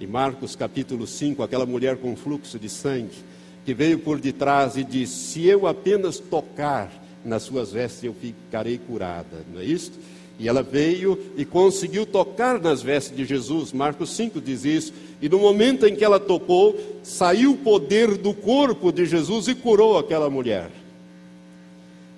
em 0.00 0.06
Marcos 0.06 0.56
capítulo 0.56 1.06
5, 1.06 1.42
aquela 1.42 1.66
mulher 1.66 1.96
com 1.96 2.16
fluxo 2.16 2.58
de 2.58 2.68
sangue, 2.68 3.16
que 3.64 3.74
veio 3.74 3.98
por 3.98 4.20
detrás 4.20 4.76
e 4.76 4.84
disse: 4.84 5.14
Se 5.14 5.46
eu 5.46 5.66
apenas 5.66 6.18
tocar 6.18 6.92
nas 7.24 7.42
suas 7.44 7.72
vestes, 7.72 8.04
eu 8.04 8.14
ficarei 8.14 8.78
curada. 8.78 9.44
Não 9.52 9.60
é 9.60 9.64
isso? 9.64 9.92
E 10.38 10.48
ela 10.48 10.62
veio 10.62 11.18
e 11.36 11.44
conseguiu 11.44 12.04
tocar 12.04 12.60
nas 12.60 12.82
vestes 12.82 13.16
de 13.16 13.24
Jesus. 13.24 13.72
Marcos 13.72 14.14
5 14.14 14.40
diz 14.40 14.64
isso. 14.64 14.92
E 15.24 15.28
no 15.30 15.38
momento 15.38 15.86
em 15.86 15.96
que 15.96 16.04
ela 16.04 16.20
tocou, 16.20 16.78
saiu 17.02 17.52
o 17.52 17.56
poder 17.56 18.18
do 18.18 18.34
corpo 18.34 18.92
de 18.92 19.06
Jesus 19.06 19.48
e 19.48 19.54
curou 19.54 19.96
aquela 19.96 20.28
mulher. 20.28 20.70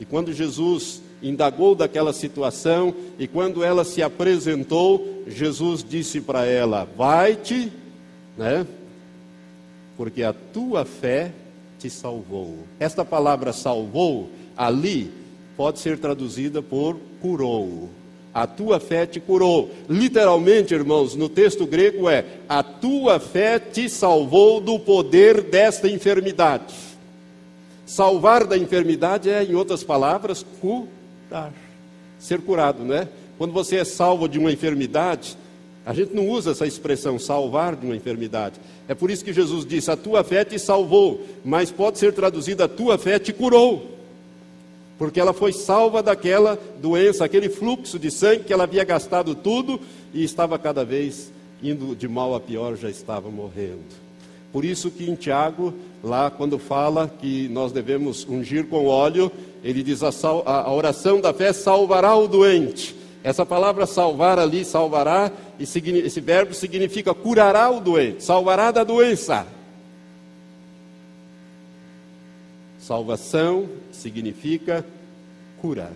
E 0.00 0.04
quando 0.04 0.32
Jesus 0.32 1.00
indagou 1.22 1.76
daquela 1.76 2.12
situação 2.12 2.92
e 3.16 3.28
quando 3.28 3.62
ela 3.62 3.84
se 3.84 4.02
apresentou, 4.02 5.22
Jesus 5.24 5.86
disse 5.88 6.20
para 6.20 6.46
ela: 6.46 6.88
Vai-te, 6.96 7.70
né? 8.36 8.66
Porque 9.96 10.24
a 10.24 10.32
tua 10.32 10.84
fé 10.84 11.30
te 11.78 11.88
salvou. 11.88 12.58
Esta 12.80 13.04
palavra 13.04 13.52
salvou 13.52 14.30
ali 14.56 15.12
pode 15.56 15.78
ser 15.78 15.96
traduzida 15.96 16.60
por 16.60 16.98
curou. 17.22 17.88
A 18.36 18.46
tua 18.46 18.78
fé 18.78 19.06
te 19.06 19.18
curou. 19.18 19.70
Literalmente, 19.88 20.74
irmãos, 20.74 21.14
no 21.14 21.26
texto 21.26 21.66
grego 21.66 22.06
é: 22.06 22.22
a 22.46 22.62
tua 22.62 23.18
fé 23.18 23.58
te 23.58 23.88
salvou 23.88 24.60
do 24.60 24.78
poder 24.78 25.40
desta 25.40 25.88
enfermidade. 25.88 26.74
Salvar 27.86 28.44
da 28.44 28.58
enfermidade 28.58 29.30
é, 29.30 29.42
em 29.42 29.54
outras 29.54 29.82
palavras, 29.82 30.44
curar. 30.60 31.50
Ser 32.18 32.42
curado, 32.42 32.84
né? 32.84 33.08
Quando 33.38 33.54
você 33.54 33.76
é 33.76 33.84
salvo 33.86 34.28
de 34.28 34.38
uma 34.38 34.52
enfermidade, 34.52 35.34
a 35.86 35.94
gente 35.94 36.14
não 36.14 36.28
usa 36.28 36.50
essa 36.50 36.66
expressão 36.66 37.18
salvar 37.18 37.74
de 37.74 37.86
uma 37.86 37.96
enfermidade. 37.96 38.60
É 38.86 38.94
por 38.94 39.10
isso 39.10 39.24
que 39.24 39.32
Jesus 39.32 39.64
disse: 39.64 39.90
a 39.90 39.96
tua 39.96 40.22
fé 40.22 40.44
te 40.44 40.58
salvou, 40.58 41.22
mas 41.42 41.70
pode 41.70 41.98
ser 41.98 42.12
traduzida: 42.12 42.66
a 42.66 42.68
tua 42.68 42.98
fé 42.98 43.18
te 43.18 43.32
curou. 43.32 43.95
Porque 44.98 45.20
ela 45.20 45.32
foi 45.32 45.52
salva 45.52 46.02
daquela 46.02 46.58
doença, 46.80 47.24
aquele 47.24 47.48
fluxo 47.48 47.98
de 47.98 48.10
sangue 48.10 48.44
que 48.44 48.52
ela 48.52 48.64
havia 48.64 48.84
gastado 48.84 49.34
tudo 49.34 49.78
e 50.14 50.24
estava 50.24 50.58
cada 50.58 50.84
vez 50.84 51.30
indo 51.62 51.94
de 51.94 52.08
mal 52.08 52.34
a 52.34 52.40
pior, 52.40 52.76
já 52.76 52.88
estava 52.88 53.30
morrendo. 53.30 54.06
Por 54.52 54.64
isso 54.64 54.90
que 54.90 55.08
em 55.10 55.14
Tiago, 55.14 55.74
lá 56.02 56.30
quando 56.30 56.58
fala 56.58 57.10
que 57.20 57.48
nós 57.48 57.72
devemos 57.72 58.26
ungir 58.26 58.66
com 58.66 58.86
óleo, 58.86 59.30
ele 59.62 59.82
diz 59.82 60.02
a, 60.02 60.10
a 60.46 60.72
oração 60.72 61.20
da 61.20 61.34
fé 61.34 61.52
salvará 61.52 62.14
o 62.16 62.26
doente. 62.26 62.96
Essa 63.22 63.44
palavra 63.44 63.86
salvar 63.86 64.38
ali, 64.38 64.64
salvará, 64.64 65.32
esse 65.58 66.20
verbo 66.20 66.54
significa 66.54 67.12
curará 67.12 67.68
o 67.68 67.80
doente, 67.80 68.22
salvará 68.22 68.70
da 68.70 68.84
doença. 68.84 69.46
Salvação 72.78 73.68
significa 73.96 74.84
curar. 75.60 75.92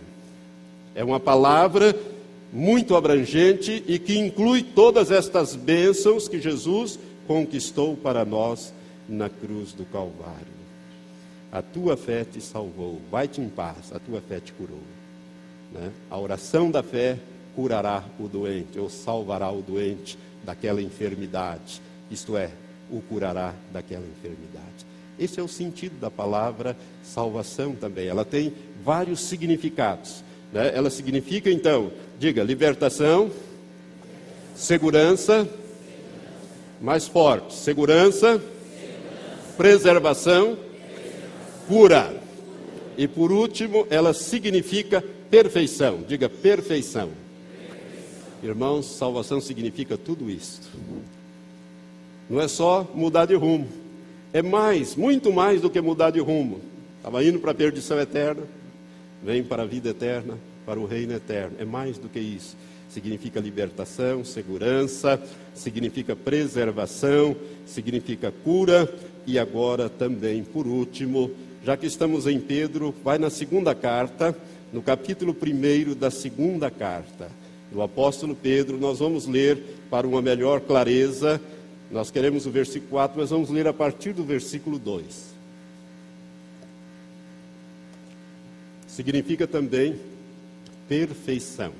É 0.94 1.05
uma 1.05 1.20
palavra 1.20 1.94
muito 2.53 2.96
abrangente 2.96 3.84
e 3.86 3.98
que 3.98 4.18
inclui 4.18 4.62
todas 4.62 5.11
estas 5.11 5.55
bênçãos 5.55 6.26
que 6.26 6.40
Jesus 6.40 6.98
conquistou 7.26 7.96
para 7.96 8.24
nós 8.24 8.72
na 9.09 9.28
cruz 9.28 9.72
do 9.72 9.84
Calvário. 9.84 10.61
A 11.53 11.62
tua 11.62 11.96
fé 11.96 12.24
te 12.24 12.40
salvou, 12.40 13.01
vai-te 13.11 13.40
em 13.40 13.48
paz, 13.48 13.92
a 13.92 13.98
tua 13.98 14.20
fé 14.20 14.40
te 14.40 14.53
curou. 14.53 14.82
Né? 15.72 15.90
A 16.11 16.18
oração 16.18 16.70
da 16.70 16.82
fé 16.82 17.18
curará 17.55 18.05
o 18.18 18.28
doente, 18.28 18.78
ou 18.78 18.88
salvará 18.88 19.51
o 19.51 19.62
doente 19.62 20.18
daquela 20.44 20.80
enfermidade, 20.80 21.80
isto 22.11 22.36
é, 22.36 22.51
o 22.90 23.01
curará 23.03 23.55
daquela 23.72 24.07
enfermidade. 24.07 24.89
Esse 25.21 25.39
é 25.39 25.43
o 25.43 25.49
sentido 25.49 26.01
da 26.01 26.11
palavra 26.11 26.75
salvação 27.05 27.75
também. 27.75 28.09
Ela 28.09 28.25
tem 28.25 28.55
vários 28.83 29.21
significados. 29.21 30.25
Né? 30.51 30.73
Ela 30.75 30.89
significa, 30.89 31.51
então, 31.51 31.93
diga, 32.18 32.43
libertação, 32.43 33.31
segurança, 34.57 35.47
mais 36.81 37.07
forte. 37.07 37.55
Segurança. 37.55 38.43
Preservação, 39.59 40.57
cura. 41.68 42.18
E 42.97 43.07
por 43.07 43.31
último, 43.31 43.87
ela 43.91 44.14
significa 44.14 45.05
perfeição. 45.31 46.03
Diga 46.09 46.31
perfeição. 46.31 47.11
Irmãos, 48.43 48.87
salvação 48.87 49.39
significa 49.39 49.99
tudo 49.99 50.31
isso. 50.31 50.62
Não 52.29 52.41
é 52.41 52.49
só 52.49 52.89
mudar 52.95 53.27
de 53.27 53.35
rumo. 53.35 53.80
É 54.33 54.43
mais, 54.43 54.95
muito 54.95 55.33
mais 55.33 55.61
do 55.61 55.70
que 55.70 55.81
mudar 55.81 56.11
de 56.11 56.20
rumo. 56.20 56.61
Estava 56.99 57.24
indo 57.24 57.39
para 57.39 57.51
a 57.51 57.55
perdição 57.55 57.99
eterna, 57.99 58.43
vem 59.22 59.43
para 59.43 59.62
a 59.62 59.66
vida 59.66 59.91
eterna, 59.91 60.39
para 60.64 60.78
o 60.78 60.87
reino 60.87 61.12
eterno. 61.12 61.57
É 61.59 61.64
mais 61.64 61.99
do 61.99 62.09
que 62.09 62.20
isso 62.20 62.57
significa 62.91 63.41
libertação, 63.41 64.24
segurança, 64.24 65.20
significa 65.55 66.16
preservação, 66.16 67.37
significa 67.64 68.33
cura 68.45 68.93
e 69.26 69.39
agora 69.39 69.89
também, 69.89 70.43
por 70.43 70.66
último, 70.66 71.31
já 71.64 71.76
que 71.76 71.87
estamos 71.87 72.26
em 72.26 72.41
Pedro, 72.41 72.95
vai 73.05 73.18
na 73.18 73.31
segunda 73.31 73.74
carta, 73.74 74.37
no 74.72 74.83
capítulo 74.83 75.35
1 75.35 75.95
da 75.95 76.11
segunda 76.11 76.70
carta 76.70 77.28
do 77.70 77.81
apóstolo 77.83 78.35
Pedro, 78.35 78.78
nós 78.78 78.99
vamos 78.99 79.26
ler 79.26 79.62
para 79.89 80.07
uma 80.07 80.20
melhor 80.20 80.61
clareza. 80.61 81.41
Nós 81.91 82.11
queremos 82.11 82.47
o 82.47 82.51
versículo 82.51 82.91
4, 82.91 83.18
mas 83.18 83.30
vamos 83.30 83.51
ler 83.51 83.66
a 83.66 83.72
partir 83.72 84.12
do 84.12 84.24
versículo 84.24 84.78
2. 84.78 85.30
Significa 88.86 89.47
também 89.47 89.99
perfeição 90.88 91.72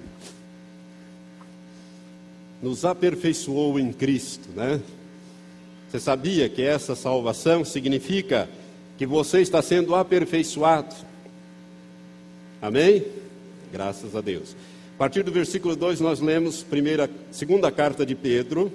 nos 2.63 2.85
aperfeiçoou 2.85 3.79
em 3.79 3.93
Cristo, 3.93 4.49
né? 4.55 4.81
Você 5.89 5.99
sabia 5.99 6.49
que 6.49 6.63
essa 6.63 6.95
salvação 6.95 7.65
significa 7.65 8.49
que 8.97 9.07
você 9.07 9.41
está 9.41 9.63
sendo 9.63 9.95
aperfeiçoado? 9.95 10.95
Amém? 12.61 13.05
Graças 13.73 14.15
a 14.15 14.21
Deus. 14.21 14.55
A 14.95 14.99
partir 14.99 15.23
do 15.23 15.33
versículo 15.33 15.75
2 15.75 16.01
nós 16.01 16.21
lemos 16.21 16.63
primeira, 16.63 17.09
segunda 17.31 17.73
carta 17.73 18.05
de 18.05 18.15
Pedro. 18.15 18.71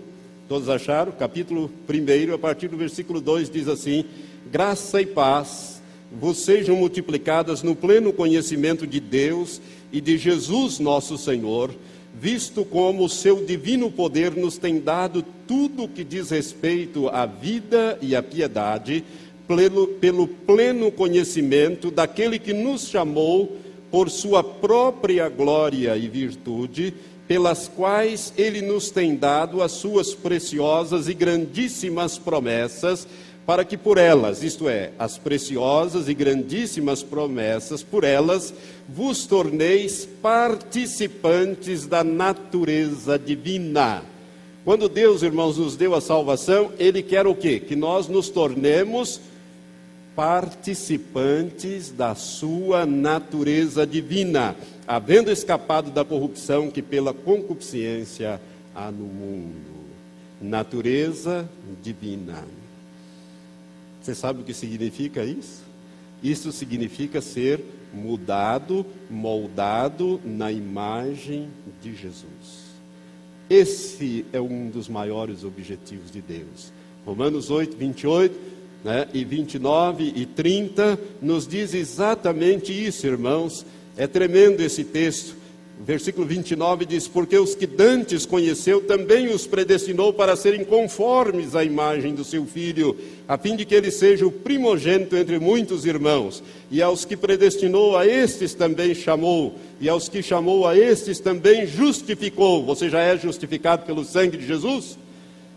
Todos 0.48 0.70
acharam? 0.70 1.12
Capítulo 1.12 1.72
1, 1.90 2.34
a 2.34 2.38
partir 2.38 2.68
do 2.68 2.78
versículo 2.78 3.20
2 3.20 3.50
diz 3.50 3.68
assim: 3.68 4.06
Graça 4.52 5.02
e 5.02 5.06
paz 5.06 5.82
vos 6.12 6.38
sejam 6.38 6.76
multiplicadas 6.76 7.64
no 7.64 7.76
pleno 7.76 8.14
conhecimento 8.14 8.86
de 8.86 9.00
Deus 9.00 9.60
e 9.92 10.00
de 10.00 10.18
Jesus 10.18 10.80
nosso 10.80 11.18
Senhor 11.18 11.72
visto 12.20 12.64
como 12.64 13.04
o 13.04 13.10
seu 13.10 13.44
divino 13.44 13.92
poder 13.92 14.36
nos 14.36 14.58
tem 14.58 14.80
dado 14.80 15.24
tudo 15.48 15.84
o 15.84 15.90
que 15.90 16.04
diz 16.04 16.30
respeito 16.30 17.10
à 17.10 17.26
vida 17.26 17.98
e 18.02 18.16
à 18.16 18.24
piedade, 18.24 19.04
pelo, 19.48 19.88
pelo 19.88 20.28
pleno 20.28 20.92
conhecimento 20.92 21.92
daquele 21.92 22.40
que 22.40 22.54
nos 22.54 22.88
chamou 22.88 23.58
por 23.92 24.10
sua 24.10 24.44
própria 24.44 25.28
glória 25.30 25.96
e 25.98 26.08
virtude, 26.08 26.94
pelas 27.28 27.68
quais 27.68 28.34
ele 28.38 28.62
nos 28.62 28.90
tem 28.90 29.16
dado 29.16 29.62
as 29.62 29.72
suas 29.72 30.14
preciosas 30.14 31.08
e 31.08 31.14
grandíssimas 31.14 32.18
promessas 32.18 33.08
para 33.46 33.64
que 33.64 33.78
por 33.78 33.98
elas, 33.98 34.42
isto 34.42 34.68
é, 34.68 34.92
as 34.98 35.18
preciosas 35.18 36.10
e 36.10 36.14
grandíssimas 36.14 37.04
promessas, 37.04 37.84
por 37.84 38.04
elas 38.04 38.54
vos 38.90 39.26
torneis 39.28 40.08
participantes 40.22 41.86
da 41.86 42.04
natureza 42.04 43.20
divina. 43.20 44.04
Quando 44.64 44.90
Deus, 44.90 45.22
irmãos, 45.22 45.60
nos 45.60 45.76
deu 45.76 45.94
a 45.94 46.02
salvação, 46.02 46.72
Ele 46.80 47.04
quer 47.04 47.28
o 47.28 47.36
quê? 47.36 47.60
Que 47.60 47.76
nós 47.76 48.08
nos 48.08 48.30
tornemos 48.30 49.22
participantes 50.16 51.92
da 51.92 52.16
Sua 52.16 52.84
natureza 52.84 53.86
divina, 53.86 54.56
havendo 54.88 55.32
escapado 55.32 55.92
da 55.92 56.06
corrupção 56.06 56.70
que 56.70 56.82
pela 56.82 57.14
concupiscência 57.14 58.40
há 58.74 58.92
no 58.92 59.06
mundo. 59.06 59.76
Natureza 60.42 61.50
divina. 61.82 62.44
Você 64.02 64.14
sabe 64.14 64.42
o 64.42 64.44
que 64.44 64.54
significa 64.54 65.24
isso? 65.24 65.64
Isso 66.22 66.52
significa 66.52 67.22
ser 67.22 67.60
mudado, 67.94 68.86
moldado 69.10 70.20
na 70.24 70.52
imagem 70.52 71.50
de 71.82 71.96
Jesus. 71.96 72.66
Esse 73.50 74.26
é 74.34 74.42
um 74.42 74.70
dos 74.70 74.90
maiores 74.90 75.44
objetivos 75.44 76.12
de 76.12 76.22
Deus. 76.22 76.72
Romanos 77.06 77.50
8, 77.50 77.78
28 77.78 78.40
né, 78.84 79.08
e 79.14 79.24
29 79.24 80.14
e 80.16 80.26
30 80.26 81.00
nos 81.22 81.48
diz 81.48 81.74
exatamente 81.74 82.72
isso, 82.72 83.06
irmãos. 83.06 83.66
É 83.98 84.08
tremendo 84.08 84.62
esse 84.62 84.84
texto. 84.84 85.36
O 85.80 85.84
versículo 85.84 86.26
29 86.26 86.86
diz: 86.86 87.08
Porque 87.08 87.38
os 87.38 87.54
que 87.54 87.68
dantes 87.68 88.26
conheceu 88.26 88.82
também 88.82 89.28
os 89.28 89.46
predestinou 89.46 90.14
para 90.14 90.36
serem 90.36 90.64
conformes 90.64 91.54
à 91.54 91.64
imagem 91.64 92.16
do 92.16 92.24
seu 92.24 92.46
filho, 92.46 92.96
a 93.28 93.38
fim 93.38 93.56
de 93.56 93.66
que 93.66 93.76
ele 93.76 93.92
seja 93.92 94.26
o 94.26 94.32
primogênito 94.32 95.18
entre 95.18 95.38
muitos 95.38 95.86
irmãos. 95.86 96.42
E 96.72 96.82
aos 96.82 97.04
que 97.04 97.18
predestinou, 97.18 97.98
a 97.98 98.08
estes 98.08 98.54
também 98.54 98.96
chamou, 98.96 99.56
e 99.80 99.90
aos 99.90 100.08
que 100.08 100.24
chamou, 100.24 100.66
a 100.66 100.78
estes 100.78 101.20
também 101.20 101.68
justificou. 101.68 102.64
Você 102.66 102.90
já 102.90 103.02
é 103.02 103.18
justificado 103.18 103.86
pelo 103.86 104.06
sangue 104.06 104.38
de 104.38 104.48
Jesus? 104.48 104.98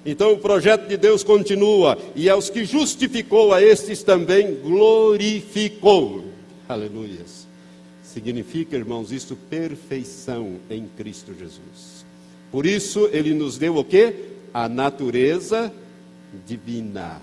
Então 0.04 0.32
o 0.32 0.38
projeto 0.38 0.88
de 0.88 0.96
Deus 0.96 1.22
continua, 1.22 1.96
e 2.16 2.28
aos 2.28 2.50
que 2.50 2.64
justificou, 2.64 3.52
a 3.52 3.62
estes 3.62 4.02
também 4.02 4.56
glorificou. 4.62 6.24
Aleluias. 6.68 7.37
Significa, 8.18 8.76
irmãos, 8.76 9.12
isso 9.12 9.36
perfeição 9.48 10.56
em 10.68 10.88
Cristo 10.96 11.32
Jesus. 11.38 12.04
Por 12.50 12.66
isso 12.66 13.08
ele 13.12 13.32
nos 13.32 13.56
deu 13.56 13.76
o 13.76 13.84
que? 13.84 14.12
A 14.52 14.68
natureza 14.68 15.72
divina. 16.44 17.22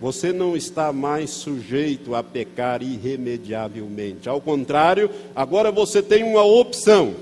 Você 0.00 0.32
não 0.32 0.56
está 0.56 0.92
mais 0.92 1.30
sujeito 1.30 2.14
a 2.14 2.22
pecar 2.22 2.80
irremediavelmente. 2.80 4.28
Ao 4.28 4.40
contrário, 4.40 5.10
agora 5.34 5.72
você 5.72 6.00
tem 6.00 6.22
uma 6.22 6.44
opção. 6.44 7.12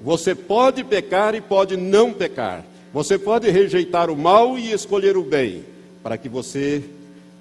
Você 0.00 0.32
pode 0.32 0.84
pecar 0.84 1.34
e 1.34 1.40
pode 1.40 1.76
não 1.76 2.12
pecar. 2.12 2.64
Você 2.94 3.18
pode 3.18 3.50
rejeitar 3.50 4.08
o 4.08 4.16
mal 4.16 4.56
e 4.56 4.70
escolher 4.70 5.16
o 5.16 5.24
bem, 5.24 5.64
para 6.00 6.16
que 6.16 6.28
você 6.28 6.84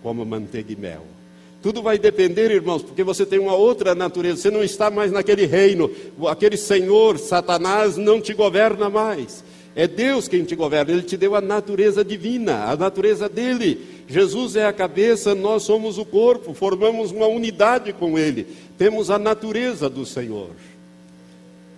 coma 0.02 0.26
manteiga 0.26 0.74
e 0.74 0.76
mel. 0.76 1.15
Tudo 1.66 1.82
vai 1.82 1.98
depender, 1.98 2.52
irmãos, 2.52 2.84
porque 2.84 3.04
você 3.04 3.26
tem 3.26 3.40
uma 3.40 3.56
outra 3.56 3.96
natureza. 3.96 4.40
Você 4.40 4.52
não 4.52 4.64
está 4.64 4.92
mais 4.92 5.12
naquele 5.12 5.48
reino. 5.48 5.90
Aquele 6.28 6.58
senhor, 6.58 7.18
Satanás, 7.18 7.98
não 7.98 8.22
te 8.22 8.36
governa 8.36 8.88
mais. 8.88 9.44
É 9.76 9.88
Deus 9.88 10.28
quem 10.28 10.44
te 10.44 10.56
governa. 10.56 10.92
Ele 10.92 11.02
te 11.02 11.18
deu 11.18 11.34
a 11.34 11.42
natureza 11.42 12.06
divina, 12.06 12.66
a 12.66 12.76
natureza 12.76 13.28
dele. 13.28 13.84
Jesus 14.08 14.56
é 14.56 14.68
a 14.68 14.72
cabeça, 14.72 15.34
nós 15.34 15.64
somos 15.64 15.98
o 15.98 16.06
corpo, 16.06 16.54
formamos 16.54 17.10
uma 17.10 17.26
unidade 17.26 17.92
com 17.94 18.16
ele. 18.16 18.46
Temos 18.78 19.10
a 19.10 19.18
natureza 19.18 19.90
do 19.90 20.06
Senhor. 20.06 20.52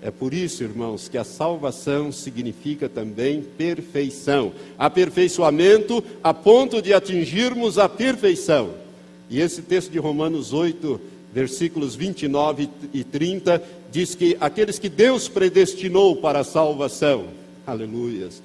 É 0.01 0.11
por 0.11 0.33
isso, 0.33 0.65
irmãos, 0.65 1.07
que 1.07 1.17
a 1.17 1.23
salvação 1.23 2.11
significa 2.11 2.89
também 2.89 3.41
perfeição. 3.41 4.51
Aperfeiçoamento 4.77 6.03
a 6.21 6.33
ponto 6.33 6.81
de 6.81 6.93
atingirmos 6.93 7.79
a 7.79 7.87
perfeição. 7.87 8.85
E 9.29 9.39
esse 9.39 9.61
texto 9.61 9.91
de 9.91 9.99
Romanos 9.99 10.53
8, 10.53 10.99
versículos 11.33 11.95
29 11.95 12.69
e 12.93 13.03
30, 13.03 13.61
diz 13.91 14.15
que 14.15 14.37
aqueles 14.39 14.79
que 14.79 14.89
Deus 14.89 15.27
predestinou 15.27 16.15
para 16.15 16.39
a 16.39 16.43
salvação, 16.43 17.27
aleluias. 17.65 18.41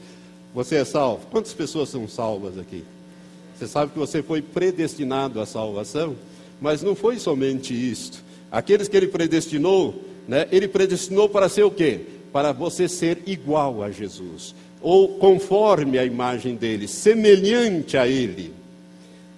Você 0.54 0.76
é 0.76 0.84
salvo? 0.84 1.26
Quantas 1.30 1.54
pessoas 1.54 1.88
são 1.88 2.06
salvas 2.08 2.58
aqui? 2.58 2.84
Você 3.56 3.66
sabe 3.66 3.92
que 3.92 3.98
você 3.98 4.22
foi 4.22 4.42
predestinado 4.42 5.40
à 5.40 5.46
salvação? 5.46 6.16
Mas 6.60 6.82
não 6.82 6.94
foi 6.94 7.18
somente 7.18 7.72
isto. 7.72 8.22
Aqueles 8.50 8.88
que 8.88 8.96
ele 8.96 9.06
predestinou, 9.06 9.94
né, 10.28 10.46
ele 10.52 10.68
predestinou 10.68 11.28
para 11.28 11.48
ser 11.48 11.62
o 11.62 11.70
quê? 11.70 12.00
Para 12.32 12.52
você 12.52 12.88
ser 12.88 13.22
igual 13.26 13.82
a 13.82 13.90
Jesus, 13.90 14.54
ou 14.80 15.16
conforme 15.16 15.98
a 15.98 16.04
imagem 16.04 16.54
dele, 16.56 16.88
semelhante 16.88 17.96
a 17.96 18.06
ele. 18.06 18.52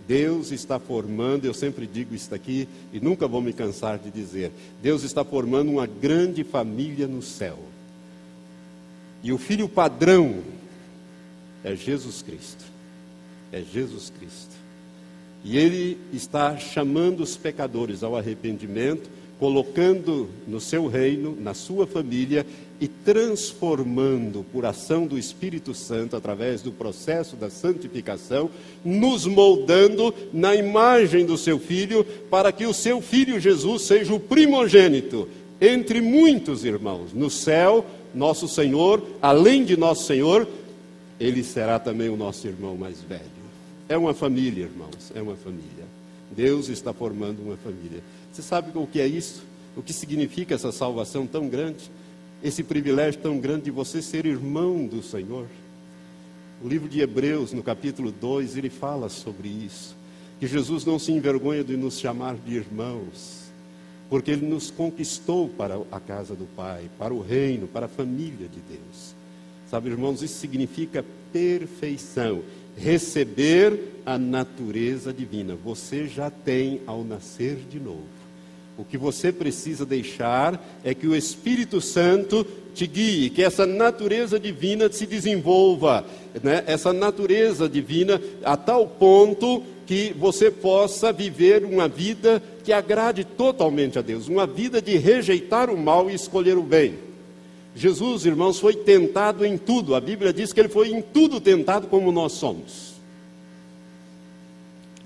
Deus 0.06 0.52
está 0.52 0.78
formando, 0.78 1.44
eu 1.44 1.54
sempre 1.54 1.86
digo 1.86 2.14
isso 2.14 2.34
aqui 2.34 2.68
e 2.92 3.00
nunca 3.00 3.26
vou 3.26 3.40
me 3.40 3.52
cansar 3.52 3.98
de 3.98 4.10
dizer: 4.10 4.52
Deus 4.82 5.02
está 5.02 5.24
formando 5.24 5.70
uma 5.70 5.86
grande 5.86 6.44
família 6.44 7.06
no 7.06 7.22
céu. 7.22 7.58
E 9.22 9.32
o 9.32 9.38
filho 9.38 9.68
padrão 9.68 10.42
é 11.62 11.74
Jesus 11.74 12.20
Cristo. 12.20 12.64
É 13.50 13.62
Jesus 13.62 14.12
Cristo. 14.18 14.54
E 15.42 15.56
ele 15.56 15.98
está 16.12 16.56
chamando 16.56 17.22
os 17.22 17.36
pecadores 17.36 18.02
ao 18.02 18.16
arrependimento, 18.16 19.08
colocando 19.38 20.28
no 20.46 20.60
seu 20.60 20.86
reino, 20.86 21.36
na 21.40 21.54
sua 21.54 21.86
família 21.86 22.46
e 22.80 22.88
transformando 22.88 24.44
por 24.52 24.66
ação 24.66 25.06
do 25.06 25.18
Espírito 25.18 25.74
Santo, 25.74 26.16
através 26.16 26.62
do 26.62 26.72
processo 26.72 27.36
da 27.36 27.48
santificação, 27.48 28.50
nos 28.84 29.26
moldando 29.26 30.14
na 30.32 30.54
imagem 30.54 31.24
do 31.24 31.38
seu 31.38 31.58
filho, 31.58 32.04
para 32.30 32.52
que 32.52 32.66
o 32.66 32.74
seu 32.74 33.00
filho 33.00 33.38
Jesus 33.40 33.82
seja 33.82 34.12
o 34.12 34.20
primogênito 34.20 35.28
entre 35.60 36.00
muitos 36.00 36.64
irmãos. 36.64 37.12
No 37.12 37.30
céu, 37.30 37.86
nosso 38.14 38.48
Senhor, 38.48 39.02
além 39.22 39.64
de 39.64 39.76
nosso 39.76 40.06
Senhor, 40.06 40.46
ele 41.18 41.42
será 41.42 41.78
também 41.78 42.08
o 42.08 42.16
nosso 42.16 42.46
irmão 42.46 42.76
mais 42.76 43.00
velho. 43.00 43.22
É 43.88 43.96
uma 43.96 44.14
família, 44.14 44.64
irmãos, 44.64 45.12
é 45.14 45.22
uma 45.22 45.36
família. 45.36 45.84
Deus 46.34 46.68
está 46.68 46.92
formando 46.92 47.40
uma 47.40 47.56
família. 47.56 48.02
Você 48.34 48.42
sabe 48.42 48.70
o 48.74 48.86
que 48.86 49.00
é 49.00 49.06
isso? 49.06 49.42
O 49.76 49.82
que 49.82 49.92
significa 49.92 50.54
essa 50.54 50.72
salvação 50.72 51.26
tão 51.26 51.48
grande? 51.48 51.90
esse 52.44 52.62
privilégio 52.62 53.22
tão 53.22 53.40
grande 53.40 53.64
de 53.64 53.70
você 53.70 54.02
ser 54.02 54.26
irmão 54.26 54.86
do 54.86 55.02
Senhor. 55.02 55.46
O 56.62 56.68
livro 56.68 56.90
de 56.90 57.00
Hebreus, 57.00 57.54
no 57.54 57.62
capítulo 57.62 58.12
2, 58.12 58.58
ele 58.58 58.68
fala 58.68 59.08
sobre 59.08 59.48
isso. 59.48 59.96
Que 60.38 60.46
Jesus 60.46 60.84
não 60.84 60.98
se 60.98 61.10
envergonha 61.10 61.64
de 61.64 61.74
nos 61.74 61.98
chamar 61.98 62.36
de 62.36 62.54
irmãos, 62.54 63.50
porque 64.10 64.32
ele 64.32 64.46
nos 64.46 64.70
conquistou 64.70 65.48
para 65.48 65.80
a 65.90 65.98
casa 65.98 66.34
do 66.34 66.44
Pai, 66.44 66.90
para 66.98 67.14
o 67.14 67.22
reino, 67.22 67.66
para 67.66 67.86
a 67.86 67.88
família 67.88 68.46
de 68.46 68.60
Deus. 68.60 69.14
Sabe, 69.70 69.88
irmãos, 69.88 70.22
isso 70.22 70.38
significa 70.38 71.02
perfeição, 71.32 72.42
receber 72.76 74.02
a 74.04 74.18
natureza 74.18 75.14
divina. 75.14 75.56
Você 75.64 76.06
já 76.06 76.30
tem 76.30 76.82
ao 76.86 77.02
nascer 77.02 77.56
de 77.70 77.80
novo. 77.80 78.13
O 78.76 78.84
que 78.84 78.98
você 78.98 79.30
precisa 79.30 79.86
deixar 79.86 80.60
é 80.82 80.92
que 80.94 81.06
o 81.06 81.14
Espírito 81.14 81.80
Santo 81.80 82.44
te 82.74 82.88
guie, 82.88 83.30
que 83.30 83.42
essa 83.42 83.64
natureza 83.64 84.38
divina 84.38 84.90
se 84.90 85.06
desenvolva, 85.06 86.04
né? 86.42 86.64
essa 86.66 86.92
natureza 86.92 87.68
divina 87.68 88.20
a 88.42 88.56
tal 88.56 88.86
ponto 88.88 89.62
que 89.86 90.12
você 90.18 90.50
possa 90.50 91.12
viver 91.12 91.64
uma 91.64 91.86
vida 91.86 92.42
que 92.64 92.72
agrade 92.72 93.22
totalmente 93.22 93.96
a 93.96 94.02
Deus, 94.02 94.26
uma 94.26 94.46
vida 94.46 94.82
de 94.82 94.96
rejeitar 94.96 95.70
o 95.70 95.78
mal 95.78 96.10
e 96.10 96.14
escolher 96.14 96.58
o 96.58 96.62
bem. 96.62 96.94
Jesus, 97.76 98.26
irmãos, 98.26 98.58
foi 98.58 98.74
tentado 98.74 99.44
em 99.44 99.56
tudo, 99.56 99.94
a 99.94 100.00
Bíblia 100.00 100.32
diz 100.32 100.52
que 100.52 100.58
ele 100.58 100.68
foi 100.68 100.88
em 100.88 101.00
tudo 101.00 101.40
tentado 101.40 101.86
como 101.86 102.10
nós 102.10 102.32
somos. 102.32 102.94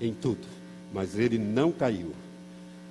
Em 0.01 0.13
tudo, 0.13 0.47
mas 0.91 1.19
ele 1.19 1.37
não 1.37 1.71
caiu 1.71 2.13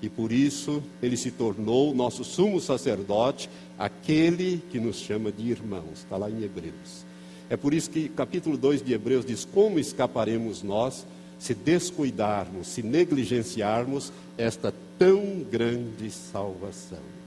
e 0.01 0.09
por 0.09 0.31
isso 0.31 0.83
ele 1.03 1.17
se 1.17 1.31
tornou 1.31 1.95
nosso 1.95 2.23
sumo 2.25 2.61
sacerdote, 2.61 3.51
aquele 3.79 4.63
que 4.71 4.79
nos 4.79 4.97
chama 4.97 5.33
de 5.33 5.51
irmãos. 5.51 5.99
Está 6.05 6.17
lá 6.17 6.31
em 6.31 6.43
Hebreus. 6.43 7.05
É 7.51 7.57
por 7.57 7.75
isso 7.75 7.91
que 7.91 8.09
capítulo 8.09 8.57
2 8.57 8.83
de 8.83 8.93
Hebreus 8.93 9.25
diz: 9.25 9.45
Como 9.45 9.79
escaparemos 9.79 10.63
nós 10.63 11.05
se 11.39 11.55
descuidarmos, 11.55 12.69
se 12.69 12.83
negligenciarmos 12.83 14.13
esta 14.37 14.73
tão 14.99 15.45
grande 15.51 16.11
salvação? 16.11 17.19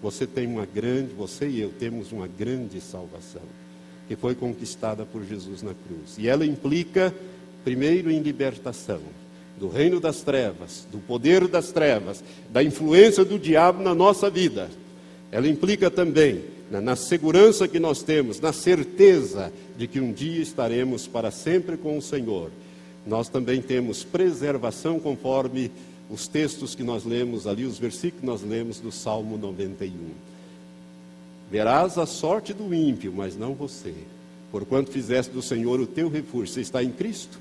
Você 0.00 0.26
tem 0.26 0.46
uma 0.46 0.64
grande, 0.64 1.12
você 1.12 1.48
e 1.48 1.60
eu 1.60 1.72
temos 1.78 2.12
uma 2.12 2.28
grande 2.28 2.80
salvação, 2.80 3.42
que 4.06 4.14
foi 4.14 4.34
conquistada 4.34 5.04
por 5.04 5.24
Jesus 5.24 5.60
na 5.60 5.74
cruz. 5.74 6.16
E 6.16 6.28
ela 6.28 6.46
implica, 6.46 7.12
primeiro, 7.64 8.10
em 8.10 8.20
libertação 8.20 9.00
do 9.58 9.68
reino 9.68 9.98
das 9.98 10.22
trevas, 10.22 10.86
do 10.90 10.98
poder 10.98 11.48
das 11.48 11.72
trevas, 11.72 12.22
da 12.50 12.62
influência 12.62 13.24
do 13.24 13.38
diabo 13.38 13.82
na 13.82 13.94
nossa 13.94 14.30
vida. 14.30 14.70
Ela 15.30 15.48
implica 15.48 15.90
também 15.90 16.42
na, 16.70 16.80
na, 16.80 16.96
segurança 16.96 17.66
que 17.66 17.78
nós 17.78 18.02
temos, 18.02 18.40
na 18.40 18.52
certeza 18.52 19.52
de 19.76 19.86
que 19.86 20.00
um 20.00 20.12
dia 20.12 20.40
estaremos 20.40 21.06
para 21.06 21.30
sempre 21.30 21.76
com 21.76 21.98
o 21.98 22.02
Senhor. 22.02 22.50
Nós 23.06 23.28
também 23.28 23.60
temos 23.60 24.04
preservação 24.04 25.00
conforme 25.00 25.70
os 26.10 26.28
textos 26.28 26.74
que 26.74 26.82
nós 26.82 27.04
lemos 27.04 27.46
ali, 27.46 27.64
os 27.64 27.78
versículos 27.78 28.20
que 28.20 28.26
nós 28.26 28.42
lemos 28.42 28.80
do 28.80 28.92
Salmo 28.92 29.36
91. 29.36 29.92
Verás 31.50 31.98
a 31.98 32.06
sorte 32.06 32.52
do 32.52 32.74
ímpio, 32.74 33.12
mas 33.14 33.36
não 33.36 33.54
você. 33.54 33.94
Porquanto 34.50 34.90
fizeste 34.90 35.32
do 35.32 35.42
Senhor 35.42 35.80
o 35.80 35.86
teu 35.86 36.08
refúgio, 36.08 36.54
você 36.54 36.60
está 36.60 36.82
em 36.82 36.90
Cristo. 36.90 37.38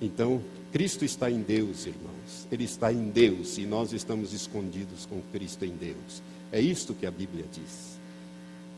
Então, 0.00 0.40
Cristo 0.72 1.04
está 1.04 1.30
em 1.30 1.42
Deus, 1.42 1.86
irmãos. 1.86 2.46
Ele 2.50 2.64
está 2.64 2.92
em 2.92 3.10
Deus 3.10 3.58
e 3.58 3.66
nós 3.66 3.92
estamos 3.92 4.32
escondidos 4.32 5.04
com 5.06 5.20
Cristo 5.32 5.64
em 5.64 5.72
Deus. 5.72 6.22
É 6.52 6.60
isto 6.60 6.94
que 6.94 7.06
a 7.06 7.10
Bíblia 7.10 7.44
diz. 7.52 7.98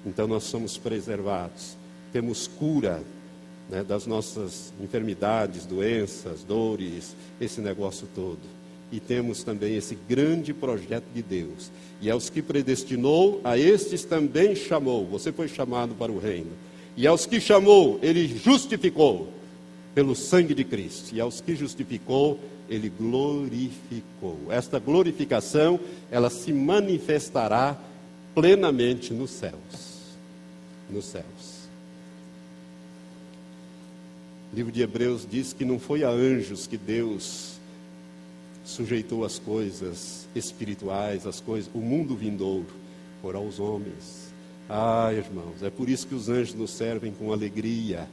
Então 0.05 0.27
nós 0.27 0.45
somos 0.45 0.77
preservados, 0.79 1.77
temos 2.13 2.47
cura, 2.47 3.03
né, 3.69 3.85
das 3.85 4.07
nossas 4.07 4.73
enfermidades, 4.81 5.65
doenças, 5.65 6.43
dores, 6.43 7.15
esse 7.41 7.61
negócio 7.61 8.09
todo. 8.15 8.41
E 8.91 8.99
temos 8.99 9.43
também 9.43 9.77
esse 9.77 9.97
grande 10.09 10.53
projeto 10.53 11.07
de 11.15 11.23
Deus. 11.23 11.71
E 12.01 12.11
aos 12.11 12.29
que 12.29 12.43
predestinou, 12.43 13.41
a 13.45 13.57
estes 13.57 14.05
também 14.05 14.55
chamou. 14.55 15.07
Você 15.07 15.33
foi 15.33 15.49
chamado 15.49 15.95
para 15.95 16.13
o 16.13 16.19
reino. 16.19 16.51
E 16.97 17.07
aos 17.07 17.25
que 17.25 17.41
chamou, 17.41 17.99
ele 18.03 18.27
justificou 18.29 19.29
pelo 19.95 20.15
sangue 20.15 20.55
de 20.55 20.65
Cristo. 20.65 21.15
E 21.15 21.21
aos 21.21 21.41
que 21.41 21.55
justificou, 21.55 22.39
ele 22.69 22.89
glorificou. 22.89 24.39
Esta 24.51 24.79
glorificação, 24.79 25.79
ela 26.11 26.31
se 26.31 26.53
manifestará 26.53 27.79
plenamente 28.35 29.13
nos 29.13 29.31
céus. 29.31 30.17
Nos 30.91 31.05
céus. 31.07 31.53
O 34.53 34.57
livro 34.57 34.73
de 34.73 34.83
Hebreus 34.83 35.27
diz 35.31 35.53
que 35.53 35.65
não 35.65 35.79
foi 35.79 36.05
a 36.05 36.11
anjos 36.11 36.67
que 36.67 36.77
Deus 36.77 37.53
sujeitou 38.65 39.25
as 39.25 39.39
coisas 39.39 40.29
espirituais, 40.35 41.27
as 41.27 41.41
coisas, 41.41 41.71
o 41.75 41.79
mundo 41.79 42.15
vindouro, 42.15 42.67
por 43.21 43.35
aos 43.35 43.59
homens. 43.59 44.33
Ah, 44.69 45.11
irmãos, 45.13 45.63
é 45.63 45.71
por 45.71 45.89
isso 45.89 46.07
que 46.07 46.15
os 46.15 46.29
anjos 46.29 46.55
nos 46.55 46.71
servem 46.71 47.13
com 47.13 47.33
alegria. 47.33 48.09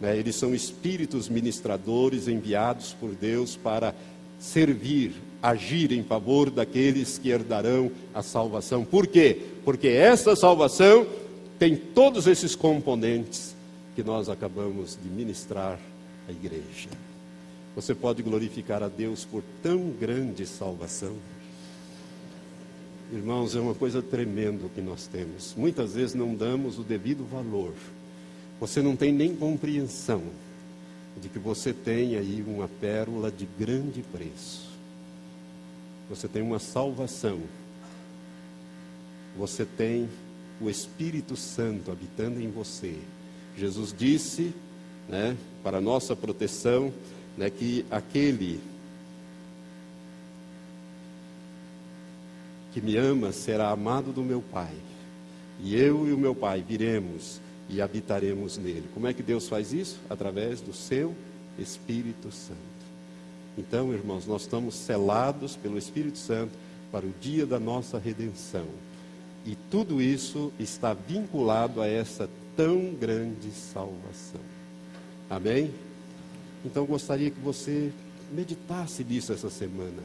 Né? 0.00 0.16
Eles 0.16 0.36
são 0.36 0.54
espíritos 0.54 1.28
ministradores 1.28 2.28
enviados 2.28 2.94
por 2.98 3.10
Deus 3.14 3.56
para 3.56 3.94
servir, 4.38 5.12
agir 5.42 5.92
em 5.92 6.02
favor 6.02 6.50
daqueles 6.50 7.18
que 7.18 7.30
herdarão 7.30 7.90
a 8.12 8.22
salvação. 8.22 8.84
Por 8.84 9.06
quê? 9.06 9.40
Porque 9.64 9.88
essa 9.88 10.36
salvação 10.36 11.06
tem 11.58 11.76
todos 11.76 12.26
esses 12.26 12.54
componentes 12.54 13.54
que 13.94 14.02
nós 14.02 14.28
acabamos 14.28 14.98
de 15.02 15.08
ministrar 15.08 15.78
à 16.28 16.32
igreja. 16.32 16.90
Você 17.74 17.94
pode 17.94 18.22
glorificar 18.22 18.82
a 18.82 18.88
Deus 18.88 19.24
por 19.24 19.42
tão 19.62 19.90
grande 19.90 20.46
salvação. 20.46 21.16
Irmãos, 23.12 23.54
é 23.54 23.60
uma 23.60 23.74
coisa 23.74 24.02
tremenda 24.02 24.64
que 24.74 24.80
nós 24.80 25.06
temos. 25.06 25.54
Muitas 25.56 25.94
vezes 25.94 26.14
não 26.14 26.34
damos 26.34 26.78
o 26.78 26.82
devido 26.82 27.24
valor. 27.24 27.72
Você 28.64 28.80
não 28.80 28.96
tem 28.96 29.12
nem 29.12 29.36
compreensão 29.36 30.22
de 31.20 31.28
que 31.28 31.38
você 31.38 31.70
tem 31.70 32.16
aí 32.16 32.42
uma 32.46 32.66
pérola 32.66 33.30
de 33.30 33.46
grande 33.58 34.00
preço. 34.00 34.70
Você 36.08 36.26
tem 36.26 36.40
uma 36.40 36.58
salvação. 36.58 37.42
Você 39.36 39.66
tem 39.66 40.08
o 40.62 40.70
Espírito 40.70 41.36
Santo 41.36 41.92
habitando 41.92 42.40
em 42.40 42.50
você. 42.50 42.96
Jesus 43.54 43.94
disse, 43.94 44.54
né, 45.10 45.36
para 45.62 45.78
nossa 45.78 46.16
proteção, 46.16 46.90
né, 47.36 47.50
que 47.50 47.84
aquele 47.90 48.62
que 52.72 52.80
me 52.80 52.96
ama 52.96 53.30
será 53.30 53.68
amado 53.68 54.10
do 54.10 54.22
meu 54.22 54.40
Pai. 54.40 54.72
E 55.60 55.76
eu 55.76 56.08
e 56.08 56.14
o 56.14 56.18
meu 56.18 56.34
Pai 56.34 56.64
viremos 56.66 57.43
e 57.68 57.80
habitaremos 57.80 58.58
nele. 58.58 58.88
Como 58.92 59.06
é 59.06 59.12
que 59.12 59.22
Deus 59.22 59.48
faz 59.48 59.72
isso? 59.72 59.98
Através 60.08 60.60
do 60.60 60.72
seu 60.72 61.14
Espírito 61.58 62.30
Santo. 62.30 62.58
Então, 63.56 63.92
irmãos, 63.92 64.26
nós 64.26 64.42
estamos 64.42 64.74
selados 64.74 65.56
pelo 65.56 65.78
Espírito 65.78 66.18
Santo 66.18 66.52
para 66.90 67.06
o 67.06 67.14
dia 67.20 67.46
da 67.46 67.58
nossa 67.58 67.98
redenção. 67.98 68.66
E 69.46 69.56
tudo 69.70 70.00
isso 70.00 70.52
está 70.58 70.94
vinculado 70.94 71.80
a 71.80 71.86
essa 71.86 72.28
tão 72.56 72.94
grande 72.94 73.50
salvação. 73.50 74.40
Amém? 75.28 75.70
Então, 76.64 76.84
gostaria 76.86 77.30
que 77.30 77.40
você 77.40 77.92
meditasse 78.32 79.04
nisso 79.04 79.32
essa 79.32 79.50
semana. 79.50 80.02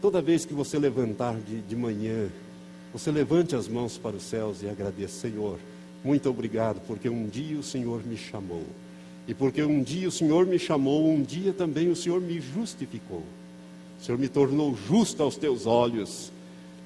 Toda 0.00 0.22
vez 0.22 0.44
que 0.44 0.54
você 0.54 0.78
levantar 0.78 1.38
de, 1.40 1.60
de 1.60 1.76
manhã, 1.76 2.28
você 2.92 3.10
levante 3.10 3.54
as 3.54 3.68
mãos 3.68 3.96
para 3.96 4.16
os 4.16 4.24
céus 4.24 4.62
e 4.62 4.68
agradeça, 4.68 5.20
Senhor, 5.20 5.58
muito 6.02 6.28
obrigado, 6.30 6.80
porque 6.86 7.08
um 7.08 7.26
dia 7.26 7.58
o 7.58 7.62
Senhor 7.62 8.04
me 8.04 8.16
chamou. 8.16 8.64
E 9.28 9.34
porque 9.34 9.62
um 9.62 9.82
dia 9.82 10.08
o 10.08 10.12
Senhor 10.12 10.46
me 10.46 10.58
chamou, 10.58 11.08
um 11.08 11.22
dia 11.22 11.52
também 11.52 11.90
o 11.90 11.96
Senhor 11.96 12.20
me 12.20 12.40
justificou. 12.40 13.22
O 14.00 14.04
Senhor 14.04 14.18
me 14.18 14.28
tornou 14.28 14.74
justo 14.88 15.22
aos 15.22 15.36
teus 15.36 15.66
olhos. 15.66 16.32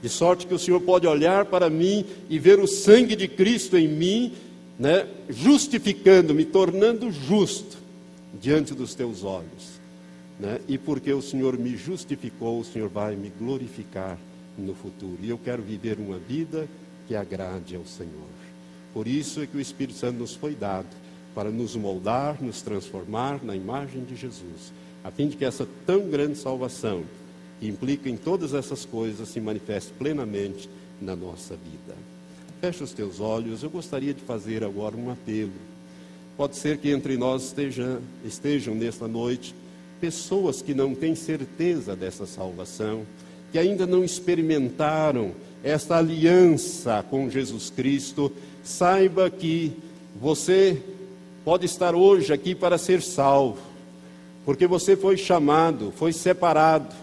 De 0.02 0.08
sorte 0.08 0.46
que 0.46 0.52
o 0.52 0.58
Senhor 0.58 0.80
pode 0.80 1.06
olhar 1.06 1.46
para 1.46 1.70
mim 1.70 2.04
e 2.28 2.38
ver 2.38 2.58
o 2.58 2.66
sangue 2.66 3.14
de 3.16 3.28
Cristo 3.28 3.78
em 3.78 3.88
mim, 3.88 4.32
né, 4.78 5.06
justificando-me, 5.30 6.44
tornando 6.44 7.10
justo 7.10 7.78
diante 8.40 8.74
dos 8.74 8.94
teus 8.94 9.22
olhos. 9.22 9.80
Né? 10.38 10.58
E 10.66 10.76
porque 10.76 11.12
o 11.12 11.22
Senhor 11.22 11.56
me 11.56 11.76
justificou, 11.76 12.58
o 12.58 12.64
Senhor 12.64 12.88
vai 12.88 13.14
me 13.14 13.30
glorificar 13.38 14.18
no 14.58 14.74
futuro. 14.74 15.18
E 15.22 15.30
eu 15.30 15.38
quero 15.38 15.62
viver 15.62 15.98
uma 15.98 16.18
vida 16.18 16.68
que 17.06 17.14
agrade 17.14 17.76
ao 17.76 17.86
Senhor. 17.86 18.33
Por 18.94 19.08
isso 19.08 19.42
é 19.42 19.46
que 19.46 19.56
o 19.56 19.60
Espírito 19.60 19.98
Santo 19.98 20.20
nos 20.20 20.36
foi 20.36 20.54
dado 20.54 20.86
para 21.34 21.50
nos 21.50 21.74
moldar, 21.74 22.40
nos 22.40 22.62
transformar 22.62 23.44
na 23.44 23.56
imagem 23.56 24.04
de 24.04 24.14
Jesus, 24.14 24.72
a 25.02 25.10
fim 25.10 25.26
de 25.26 25.36
que 25.36 25.44
essa 25.44 25.68
tão 25.84 26.08
grande 26.08 26.38
salvação, 26.38 27.02
que 27.58 27.66
implica 27.66 28.08
em 28.08 28.16
todas 28.16 28.54
essas 28.54 28.84
coisas, 28.84 29.28
se 29.28 29.40
manifeste 29.40 29.92
plenamente 29.98 30.70
na 31.02 31.16
nossa 31.16 31.56
vida. 31.56 31.96
Feche 32.60 32.84
os 32.84 32.92
teus 32.92 33.18
olhos, 33.18 33.64
eu 33.64 33.68
gostaria 33.68 34.14
de 34.14 34.22
fazer 34.22 34.62
agora 34.62 34.96
um 34.96 35.10
apelo. 35.10 35.50
Pode 36.36 36.56
ser 36.56 36.78
que 36.78 36.90
entre 36.90 37.16
nós 37.16 37.46
esteja, 37.46 38.00
estejam 38.24 38.76
nesta 38.76 39.08
noite 39.08 39.54
pessoas 40.00 40.62
que 40.62 40.72
não 40.72 40.94
têm 40.94 41.16
certeza 41.16 41.96
dessa 41.96 42.26
salvação, 42.26 43.02
que 43.50 43.58
ainda 43.58 43.86
não 43.86 44.04
experimentaram 44.04 45.32
esta 45.62 45.96
aliança 45.96 47.04
com 47.08 47.30
Jesus 47.30 47.70
Cristo 47.70 48.30
saiba 48.64 49.28
que 49.28 49.72
você 50.18 50.80
pode 51.44 51.66
estar 51.66 51.94
hoje 51.94 52.32
aqui 52.32 52.54
para 52.54 52.78
ser 52.78 53.02
salvo, 53.02 53.58
porque 54.44 54.66
você 54.66 54.96
foi 54.96 55.18
chamado, 55.18 55.92
foi 55.94 56.12
separado, 56.12 56.94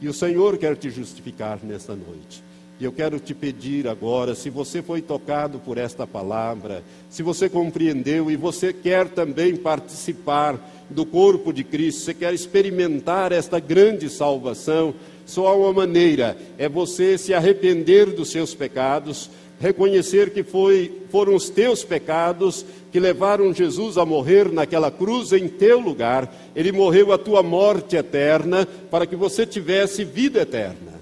e 0.00 0.08
o 0.08 0.14
Senhor 0.14 0.56
quer 0.56 0.74
te 0.76 0.90
justificar 0.90 1.58
nesta 1.62 1.94
noite. 1.94 2.42
E 2.78 2.84
eu 2.84 2.92
quero 2.92 3.18
te 3.18 3.34
pedir 3.34 3.88
agora, 3.88 4.34
se 4.34 4.50
você 4.50 4.82
foi 4.82 5.00
tocado 5.00 5.58
por 5.58 5.78
esta 5.78 6.06
palavra, 6.06 6.82
se 7.08 7.22
você 7.22 7.48
compreendeu 7.48 8.30
e 8.30 8.36
você 8.36 8.72
quer 8.72 9.08
também 9.08 9.56
participar 9.56 10.58
do 10.90 11.06
corpo 11.06 11.52
de 11.52 11.64
Cristo, 11.64 12.02
você 12.02 12.14
quer 12.14 12.34
experimentar 12.34 13.32
esta 13.32 13.58
grande 13.58 14.10
salvação, 14.10 14.94
só 15.24 15.48
há 15.48 15.56
uma 15.56 15.72
maneira, 15.72 16.36
é 16.58 16.68
você 16.68 17.16
se 17.16 17.32
arrepender 17.32 18.14
dos 18.14 18.30
seus 18.30 18.54
pecados, 18.54 19.30
reconhecer 19.58 20.30
que 20.30 20.42
foi, 20.42 21.02
foram 21.10 21.34
os 21.34 21.48
teus 21.48 21.82
pecados 21.82 22.64
que 22.92 23.00
levaram 23.00 23.52
Jesus 23.52 23.96
a 23.96 24.04
morrer 24.04 24.52
naquela 24.52 24.90
cruz 24.90 25.32
em 25.32 25.48
teu 25.48 25.80
lugar. 25.80 26.32
Ele 26.54 26.72
morreu 26.72 27.12
a 27.12 27.18
tua 27.18 27.42
morte 27.42 27.96
eterna 27.96 28.66
para 28.90 29.06
que 29.06 29.16
você 29.16 29.46
tivesse 29.46 30.04
vida 30.04 30.40
eterna. 30.40 30.96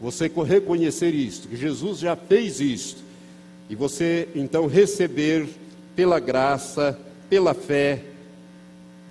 Você 0.00 0.30
reconhecer 0.46 1.14
isto, 1.14 1.48
que 1.48 1.56
Jesus 1.56 1.98
já 1.98 2.14
fez 2.14 2.60
isto, 2.60 3.02
e 3.70 3.74
você 3.74 4.28
então 4.34 4.66
receber 4.66 5.48
pela 5.96 6.20
graça, 6.20 6.98
pela 7.30 7.54
fé, 7.54 8.02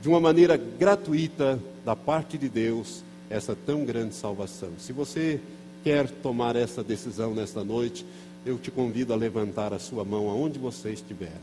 de 0.01 0.09
uma 0.09 0.19
maneira 0.19 0.57
gratuita 0.57 1.59
da 1.83 1.95
parte 1.95 2.37
de 2.37 2.49
Deus, 2.49 3.03
essa 3.29 3.55
tão 3.55 3.85
grande 3.85 4.13
salvação. 4.13 4.69
Se 4.77 4.93
você 4.93 5.39
quer 5.83 6.09
tomar 6.09 6.55
essa 6.55 6.83
decisão 6.83 7.33
nesta 7.33 7.63
noite, 7.63 8.05
eu 8.45 8.57
te 8.57 8.69
convido 8.69 9.13
a 9.13 9.15
levantar 9.15 9.73
a 9.73 9.79
sua 9.79 10.03
mão 10.03 10.29
aonde 10.29 10.59
você 10.59 10.91
estiver. 10.91 11.39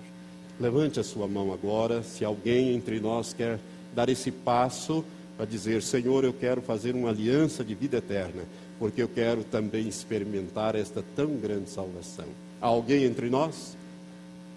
Levante 0.58 1.00
a 1.00 1.04
sua 1.04 1.26
mão 1.26 1.52
agora, 1.52 2.02
se 2.02 2.24
alguém 2.24 2.74
entre 2.74 3.00
nós 3.00 3.32
quer 3.32 3.58
dar 3.94 4.08
esse 4.08 4.30
passo 4.30 5.04
para 5.36 5.46
dizer: 5.46 5.82
Senhor, 5.82 6.24
eu 6.24 6.34
quero 6.34 6.60
fazer 6.60 6.94
uma 6.94 7.08
aliança 7.08 7.64
de 7.64 7.74
vida 7.74 7.96
eterna, 7.96 8.42
porque 8.78 9.02
eu 9.02 9.08
quero 9.08 9.42
também 9.42 9.88
experimentar 9.88 10.74
esta 10.74 11.02
tão 11.16 11.36
grande 11.36 11.70
salvação. 11.70 12.26
Há 12.60 12.66
alguém 12.66 13.04
entre 13.04 13.30
nós? 13.30 13.76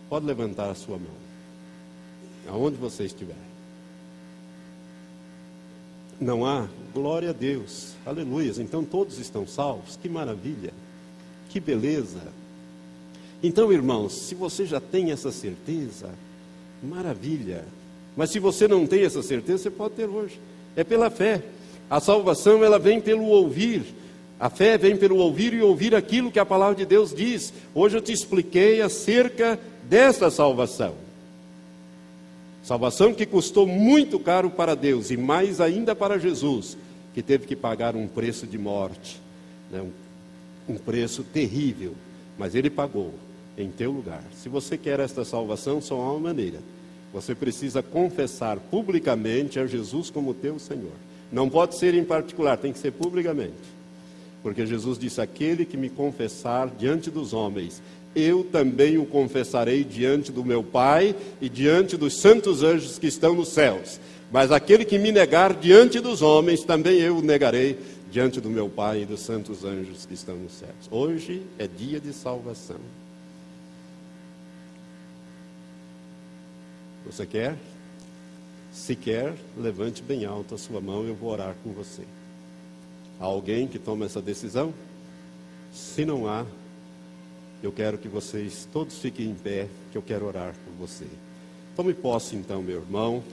Pode 0.09 0.25
levantar 0.25 0.69
a 0.69 0.75
sua 0.75 0.97
mão, 0.97 1.15
aonde 2.49 2.75
você 2.75 3.05
estiver. 3.05 3.35
Não 6.19 6.45
há? 6.45 6.67
Glória 6.93 7.29
a 7.29 7.33
Deus, 7.33 7.93
aleluia. 8.05 8.51
Então 8.57 8.83
todos 8.83 9.17
estão 9.19 9.47
salvos, 9.47 9.97
que 9.97 10.09
maravilha. 10.09 10.73
Que 11.53 11.59
beleza! 11.59 12.33
Então, 13.43 13.71
irmãos, 13.71 14.11
se 14.11 14.33
você 14.33 14.65
já 14.65 14.79
tem 14.79 15.11
essa 15.11 15.31
certeza, 15.31 16.09
maravilha. 16.81 17.63
Mas 18.17 18.31
se 18.31 18.39
você 18.39 18.67
não 18.67 18.87
tem 18.87 19.03
essa 19.03 19.21
certeza, 19.21 19.61
você 19.61 19.69
pode 19.69 19.93
ter 19.93 20.09
hoje. 20.09 20.39
É 20.75 20.83
pela 20.83 21.11
fé. 21.11 21.43
A 21.87 21.99
salvação 21.99 22.63
ela 22.63 22.79
vem 22.79 22.99
pelo 22.99 23.25
ouvir. 23.25 23.83
A 24.39 24.49
fé 24.49 24.79
vem 24.79 24.97
pelo 24.97 25.17
ouvir 25.17 25.53
e 25.53 25.61
ouvir 25.61 25.93
aquilo 25.93 26.31
que 26.31 26.39
a 26.39 26.45
palavra 26.45 26.73
de 26.73 26.87
Deus 26.87 27.13
diz. 27.13 27.53
Hoje 27.75 27.97
eu 27.97 28.01
te 28.01 28.11
expliquei 28.11 28.81
acerca 28.81 29.59
dessa 29.87 30.31
salvação. 30.31 30.95
Salvação 32.63 33.13
que 33.13 33.27
custou 33.27 33.67
muito 33.67 34.17
caro 34.17 34.49
para 34.49 34.73
Deus 34.73 35.11
e 35.11 35.17
mais 35.17 35.61
ainda 35.61 35.93
para 35.93 36.17
Jesus, 36.17 36.75
que 37.13 37.21
teve 37.21 37.45
que 37.45 37.55
pagar 37.55 37.95
um 37.95 38.07
preço 38.07 38.47
de 38.47 38.57
morte, 38.57 39.21
né? 39.69 39.79
um, 39.79 40.02
um 40.67 40.75
preço 40.75 41.23
terrível, 41.23 41.93
mas 42.37 42.55
ele 42.55 42.69
pagou 42.69 43.13
em 43.57 43.69
teu 43.69 43.91
lugar. 43.91 44.23
Se 44.35 44.49
você 44.49 44.77
quer 44.77 44.99
esta 44.99 45.23
salvação, 45.23 45.81
só 45.81 45.95
há 45.95 46.11
uma 46.11 46.19
maneira. 46.19 46.59
Você 47.13 47.35
precisa 47.35 47.83
confessar 47.83 48.57
publicamente 48.57 49.59
a 49.59 49.67
Jesus 49.67 50.09
como 50.09 50.33
teu 50.33 50.57
Senhor. 50.57 50.93
Não 51.31 51.49
pode 51.49 51.75
ser 51.77 51.93
em 51.93 52.03
particular, 52.03 52.57
tem 52.57 52.73
que 52.73 52.79
ser 52.79 52.91
publicamente. 52.91 53.53
Porque 54.41 54.65
Jesus 54.65 54.97
disse: 54.97 55.21
Aquele 55.21 55.65
que 55.65 55.77
me 55.77 55.89
confessar 55.89 56.69
diante 56.69 57.11
dos 57.11 57.33
homens, 57.33 57.81
eu 58.15 58.43
também 58.43 58.97
o 58.97 59.05
confessarei 59.05 59.83
diante 59.83 60.31
do 60.31 60.43
meu 60.43 60.63
Pai 60.63 61.15
e 61.39 61.47
diante 61.49 61.95
dos 61.95 62.15
santos 62.15 62.63
anjos 62.63 62.97
que 62.97 63.07
estão 63.07 63.35
nos 63.35 63.49
céus. 63.49 63.99
Mas 64.31 64.51
aquele 64.51 64.83
que 64.83 64.97
me 64.97 65.11
negar 65.11 65.53
diante 65.53 65.99
dos 65.99 66.23
homens, 66.23 66.63
também 66.63 66.99
eu 66.99 67.17
o 67.17 67.21
negarei 67.21 67.77
diante 68.13 68.39
do 68.39 68.47
meu 68.47 68.69
Pai 68.69 69.01
e 69.01 69.05
dos 69.07 69.21
santos 69.21 69.65
anjos 69.65 70.05
que 70.05 70.13
estão 70.13 70.35
nos 70.35 70.51
céus. 70.51 70.87
Hoje 70.91 71.47
é 71.57 71.67
dia 71.67 71.99
de 71.99 72.13
salvação. 72.13 72.79
Você 77.07 77.25
quer? 77.25 77.57
Se 78.71 78.95
quer, 78.95 79.33
levante 79.57 80.03
bem 80.03 80.25
alto 80.25 80.53
a 80.53 80.59
sua 80.59 80.79
mão, 80.79 81.07
eu 81.07 81.15
vou 81.15 81.31
orar 81.31 81.55
com 81.63 81.71
você. 81.71 82.03
Há 83.19 83.25
alguém 83.25 83.67
que 83.67 83.79
toma 83.79 84.05
essa 84.05 84.21
decisão? 84.21 84.71
Se 85.73 86.05
não 86.05 86.27
há, 86.27 86.45
eu 87.63 87.71
quero 87.71 87.97
que 87.97 88.07
vocês 88.07 88.67
todos 88.71 88.95
fiquem 88.99 89.31
em 89.31 89.35
pé, 89.35 89.67
que 89.91 89.97
eu 89.97 90.03
quero 90.03 90.27
orar 90.27 90.53
por 90.53 90.87
você. 90.87 91.07
Tome 91.75 91.95
posse 91.95 92.35
então, 92.35 92.61
meu 92.61 92.77
irmão. 92.81 93.23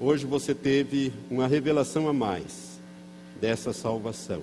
Hoje 0.00 0.24
você 0.24 0.54
teve 0.54 1.12
uma 1.30 1.46
revelação 1.46 2.08
a 2.08 2.14
mais 2.14 2.69
dessa 3.40 3.72
salvação. 3.72 4.42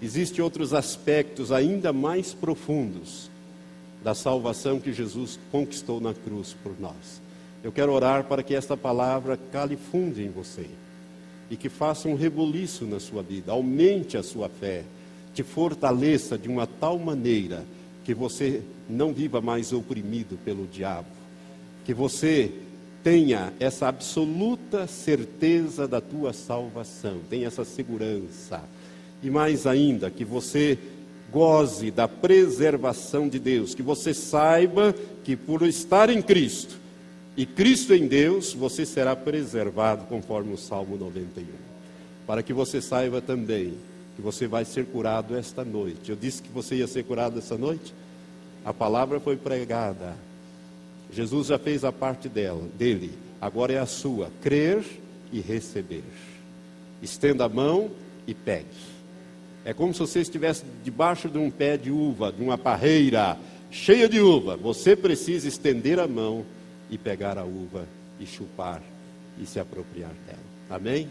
Existem 0.00 0.42
outros 0.42 0.72
aspectos 0.74 1.50
ainda 1.50 1.92
mais 1.92 2.32
profundos 2.32 3.30
da 4.02 4.14
salvação 4.14 4.78
que 4.78 4.92
Jesus 4.92 5.38
conquistou 5.50 6.00
na 6.00 6.14
cruz 6.14 6.54
por 6.62 6.78
nós. 6.78 7.20
Eu 7.62 7.72
quero 7.72 7.92
orar 7.92 8.24
para 8.24 8.42
que 8.42 8.54
esta 8.54 8.76
palavra 8.76 9.36
cale 9.50 9.76
fundo 9.76 10.20
em 10.20 10.30
você 10.30 10.66
e 11.50 11.56
que 11.56 11.68
faça 11.68 12.08
um 12.08 12.14
rebuliço 12.14 12.84
na 12.84 13.00
sua 13.00 13.22
vida, 13.22 13.52
aumente 13.52 14.16
a 14.16 14.22
sua 14.22 14.48
fé, 14.48 14.84
te 15.34 15.42
fortaleça 15.42 16.38
de 16.38 16.48
uma 16.48 16.66
tal 16.66 16.98
maneira 16.98 17.64
que 18.04 18.14
você 18.14 18.62
não 18.88 19.12
viva 19.12 19.40
mais 19.40 19.72
oprimido 19.72 20.38
pelo 20.44 20.66
diabo, 20.66 21.08
que 21.84 21.92
você 21.92 22.52
tenha 23.08 23.54
essa 23.58 23.88
absoluta 23.88 24.86
certeza 24.86 25.88
da 25.88 25.98
tua 25.98 26.34
salvação, 26.34 27.20
tenha 27.30 27.46
essa 27.46 27.64
segurança, 27.64 28.62
e 29.22 29.30
mais 29.30 29.66
ainda, 29.66 30.10
que 30.10 30.26
você 30.26 30.78
goze 31.32 31.90
da 31.90 32.06
preservação 32.06 33.26
de 33.26 33.38
Deus, 33.38 33.74
que 33.74 33.82
você 33.82 34.12
saiba 34.12 34.94
que 35.24 35.34
por 35.34 35.62
estar 35.62 36.10
em 36.10 36.20
Cristo, 36.20 36.76
e 37.34 37.46
Cristo 37.46 37.94
em 37.94 38.06
Deus, 38.06 38.52
você 38.52 38.84
será 38.84 39.16
preservado, 39.16 40.04
conforme 40.04 40.52
o 40.52 40.58
Salmo 40.58 40.98
91. 40.98 41.46
Para 42.26 42.42
que 42.42 42.52
você 42.52 42.78
saiba 42.78 43.22
também 43.22 43.72
que 44.16 44.20
você 44.20 44.46
vai 44.46 44.66
ser 44.66 44.84
curado 44.84 45.34
esta 45.34 45.64
noite. 45.64 46.10
Eu 46.10 46.16
disse 46.16 46.42
que 46.42 46.50
você 46.50 46.74
ia 46.74 46.86
ser 46.86 47.04
curado 47.04 47.38
esta 47.38 47.56
noite? 47.56 47.94
A 48.66 48.74
palavra 48.74 49.18
foi 49.18 49.38
pregada. 49.38 50.27
Jesus 51.10 51.48
já 51.48 51.58
fez 51.58 51.84
a 51.84 51.92
parte 51.92 52.28
dela, 52.28 52.62
dele. 52.78 53.12
Agora 53.40 53.72
é 53.72 53.78
a 53.78 53.86
sua. 53.86 54.30
Crer 54.42 54.84
e 55.32 55.40
receber. 55.40 56.04
Estenda 57.02 57.44
a 57.44 57.48
mão 57.48 57.90
e 58.26 58.34
pegue. 58.34 58.66
É 59.64 59.72
como 59.72 59.92
se 59.92 60.00
você 60.00 60.20
estivesse 60.20 60.64
debaixo 60.82 61.28
de 61.28 61.38
um 61.38 61.50
pé 61.50 61.76
de 61.76 61.90
uva, 61.90 62.32
de 62.32 62.42
uma 62.42 62.56
parreira 62.56 63.36
cheia 63.70 64.08
de 64.08 64.20
uva. 64.20 64.56
Você 64.56 64.96
precisa 64.96 65.46
estender 65.46 65.98
a 65.98 66.08
mão 66.08 66.44
e 66.90 66.96
pegar 66.96 67.38
a 67.38 67.44
uva 67.44 67.86
e 68.18 68.26
chupar 68.26 68.82
e 69.38 69.46
se 69.46 69.60
apropriar 69.60 70.12
dela. 70.26 70.38
Amém? 70.70 71.08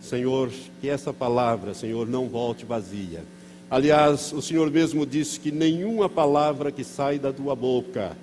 Senhor, 0.00 0.50
que 0.80 0.88
essa 0.88 1.12
palavra, 1.12 1.74
Senhor, 1.74 2.08
não 2.08 2.28
volte 2.28 2.64
vazia. 2.64 3.22
Aliás, 3.70 4.32
o 4.32 4.42
Senhor 4.42 4.70
mesmo 4.70 5.06
disse 5.06 5.38
que 5.38 5.52
nenhuma 5.52 6.08
palavra 6.08 6.72
que 6.72 6.82
sai 6.82 7.18
da 7.18 7.32
tua 7.32 7.54
boca, 7.54 8.16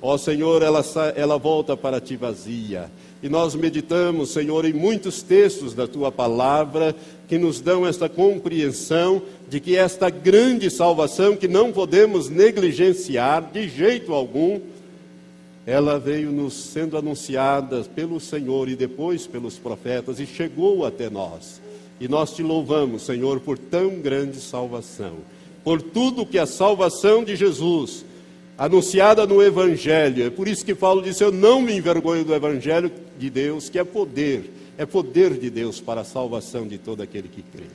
ó 0.00 0.16
Senhor, 0.16 0.62
ela, 0.62 0.84
ela 1.14 1.38
volta 1.38 1.76
para 1.76 2.00
ti 2.00 2.16
vazia. 2.16 2.90
E 3.22 3.28
nós 3.28 3.54
meditamos, 3.54 4.30
Senhor, 4.30 4.64
em 4.64 4.72
muitos 4.72 5.22
textos 5.22 5.74
da 5.74 5.88
tua 5.88 6.12
palavra 6.12 6.94
que 7.26 7.36
nos 7.36 7.60
dão 7.60 7.86
esta 7.86 8.08
compreensão 8.08 9.20
de 9.48 9.58
que 9.58 9.76
esta 9.76 10.08
grande 10.08 10.70
salvação 10.70 11.36
que 11.36 11.48
não 11.48 11.72
podemos 11.72 12.28
negligenciar 12.28 13.50
de 13.52 13.68
jeito 13.68 14.14
algum, 14.14 14.60
ela 15.66 15.98
veio 15.98 16.30
nos 16.30 16.54
sendo 16.54 16.96
anunciada 16.96 17.82
pelo 17.94 18.20
Senhor 18.20 18.68
e 18.68 18.76
depois 18.76 19.26
pelos 19.26 19.58
profetas 19.58 20.20
e 20.20 20.26
chegou 20.26 20.86
até 20.86 21.10
nós. 21.10 21.60
E 22.00 22.06
nós 22.06 22.32
te 22.32 22.42
louvamos, 22.42 23.02
Senhor, 23.02 23.40
por 23.40 23.58
tão 23.58 23.96
grande 23.96 24.40
salvação, 24.40 25.16
por 25.64 25.82
tudo 25.82 26.24
que 26.24 26.38
a 26.38 26.46
salvação 26.46 27.24
de 27.24 27.34
Jesus, 27.34 28.04
anunciada 28.58 29.24
no 29.24 29.40
Evangelho, 29.40 30.26
é 30.26 30.30
por 30.30 30.48
isso 30.48 30.64
que 30.64 30.74
falo 30.74 31.00
disso, 31.00 31.22
eu 31.22 31.30
não 31.30 31.60
me 31.62 31.76
envergonho 31.76 32.24
do 32.24 32.34
Evangelho 32.34 32.90
de 33.16 33.30
Deus, 33.30 33.70
que 33.70 33.78
é 33.78 33.84
poder, 33.84 34.50
é 34.76 34.84
poder 34.84 35.34
de 35.34 35.48
Deus 35.48 35.80
para 35.80 36.00
a 36.00 36.04
salvação 36.04 36.66
de 36.66 36.76
todo 36.76 37.00
aquele 37.00 37.28
que 37.28 37.40
crê. 37.40 37.66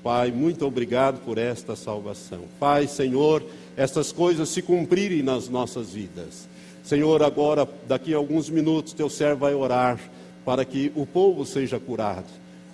Pai, 0.00 0.30
muito 0.30 0.64
obrigado 0.64 1.20
por 1.24 1.38
esta 1.38 1.74
salvação. 1.74 2.42
Pai, 2.60 2.86
Senhor, 2.86 3.42
estas 3.76 4.12
coisas 4.12 4.48
se 4.48 4.62
cumprirem 4.62 5.22
nas 5.22 5.48
nossas 5.48 5.90
vidas. 5.90 6.48
Senhor, 6.84 7.22
agora, 7.22 7.68
daqui 7.88 8.14
a 8.14 8.16
alguns 8.16 8.48
minutos, 8.48 8.92
teu 8.92 9.08
servo 9.08 9.40
vai 9.40 9.54
orar 9.54 9.98
para 10.44 10.64
que 10.64 10.92
o 10.94 11.06
povo 11.06 11.44
seja 11.44 11.78
curado. 11.78 12.26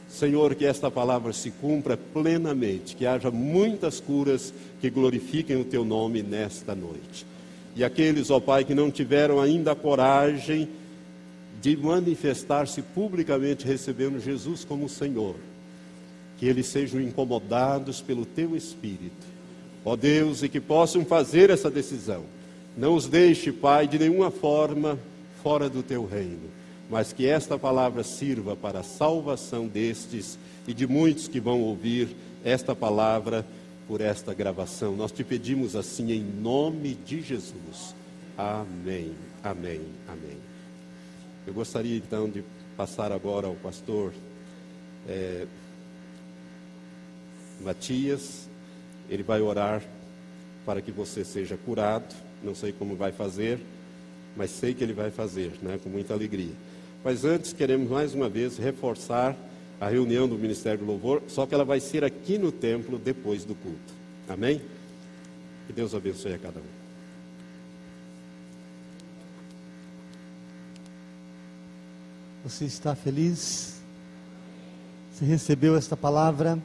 Senhor, 0.09 0.55
que 0.55 0.65
esta 0.65 0.91
palavra 0.91 1.35
se 1.35 1.51
cumpra 1.51 1.99
plenamente, 1.99 2.97
que 2.97 3.07
haja 3.07 3.31
muitas 3.31 4.01
curas 4.01 4.53
que 4.81 4.89
glorifiquem 4.89 5.61
o 5.61 5.65
teu 5.65 5.85
nome 5.85 6.23
nesta 6.23 6.75
noite. 6.75 7.27
E 7.79 7.85
aqueles, 7.85 8.29
ó 8.29 8.41
Pai, 8.41 8.64
que 8.64 8.74
não 8.74 8.91
tiveram 8.91 9.41
ainda 9.41 9.70
a 9.70 9.76
coragem 9.76 10.68
de 11.62 11.76
manifestar-se 11.76 12.83
publicamente 12.83 13.64
recebendo 13.64 14.18
Jesus 14.18 14.64
como 14.64 14.89
Senhor, 14.89 15.37
que 16.39 16.47
eles 16.47 16.66
sejam 16.66 17.01
incomodados 17.01 18.01
pelo 18.01 18.26
teu 18.26 18.57
Espírito, 18.57 19.24
ó 19.85 19.95
Deus, 19.95 20.43
e 20.43 20.49
que 20.49 20.61
possam 20.61 21.05
fazer 21.05 21.51
essa 21.51 21.70
decisão. 21.70 22.24
Não 22.76 22.97
os 22.97 23.07
deixe, 23.07 23.53
Pai, 23.53 23.87
de 23.87 23.97
nenhuma 23.97 24.33
forma 24.33 24.99
fora 25.41 25.68
do 25.68 25.81
teu 25.81 26.05
reino, 26.05 26.51
mas 26.91 27.12
que 27.12 27.29
esta 27.29 27.57
palavra 27.57 28.03
sirva 28.03 28.57
para 28.57 28.81
a 28.81 28.85
salvação 28.85 29.68
destes 29.68 30.37
e 30.66 30.74
de 30.74 30.85
muitos 30.85 31.29
que 31.29 31.39
vão 31.39 31.61
ouvir 31.61 32.09
esta 32.45 32.74
palavra 32.74 33.47
por 33.89 34.01
esta 34.01 34.32
gravação. 34.32 34.95
Nós 34.95 35.11
te 35.11 35.24
pedimos 35.24 35.74
assim 35.74 36.12
em 36.12 36.22
nome 36.22 36.95
de 36.95 37.20
Jesus. 37.22 37.95
Amém, 38.36 39.14
amém, 39.43 39.80
amém. 40.07 40.36
Eu 41.47 41.55
gostaria 41.55 41.97
então 41.97 42.28
de 42.28 42.45
passar 42.76 43.11
agora 43.11 43.49
ao 43.49 43.55
pastor 43.55 44.12
é, 45.09 45.47
Matias. 47.62 48.49
Ele 49.09 49.24
vai 49.24 49.41
orar 49.41 49.82
para 50.64 50.80
que 50.80 50.93
você 50.93 51.24
seja 51.24 51.57
curado 51.57 52.28
não 52.43 52.55
sei 52.55 52.72
como 52.72 52.95
vai 52.95 53.12
fazer, 53.12 53.59
mas 54.36 54.51
sei 54.51 54.74
que 54.74 54.82
ele 54.82 54.93
vai 54.93 55.11
fazer, 55.11 55.53
né, 55.62 55.78
com 55.82 55.89
muita 55.89 56.14
alegria. 56.14 56.53
Mas 57.05 57.24
antes, 57.24 57.53
queremos 57.53 57.91
mais 57.91 58.14
uma 58.14 58.28
vez 58.28 58.59
reforçar 58.59 59.36
a 59.81 59.89
reunião 59.89 60.29
do 60.29 60.37
Ministério 60.37 60.81
do 60.81 60.85
Louvor, 60.85 61.22
só 61.29 61.47
que 61.47 61.55
ela 61.55 61.64
vai 61.64 61.81
ser 61.81 62.03
aqui 62.05 62.37
no 62.39 62.51
templo 62.51 62.99
depois 62.99 63.45
do 63.45 63.55
culto. 63.55 63.95
Amém? 64.29 64.61
Que 65.66 65.72
Deus 65.72 65.95
abençoe 65.95 66.35
a 66.35 66.39
cada 66.39 66.59
um. 66.61 66.79
Você 72.45 72.64
está 72.64 72.95
feliz? 72.95 73.81
Você 75.12 75.24
recebeu 75.24 75.76
esta 75.76 75.97
palavra? 75.97 76.59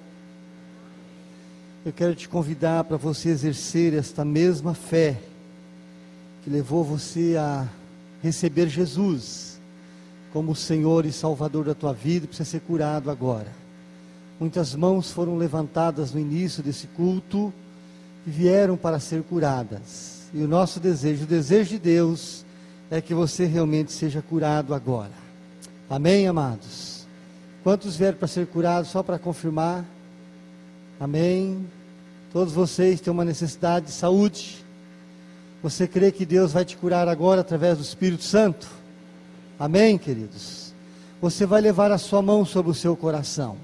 Eu 1.86 1.91
quero 1.91 2.16
te 2.16 2.30
convidar 2.30 2.86
para 2.86 2.95
você 2.97 3.30
exercer 3.30 3.93
esta 3.93 4.24
mesma 4.24 4.74
fé 4.74 5.20
que 6.43 6.49
levou 6.49 6.84
você 6.84 7.36
a 7.38 7.68
receber 8.22 8.70
Jesus 8.70 9.53
como 10.34 10.56
Senhor 10.56 11.06
e 11.06 11.12
Salvador 11.12 11.66
da 11.66 11.76
tua 11.76 11.94
vida, 11.94 12.26
precisa 12.26 12.50
ser 12.50 12.62
curado 12.62 13.12
agora. 13.12 13.52
Muitas 14.40 14.74
mãos 14.74 15.12
foram 15.12 15.38
levantadas 15.38 16.12
no 16.12 16.20
início 16.20 16.64
desse 16.64 16.88
culto 16.88 17.54
e 18.26 18.32
vieram 18.32 18.76
para 18.76 19.00
ser 19.00 19.22
curadas. 19.22 20.24
E 20.34 20.42
o 20.42 20.48
nosso 20.48 20.80
desejo, 20.80 21.26
o 21.26 21.28
desejo 21.28 21.70
de 21.70 21.78
Deus, 21.78 22.44
é 22.90 23.00
que 23.00 23.14
você 23.14 23.46
realmente 23.46 23.92
seja 23.92 24.24
curado 24.24 24.74
agora. 24.74 25.12
Amém, 25.88 26.28
amados? 26.28 27.06
Quantos 27.64 27.96
vieram 27.96 28.18
para 28.18 28.28
ser 28.28 28.48
curados, 28.48 28.90
só 28.90 29.04
para 29.04 29.20
confirmar? 29.20 29.86
Amém. 31.00 31.64
Todos 32.32 32.54
vocês 32.54 33.00
têm 33.00 33.14
uma 33.14 33.24
necessidade 33.24 33.86
de 33.86 33.92
saúde. 33.92 34.66
Você 35.62 35.88
crê 35.88 36.12
que 36.12 36.26
Deus 36.26 36.52
vai 36.52 36.66
te 36.66 36.76
curar 36.76 37.08
agora 37.08 37.42
através 37.42 37.78
do 37.78 37.84
Espírito 37.84 38.24
Santo? 38.24 38.83
Amém, 39.64 39.97
queridos? 39.97 40.74
Você 41.22 41.45
vai 41.45 41.61
levar 41.61 41.89
a 41.89 41.97
sua 41.97 42.22
mão 42.22 42.43
sobre 42.43 42.70
o 42.70 42.76
seu 42.76 42.97
coração. 42.97 43.55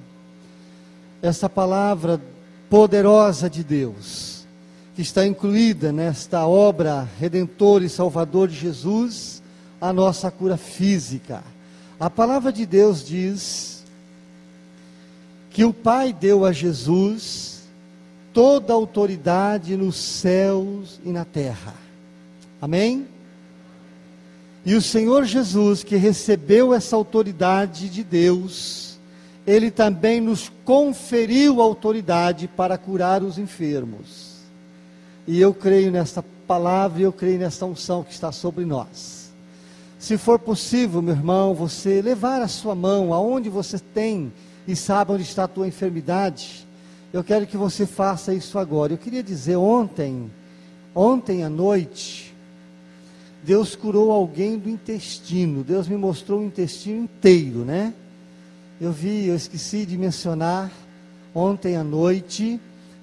Essa 1.21 1.49
palavra 1.49 2.21
poderosa 2.69 3.49
de 3.49 3.65
Deus, 3.65 4.47
que 4.95 5.01
está 5.01 5.27
incluída 5.27 5.91
nesta 5.91 6.47
obra 6.47 7.05
redentora 7.19 7.83
e 7.83 7.89
salvador 7.89 8.47
de 8.47 8.55
Jesus, 8.55 9.43
a 9.81 9.91
nossa 9.91 10.31
cura 10.31 10.55
física. 10.55 11.43
A 11.99 12.09
palavra 12.09 12.53
de 12.53 12.65
Deus 12.65 13.03
diz 13.03 13.83
que 15.49 15.65
o 15.65 15.73
Pai 15.73 16.13
deu 16.13 16.45
a 16.45 16.53
Jesus 16.53 17.63
toda 18.33 18.71
a 18.71 18.77
autoridade 18.77 19.75
nos 19.75 19.97
céus 19.97 20.97
e 21.03 21.09
na 21.09 21.25
terra. 21.25 21.73
Amém? 22.61 23.05
E 24.69 24.75
o 24.75 24.81
Senhor 24.83 25.25
Jesus, 25.25 25.83
que 25.83 25.95
recebeu 25.95 26.75
essa 26.75 26.95
autoridade 26.95 27.89
de 27.89 28.03
Deus, 28.03 28.99
ele 29.47 29.71
também 29.71 30.21
nos 30.21 30.51
conferiu 30.63 31.59
autoridade 31.59 32.47
para 32.47 32.77
curar 32.77 33.23
os 33.23 33.39
enfermos. 33.39 34.43
E 35.25 35.41
eu 35.41 35.55
creio 35.55 35.89
nesta 35.89 36.23
palavra 36.45 37.01
eu 37.01 37.11
creio 37.11 37.39
nesta 37.39 37.65
unção 37.65 38.03
que 38.03 38.13
está 38.13 38.31
sobre 38.31 38.63
nós. 38.63 39.31
Se 39.97 40.19
for 40.19 40.37
possível, 40.37 41.01
meu 41.01 41.15
irmão, 41.15 41.55
você 41.55 41.99
levar 41.99 42.39
a 42.39 42.47
sua 42.47 42.75
mão 42.75 43.11
aonde 43.11 43.49
você 43.49 43.79
tem 43.79 44.31
e 44.67 44.75
sabe 44.75 45.13
onde 45.13 45.23
está 45.23 45.45
a 45.45 45.47
tua 45.47 45.67
enfermidade, 45.67 46.67
eu 47.11 47.23
quero 47.23 47.47
que 47.47 47.57
você 47.57 47.87
faça 47.87 48.35
isso 48.35 48.59
agora. 48.59 48.93
Eu 48.93 48.99
queria 48.99 49.23
dizer, 49.23 49.55
ontem, 49.55 50.29
ontem 50.93 51.43
à 51.43 51.49
noite, 51.49 52.28
Deus 53.49 53.75
curou 53.75 54.11
alguém 54.11 54.59
do 54.59 54.69
intestino. 54.69 55.63
Deus 55.63 55.87
me 55.87 55.97
mostrou 55.97 56.39
o 56.39 56.45
intestino 56.45 57.05
inteiro, 57.05 57.65
né? 57.65 57.95
Eu 58.79 58.91
vi, 58.91 59.25
eu 59.25 59.35
esqueci 59.35 59.87
de 59.87 59.97
mencionar, 59.97 60.71
ontem 61.33 61.75
à 61.75 61.83
noite, 61.83 62.61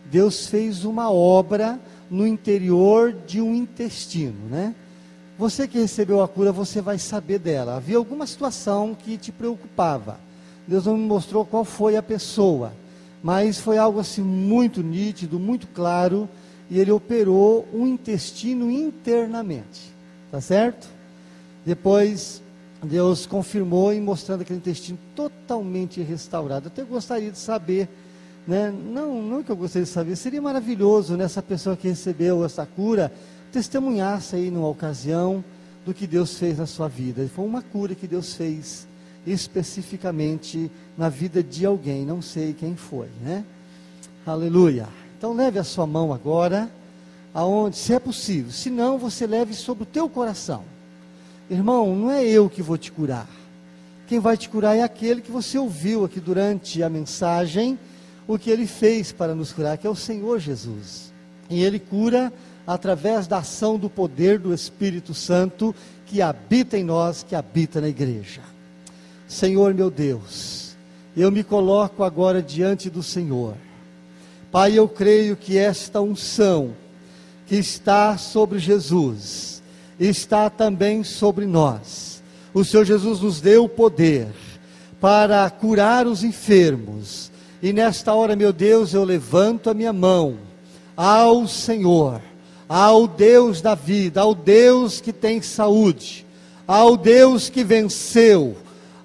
Deus 0.08 0.46
fez 0.46 0.84
uma 0.84 1.10
obra 1.10 1.80
no 2.08 2.24
interior 2.24 3.12
de 3.26 3.40
um 3.40 3.56
intestino, 3.56 4.48
né? 4.48 4.72
Você 5.36 5.66
que 5.66 5.80
recebeu 5.80 6.22
a 6.22 6.28
cura, 6.28 6.52
você 6.52 6.80
vai 6.80 6.96
saber 6.96 7.40
dela. 7.40 7.76
Havia 7.76 7.96
alguma 7.96 8.24
situação 8.24 8.94
que 8.96 9.18
te 9.18 9.32
preocupava. 9.32 10.20
Deus 10.64 10.86
não 10.86 10.96
me 10.96 11.08
mostrou 11.08 11.44
qual 11.44 11.64
foi 11.64 11.96
a 11.96 12.02
pessoa, 12.04 12.72
mas 13.20 13.58
foi 13.58 13.78
algo 13.78 13.98
assim 13.98 14.22
muito 14.22 14.80
nítido, 14.80 15.40
muito 15.40 15.66
claro, 15.66 16.28
e 16.70 16.78
ele 16.78 16.92
operou 16.92 17.66
um 17.74 17.84
intestino 17.84 18.70
internamente. 18.70 19.95
Tá 20.30 20.40
certo? 20.40 20.88
Depois 21.64 22.42
Deus 22.82 23.26
confirmou 23.26 23.92
e 23.92 24.00
mostrando 24.00 24.42
aquele 24.42 24.58
intestino 24.58 24.98
totalmente 25.14 26.00
restaurado. 26.02 26.66
Eu 26.66 26.72
até 26.72 26.82
gostaria 26.84 27.30
de 27.30 27.38
saber, 27.38 27.88
né? 28.46 28.70
não, 28.70 29.22
não 29.22 29.42
que 29.42 29.50
eu 29.50 29.56
gostaria 29.56 29.84
de 29.84 29.90
saber, 29.90 30.16
seria 30.16 30.42
maravilhoso 30.42 31.16
nessa 31.16 31.42
pessoa 31.42 31.76
que 31.76 31.88
recebeu 31.88 32.44
essa 32.44 32.66
cura 32.66 33.12
testemunhasse 33.52 34.36
aí 34.36 34.50
numa 34.50 34.68
ocasião 34.68 35.44
do 35.84 35.94
que 35.94 36.06
Deus 36.06 36.38
fez 36.38 36.58
na 36.58 36.66
sua 36.66 36.88
vida. 36.88 37.26
Foi 37.34 37.44
uma 37.44 37.62
cura 37.62 37.94
que 37.94 38.06
Deus 38.06 38.34
fez 38.34 38.86
especificamente 39.26 40.70
na 40.96 41.08
vida 41.08 41.42
de 41.42 41.66
alguém, 41.66 42.04
não 42.04 42.22
sei 42.22 42.52
quem 42.52 42.76
foi, 42.76 43.08
né? 43.22 43.44
Aleluia. 44.24 44.88
Então 45.16 45.32
leve 45.32 45.58
a 45.58 45.64
sua 45.64 45.86
mão 45.86 46.12
agora 46.12 46.70
aonde, 47.36 47.76
se 47.76 47.92
é 47.92 47.98
possível. 47.98 48.50
Se 48.50 48.70
não, 48.70 48.96
você 48.96 49.26
leve 49.26 49.52
sobre 49.52 49.82
o 49.82 49.86
teu 49.86 50.08
coração 50.08 50.64
Irmão, 51.48 51.94
não 51.94 52.10
é 52.10 52.24
eu 52.24 52.50
que 52.50 52.60
vou 52.60 52.76
te 52.76 52.90
curar. 52.90 53.28
Quem 54.08 54.18
vai 54.18 54.36
te 54.36 54.48
curar 54.48 54.76
é 54.76 54.82
aquele 54.82 55.20
que 55.20 55.30
você 55.30 55.56
ouviu 55.56 56.04
aqui 56.04 56.18
durante 56.18 56.82
a 56.82 56.88
mensagem, 56.88 57.78
o 58.26 58.36
que 58.36 58.50
ele 58.50 58.66
fez 58.66 59.12
para 59.12 59.32
nos 59.32 59.52
curar, 59.52 59.78
que 59.78 59.86
é 59.86 59.90
o 59.90 59.94
Senhor 59.94 60.40
Jesus. 60.40 61.12
E 61.48 61.62
ele 61.62 61.78
cura 61.78 62.32
através 62.66 63.28
da 63.28 63.38
ação 63.38 63.78
do 63.78 63.88
poder 63.88 64.40
do 64.40 64.52
Espírito 64.52 65.14
Santo 65.14 65.72
que 66.04 66.20
habita 66.20 66.76
em 66.76 66.82
nós, 66.82 67.22
que 67.22 67.36
habita 67.36 67.80
na 67.80 67.88
igreja. 67.88 68.40
Senhor 69.28 69.72
meu 69.72 69.90
Deus, 69.90 70.76
eu 71.16 71.30
me 71.30 71.44
coloco 71.44 72.02
agora 72.02 72.42
diante 72.42 72.90
do 72.90 73.04
Senhor. 73.04 73.54
Pai, 74.50 74.76
eu 74.76 74.88
creio 74.88 75.36
que 75.36 75.56
esta 75.56 76.00
unção 76.00 76.74
que 77.46 77.56
está 77.56 78.18
sobre 78.18 78.58
Jesus, 78.58 79.62
está 79.98 80.50
também 80.50 81.04
sobre 81.04 81.46
nós. 81.46 82.22
O 82.52 82.64
Senhor 82.64 82.84
Jesus 82.84 83.20
nos 83.20 83.40
deu 83.40 83.64
o 83.64 83.68
poder 83.68 84.28
para 85.00 85.48
curar 85.50 86.06
os 86.06 86.24
enfermos. 86.24 87.30
E 87.62 87.72
nesta 87.72 88.12
hora, 88.12 88.34
meu 88.34 88.52
Deus, 88.52 88.92
eu 88.94 89.04
levanto 89.04 89.70
a 89.70 89.74
minha 89.74 89.92
mão 89.92 90.38
ao 90.96 91.46
Senhor, 91.46 92.20
ao 92.68 93.06
Deus 93.06 93.60
da 93.60 93.74
vida, 93.74 94.20
ao 94.20 94.34
Deus 94.34 95.00
que 95.00 95.12
tem 95.12 95.40
saúde, 95.40 96.26
ao 96.66 96.96
Deus 96.96 97.48
que 97.48 97.62
venceu 97.62 98.56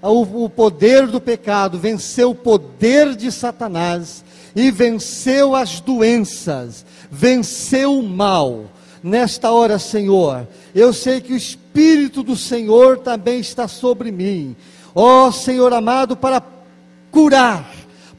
o 0.02 0.50
poder 0.50 1.06
do 1.06 1.22
pecado, 1.22 1.78
venceu 1.78 2.32
o 2.32 2.36
poder 2.36 3.16
de 3.16 3.32
Satanás 3.32 4.24
e 4.56 4.72
venceu 4.72 5.56
as 5.56 5.80
doenças, 5.80 6.86
venceu 7.12 8.00
o 8.00 8.08
mal 8.08 8.72
nesta 9.04 9.52
hora, 9.52 9.78
Senhor. 9.78 10.48
Eu 10.74 10.94
sei 10.94 11.20
que 11.20 11.34
o 11.34 11.38
Espírito 11.38 12.24
do 12.24 12.38
Senhor 12.38 13.00
também 13.00 13.40
está 13.40 13.68
sobre 13.68 14.12
mim. 14.12 14.56
Ó 14.96 15.28
oh, 15.28 15.32
Senhor 15.32 15.74
amado, 15.74 16.16
para 16.16 16.42
curar, 17.12 17.70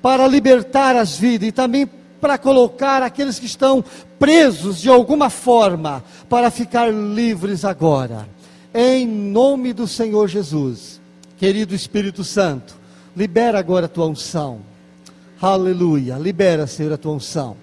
para 0.03 0.27
libertar 0.27 0.95
as 0.95 1.17
vidas 1.17 1.49
e 1.49 1.53
também 1.53 1.89
para 2.21 2.39
colocar 2.39 3.03
aqueles 3.03 3.39
que 3.39 3.47
estão 3.47 3.85
presos 4.19 4.81
de 4.81 4.89
alguma 4.89 5.29
forma, 5.29 6.05
para 6.29 6.51
ficar 6.51 6.93
livres 6.93 7.65
agora. 7.65 8.29
Em 8.73 9.07
nome 9.07 9.73
do 9.73 9.89
Senhor 9.89 10.29
Jesus. 10.29 11.01
Querido 11.37 11.75
Espírito 11.75 12.23
Santo, 12.23 12.77
libera 13.17 13.59
agora 13.59 13.87
a 13.87 13.89
tua 13.89 14.07
unção. 14.07 14.61
Aleluia. 15.41 16.17
Libera, 16.17 16.69
Senhor, 16.69 16.93
a 16.93 16.97
tua 16.97 17.15
unção. 17.15 17.57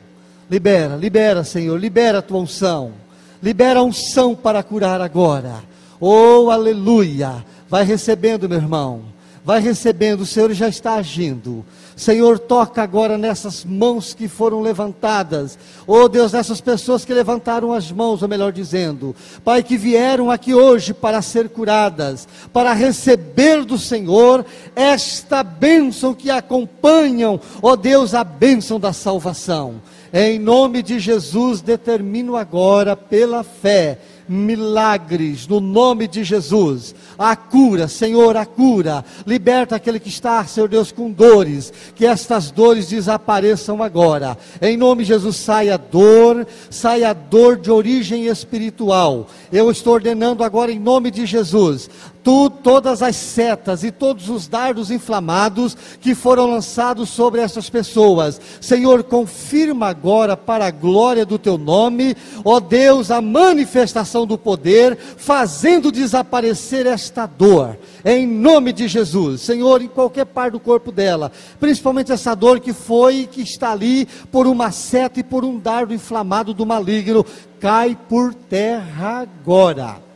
Libera, 0.49 0.95
libera, 0.95 1.43
Senhor, 1.43 1.79
libera 1.79 2.19
a 2.19 2.21
tua 2.21 2.39
unção. 2.39 2.93
Libera 3.41 3.83
unção 3.83 4.35
para 4.35 4.63
curar 4.63 4.99
agora. 4.99 5.63
Oh, 5.99 6.49
aleluia. 6.49 7.45
Vai 7.69 7.83
recebendo, 7.83 8.49
meu 8.49 8.57
irmão. 8.57 9.03
Vai 9.45 9.61
recebendo, 9.61 10.21
o 10.21 10.25
Senhor 10.25 10.51
já 10.53 10.67
está 10.67 10.95
agindo. 10.95 11.65
Senhor, 11.95 12.39
toca 12.39 12.81
agora 12.81 13.17
nessas 13.17 13.65
mãos 13.65 14.13
que 14.13 14.27
foram 14.27 14.61
levantadas. 14.61 15.57
Oh 15.85 16.07
Deus, 16.07 16.33
nessas 16.33 16.61
pessoas 16.61 17.03
que 17.03 17.13
levantaram 17.13 17.73
as 17.73 17.91
mãos, 17.91 18.21
ou 18.21 18.27
melhor 18.27 18.51
dizendo, 18.51 19.15
Pai, 19.43 19.63
que 19.63 19.77
vieram 19.77 20.29
aqui 20.29 20.53
hoje 20.53 20.93
para 20.93 21.21
ser 21.21 21.49
curadas, 21.49 22.27
para 22.53 22.73
receber 22.73 23.65
do 23.65 23.77
Senhor 23.77 24.45
esta 24.75 25.43
bênção 25.43 26.13
que 26.13 26.29
acompanham, 26.29 27.39
oh 27.61 27.75
Deus, 27.75 28.13
a 28.13 28.23
bênção 28.23 28.79
da 28.79 28.93
salvação. 28.93 29.81
Em 30.11 30.39
nome 30.39 30.81
de 30.81 30.99
Jesus, 30.99 31.61
determino 31.61 32.35
agora, 32.35 32.95
pela 32.95 33.43
fé, 33.43 33.99
milagres 34.29 35.47
no 35.47 35.59
nome 35.59 36.07
de 36.07 36.23
Jesus. 36.23 36.93
A 37.17 37.35
cura, 37.35 37.87
Senhor, 37.87 38.37
a 38.37 38.45
cura. 38.45 39.03
Liberta 39.25 39.75
aquele 39.75 39.99
que 39.99 40.09
está, 40.09 40.45
Senhor 40.45 40.69
Deus, 40.69 40.91
com 40.91 41.11
dores. 41.11 41.73
Que 41.95 42.05
estas 42.05 42.51
dores 42.51 42.87
desapareçam 42.87 43.81
agora. 43.81 44.37
Em 44.61 44.77
nome 44.77 45.03
de 45.03 45.09
Jesus, 45.09 45.35
saia 45.35 45.77
dor, 45.77 46.47
saia 46.69 47.13
dor 47.13 47.57
de 47.57 47.71
origem 47.71 48.27
espiritual. 48.27 49.27
Eu 49.51 49.69
estou 49.71 49.95
ordenando 49.95 50.43
agora 50.43 50.71
em 50.71 50.79
nome 50.79 51.09
de 51.09 51.25
Jesus 51.25 51.89
tu, 52.29 52.47
todas 52.47 53.01
as 53.01 53.15
setas 53.15 53.83
e 53.83 53.89
todos 53.89 54.29
os 54.29 54.47
dardos 54.47 54.91
inflamados 54.91 55.75
que 55.99 56.13
foram 56.13 56.45
lançados 56.45 57.09
sobre 57.09 57.41
essas 57.41 57.71
pessoas. 57.71 58.39
Senhor, 58.61 59.01
confirma 59.01 59.87
agora 59.87 60.37
para 60.37 60.67
a 60.67 60.71
glória 60.71 61.25
do 61.25 61.39
teu 61.39 61.57
nome, 61.57 62.15
ó 62.45 62.59
Deus, 62.59 63.09
a 63.09 63.19
manifestação 63.19 64.27
do 64.27 64.37
poder, 64.37 64.95
fazendo 64.95 65.91
desaparecer 65.91 66.85
esta 66.85 67.25
dor. 67.25 67.75
Em 68.05 68.27
nome 68.27 68.73
de 68.73 68.87
Jesus, 68.87 69.41
Senhor, 69.41 69.81
em 69.81 69.87
qualquer 69.87 70.25
parte 70.25 70.51
do 70.51 70.59
corpo 70.59 70.91
dela, 70.91 71.31
principalmente 71.59 72.11
essa 72.11 72.35
dor 72.35 72.59
que 72.59 72.73
foi 72.73 73.21
e 73.21 73.27
que 73.27 73.41
está 73.41 73.71
ali 73.71 74.07
por 74.31 74.45
uma 74.45 74.69
seta 74.69 75.19
e 75.19 75.23
por 75.23 75.43
um 75.43 75.57
dardo 75.57 75.95
inflamado 75.95 76.53
do 76.53 76.63
maligno, 76.63 77.25
cai 77.59 77.97
por 78.07 78.35
terra 78.35 79.21
agora 79.21 80.08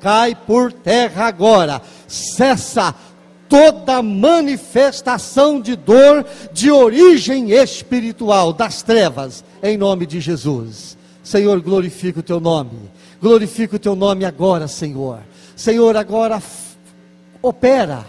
cai 0.00 0.34
por 0.34 0.72
terra 0.72 1.26
agora. 1.26 1.82
Cessa 2.06 2.94
toda 3.48 4.02
manifestação 4.02 5.60
de 5.60 5.74
dor 5.74 6.24
de 6.52 6.70
origem 6.70 7.50
espiritual 7.50 8.52
das 8.52 8.82
trevas, 8.82 9.44
em 9.62 9.76
nome 9.76 10.06
de 10.06 10.20
Jesus. 10.20 10.96
Senhor, 11.22 11.60
glorifica 11.60 12.20
o 12.20 12.22
teu 12.22 12.40
nome. 12.40 12.90
Glorifica 13.20 13.76
o 13.76 13.78
teu 13.78 13.96
nome 13.96 14.24
agora, 14.24 14.68
Senhor. 14.68 15.20
Senhor, 15.56 15.96
agora 15.96 16.40
opera. 17.42 18.04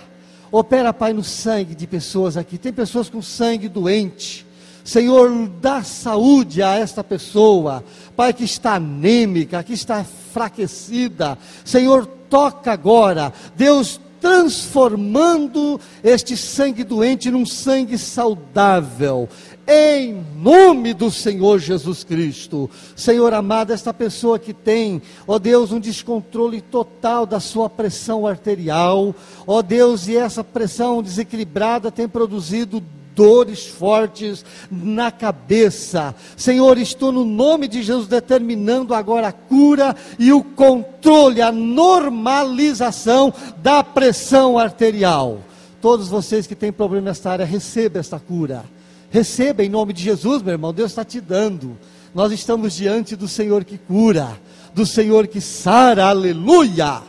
Opera, 0.51 0.93
Pai, 0.93 1.13
no 1.13 1.23
sangue 1.23 1.75
de 1.75 1.87
pessoas 1.87 2.37
aqui. 2.37 2.57
Tem 2.57 2.71
pessoas 2.71 3.09
com 3.09 3.21
sangue 3.21 3.67
doente. 3.67 4.45
Senhor, 4.83 5.49
dá 5.61 5.83
saúde 5.83 6.63
a 6.63 6.75
esta 6.75 7.03
pessoa, 7.03 7.83
Pai, 8.19 8.33
que 8.33 8.43
está 8.43 8.73
anêmica, 8.73 9.63
que 9.63 9.71
está 9.71 10.01
enfraquecida. 10.01 11.37
Senhor, 11.63 12.05
toca 12.05 12.69
agora. 12.69 13.31
Deus, 13.55 13.97
transformando 14.19 15.79
este 16.03 16.35
sangue 16.35 16.83
doente 16.83 17.31
num 17.31 17.45
sangue 17.45 17.97
saudável, 17.97 19.29
em 19.65 20.21
nome 20.35 20.93
do 20.93 21.09
Senhor 21.09 21.59
Jesus 21.59 22.03
Cristo. 22.03 22.69
Senhor 22.93 23.33
amado, 23.33 23.71
esta 23.71 23.93
pessoa 23.93 24.37
que 24.37 24.53
tem, 24.53 25.01
ó 25.25 25.39
Deus, 25.39 25.71
um 25.71 25.79
descontrole 25.79 26.59
total 26.59 27.25
da 27.25 27.39
sua 27.39 27.69
pressão 27.69 28.27
arterial, 28.27 29.15
ó 29.47 29.61
Deus, 29.61 30.09
e 30.09 30.17
essa 30.17 30.43
pressão 30.43 31.01
desequilibrada 31.01 31.89
tem 31.89 32.05
produzido 32.05 32.83
dores 33.19 33.65
fortes 33.67 34.45
na 34.71 35.11
cabeça. 35.11 36.15
Senhor, 36.37 36.77
estou 36.77 37.11
no 37.11 37.25
nome 37.25 37.67
de 37.67 37.83
Jesus 37.83 38.07
determinando 38.07 38.93
agora 38.93 39.27
a 39.27 39.33
cura 39.33 39.93
e 40.17 40.31
o 40.31 40.41
controle, 40.41 41.41
a 41.41 41.51
normalização 41.51 43.33
da 43.57 43.83
pressão 43.83 44.57
arterial. 44.57 45.39
Todos 45.81 46.07
vocês 46.07 46.47
que 46.47 46.55
têm 46.55 46.71
problema 46.71 47.09
nesta 47.09 47.29
área, 47.29 47.45
receba 47.45 47.99
esta 47.99 48.17
cura. 48.17 48.63
Receba 49.09 49.65
em 49.65 49.69
nome 49.69 49.91
de 49.91 50.01
Jesus, 50.01 50.41
meu 50.41 50.53
irmão. 50.53 50.73
Deus 50.73 50.91
está 50.91 51.03
te 51.03 51.19
dando. 51.19 51.77
Nós 52.15 52.31
estamos 52.31 52.73
diante 52.73 53.17
do 53.17 53.27
Senhor 53.27 53.65
que 53.65 53.77
cura, 53.77 54.29
do 54.73 54.85
Senhor 54.85 55.27
que 55.27 55.41
sara, 55.41 56.05
aleluia. 56.05 57.01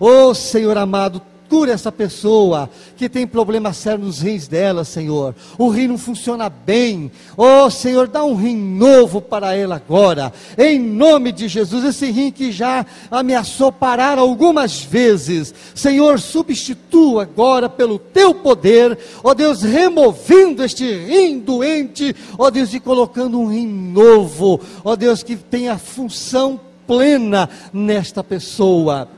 Oh 0.00 0.32
Senhor 0.32 0.78
amado, 0.78 1.20
Cura 1.48 1.72
essa 1.72 1.90
pessoa 1.90 2.68
que 2.96 3.08
tem 3.08 3.26
problema 3.26 3.72
sério 3.72 4.04
nos 4.04 4.20
rins 4.20 4.46
dela, 4.46 4.84
Senhor. 4.84 5.34
O 5.56 5.70
rim 5.70 5.88
não 5.88 5.96
funciona 5.96 6.50
bem. 6.50 7.10
Oh, 7.36 7.70
Senhor, 7.70 8.06
dá 8.06 8.22
um 8.22 8.34
rim 8.34 8.56
novo 8.56 9.20
para 9.20 9.54
ela 9.54 9.76
agora. 9.76 10.30
Em 10.58 10.78
nome 10.78 11.32
de 11.32 11.48
Jesus, 11.48 11.84
esse 11.84 12.10
rim 12.10 12.30
que 12.30 12.52
já 12.52 12.84
ameaçou 13.10 13.72
parar 13.72 14.18
algumas 14.18 14.82
vezes. 14.82 15.54
Senhor, 15.74 16.20
substitua 16.20 17.22
agora 17.22 17.68
pelo 17.68 17.98
teu 17.98 18.34
poder. 18.34 18.98
Ó 19.24 19.30
oh, 19.30 19.34
Deus, 19.34 19.62
removendo 19.62 20.62
este 20.62 20.84
rim 20.84 21.38
doente. 21.38 22.14
Ó 22.36 22.46
oh, 22.46 22.50
Deus, 22.50 22.74
e 22.74 22.80
colocando 22.80 23.40
um 23.40 23.46
rim 23.46 23.66
novo. 23.66 24.60
Ó 24.84 24.92
oh, 24.92 24.96
Deus, 24.96 25.22
que 25.22 25.34
tenha 25.34 25.78
função 25.78 26.60
plena 26.86 27.48
nesta 27.72 28.22
pessoa. 28.22 29.08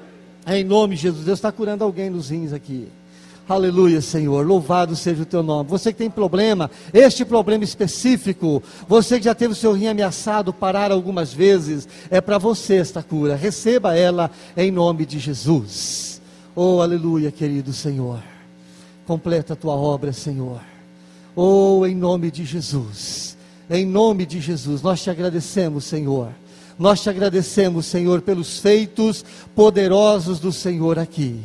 Em 0.53 0.65
nome 0.65 0.97
de 0.97 1.03
Jesus, 1.03 1.25
Deus 1.25 1.39
está 1.39 1.53
curando 1.53 1.85
alguém 1.85 2.11
nos 2.11 2.31
rins 2.31 2.53
aqui. 2.53 2.89
Aleluia, 3.49 4.01
Senhor. 4.01 4.45
Louvado 4.45 4.97
seja 4.97 5.23
o 5.23 5.27
teu 5.27 5.45
nome. 5.45 5.71
Você 5.71 5.93
que 5.93 5.99
tem 5.99 6.11
problema, 6.11 6.69
este 6.93 7.25
problema 7.25 7.63
específico, 7.63 8.61
você 8.89 9.19
que 9.19 9.27
já 9.27 9.35
teve 9.35 9.53
o 9.53 9.57
seu 9.57 9.73
rim 9.73 9.87
ameaçado 9.87 10.53
parar 10.53 10.91
algumas 10.91 11.33
vezes, 11.33 11.89
é 12.11 12.21
para 12.21 12.37
você 12.37 12.75
esta 12.79 13.01
cura. 13.01 13.37
Receba 13.37 13.97
ela 13.97 14.29
em 14.57 14.73
nome 14.73 15.07
de 15.07 15.21
Jesus. 15.21 16.21
Oh, 16.57 16.81
aleluia, 16.81 17.31
querido 17.31 17.73
Senhor. 17.73 18.21
Completa 19.07 19.53
a 19.53 19.57
tua 19.57 19.75
obra, 19.75 20.13
Senhor. 20.13 20.61
Oh, 21.37 21.87
em 21.87 21.95
nome 21.95 22.29
de 22.29 22.45
Jesus. 22.45 23.37
Em 23.71 23.87
nome 23.87 24.27
de 24.27 24.41
Jesus, 24.41 24.83
nós 24.83 25.01
te 25.01 25.11
agradecemos, 25.11 25.85
Senhor 25.85 26.31
nós 26.81 27.03
te 27.03 27.11
agradecemos, 27.11 27.85
Senhor, 27.85 28.23
pelos 28.23 28.59
feitos 28.59 29.23
poderosos 29.55 30.41
do 30.41 30.51
Senhor 30.51 30.99
aqui. 30.99 31.39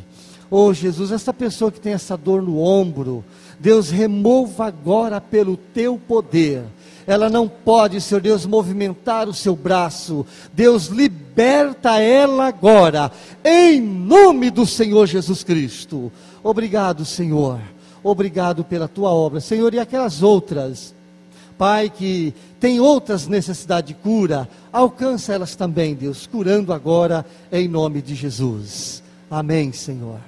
Oh 0.49 0.74
Jesus, 0.74 1.12
essa 1.12 1.34
pessoa 1.34 1.70
que 1.70 1.80
tem 1.82 1.91
essa 1.91 2.16
dor 2.16 2.41
no 2.41 2.57
ombro, 2.62 3.22
Deus 3.60 3.90
remova 3.90 4.66
agora 4.66 5.20
pelo 5.20 5.57
teu 5.57 5.98
poder. 5.98 6.64
Ela 7.06 7.30
não 7.30 7.49
pode, 7.49 7.99
Senhor 7.99 8.22
Deus, 8.22 8.45
movimentar 8.45 9.28
o 9.28 9.34
seu 9.34 9.57
braço. 9.57 10.26
Deus 10.53 10.86
liberta 10.86 11.99
ela 11.99 12.48
agora, 12.48 13.12
em 13.44 13.82
nome 13.82 14.49
do 14.49 14.66
Senhor 14.66 15.06
Jesus 15.06 15.44
Cristo. 15.44 16.10
Obrigado, 16.41 17.03
Senhor. 17.03 17.60
Obrigado 18.02 18.64
pela 18.64 18.88
tua 18.88 19.10
obra, 19.10 19.41
Senhor, 19.41 19.74
e 19.74 19.80
aquelas 19.80 20.24
outras 20.24 20.94
Pai, 21.57 21.90
que 21.90 22.34
tem 22.60 22.80
outras 22.80 23.27
necessidades 23.27 23.88
de 23.90 23.94
cura, 23.94 24.49
alcança 24.72 25.34
elas 25.34 25.56
também, 25.56 25.95
Deus, 25.95 26.27
curando 26.27 26.73
agora 26.73 27.26
em 27.52 27.68
nome 27.68 28.02
de 28.02 28.14
Jesus. 28.14 29.02
Amém, 29.30 29.72
Senhor. 29.72 30.19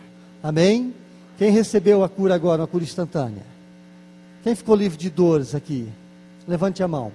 Amém? 0.42 0.94
Quem 1.38 1.52
recebeu 1.52 2.04
a 2.04 2.10
cura 2.10 2.34
agora, 2.34 2.64
a 2.64 2.68
cura 2.68 2.84
instantânea? 2.84 3.44
Quem 4.44 4.56
ficou 4.56 4.76
livre 4.76 4.98
de 4.98 5.10
dores 5.10 5.54
aqui? 5.54 5.90
Levante 6.48 6.82
a 6.82 6.88
mão. 6.88 7.12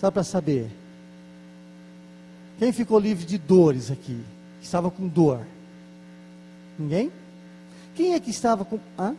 Só 0.00 0.10
para 0.10 0.22
saber. 0.22 0.70
Quem 2.58 2.72
ficou 2.72 2.98
livre 2.98 3.24
de 3.24 3.36
dores 3.36 3.90
aqui? 3.90 4.20
Estava 4.62 4.90
com 4.90 5.08
dor? 5.08 5.40
Ninguém? 6.78 7.10
Quem 7.96 8.14
é 8.14 8.20
que 8.20 8.30
estava 8.30 8.64
com. 8.64 8.78
Hã? 8.96 9.16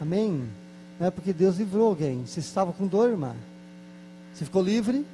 Amém? 0.00 0.48
É 1.00 1.10
porque 1.10 1.32
Deus 1.32 1.56
livrou 1.56 1.88
alguém. 1.88 2.26
Você 2.26 2.40
estava 2.40 2.74
com 2.74 2.86
dor, 2.86 3.08
irmã? 3.08 3.34
Você 4.34 4.44
ficou 4.44 4.62
livre? 4.62 5.06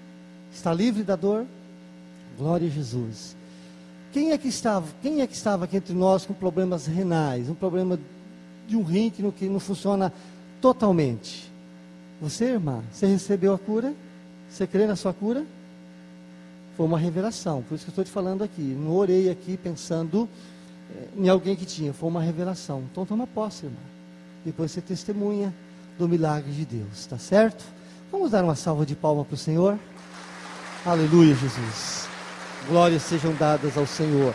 Está 0.52 0.74
livre 0.74 1.04
da 1.04 1.14
dor? 1.14 1.46
Glória 2.36 2.66
a 2.66 2.70
Jesus. 2.70 3.36
Quem 4.12 4.32
é 4.32 4.38
que 4.38 4.48
estava? 4.48 4.86
Quem 5.00 5.20
é 5.20 5.26
que 5.26 5.34
estava 5.34 5.64
aqui 5.64 5.76
entre 5.76 5.94
nós 5.94 6.26
com 6.26 6.34
problemas 6.34 6.86
renais, 6.86 7.48
um 7.48 7.54
problema 7.54 7.98
de 8.66 8.76
um 8.76 8.82
rim 8.82 9.10
que 9.10 9.22
não, 9.22 9.30
que 9.30 9.48
não 9.48 9.60
funciona 9.60 10.12
totalmente? 10.60 11.50
Você, 12.20 12.46
irmã, 12.46 12.82
você 12.90 13.06
recebeu 13.06 13.54
a 13.54 13.58
cura? 13.58 13.94
Você 14.50 14.66
crê 14.66 14.86
na 14.86 14.96
sua 14.96 15.12
cura? 15.12 15.44
Foi 16.76 16.84
uma 16.84 16.98
revelação, 16.98 17.62
por 17.62 17.74
isso 17.74 17.84
que 17.84 17.90
eu 17.90 17.92
estou 17.92 18.04
te 18.04 18.10
falando 18.10 18.42
aqui. 18.42 18.62
Não 18.62 18.96
orei 18.96 19.30
aqui 19.30 19.56
pensando 19.56 20.28
eh, 20.90 21.08
em 21.16 21.28
alguém 21.28 21.54
que 21.54 21.64
tinha, 21.64 21.92
foi 21.92 22.08
uma 22.08 22.20
revelação. 22.20 22.84
Então 22.90 23.06
toma 23.06 23.26
posse, 23.26 23.66
irmã. 23.66 23.78
Depois 24.44 24.70
você 24.70 24.80
testemunha 24.80 25.52
do 25.98 26.08
milagre 26.08 26.52
de 26.52 26.64
Deus, 26.64 27.06
tá 27.06 27.18
certo? 27.18 27.64
Vamos 28.10 28.30
dar 28.30 28.44
uma 28.44 28.54
salva 28.54 28.84
de 28.84 28.94
palma 28.94 29.24
para 29.24 29.34
o 29.34 29.38
Senhor? 29.38 29.78
Aleluia, 30.84 31.34
Jesus. 31.34 32.08
Glórias 32.68 33.02
sejam 33.02 33.34
dadas 33.34 33.76
ao 33.76 33.86
Senhor. 33.86 34.34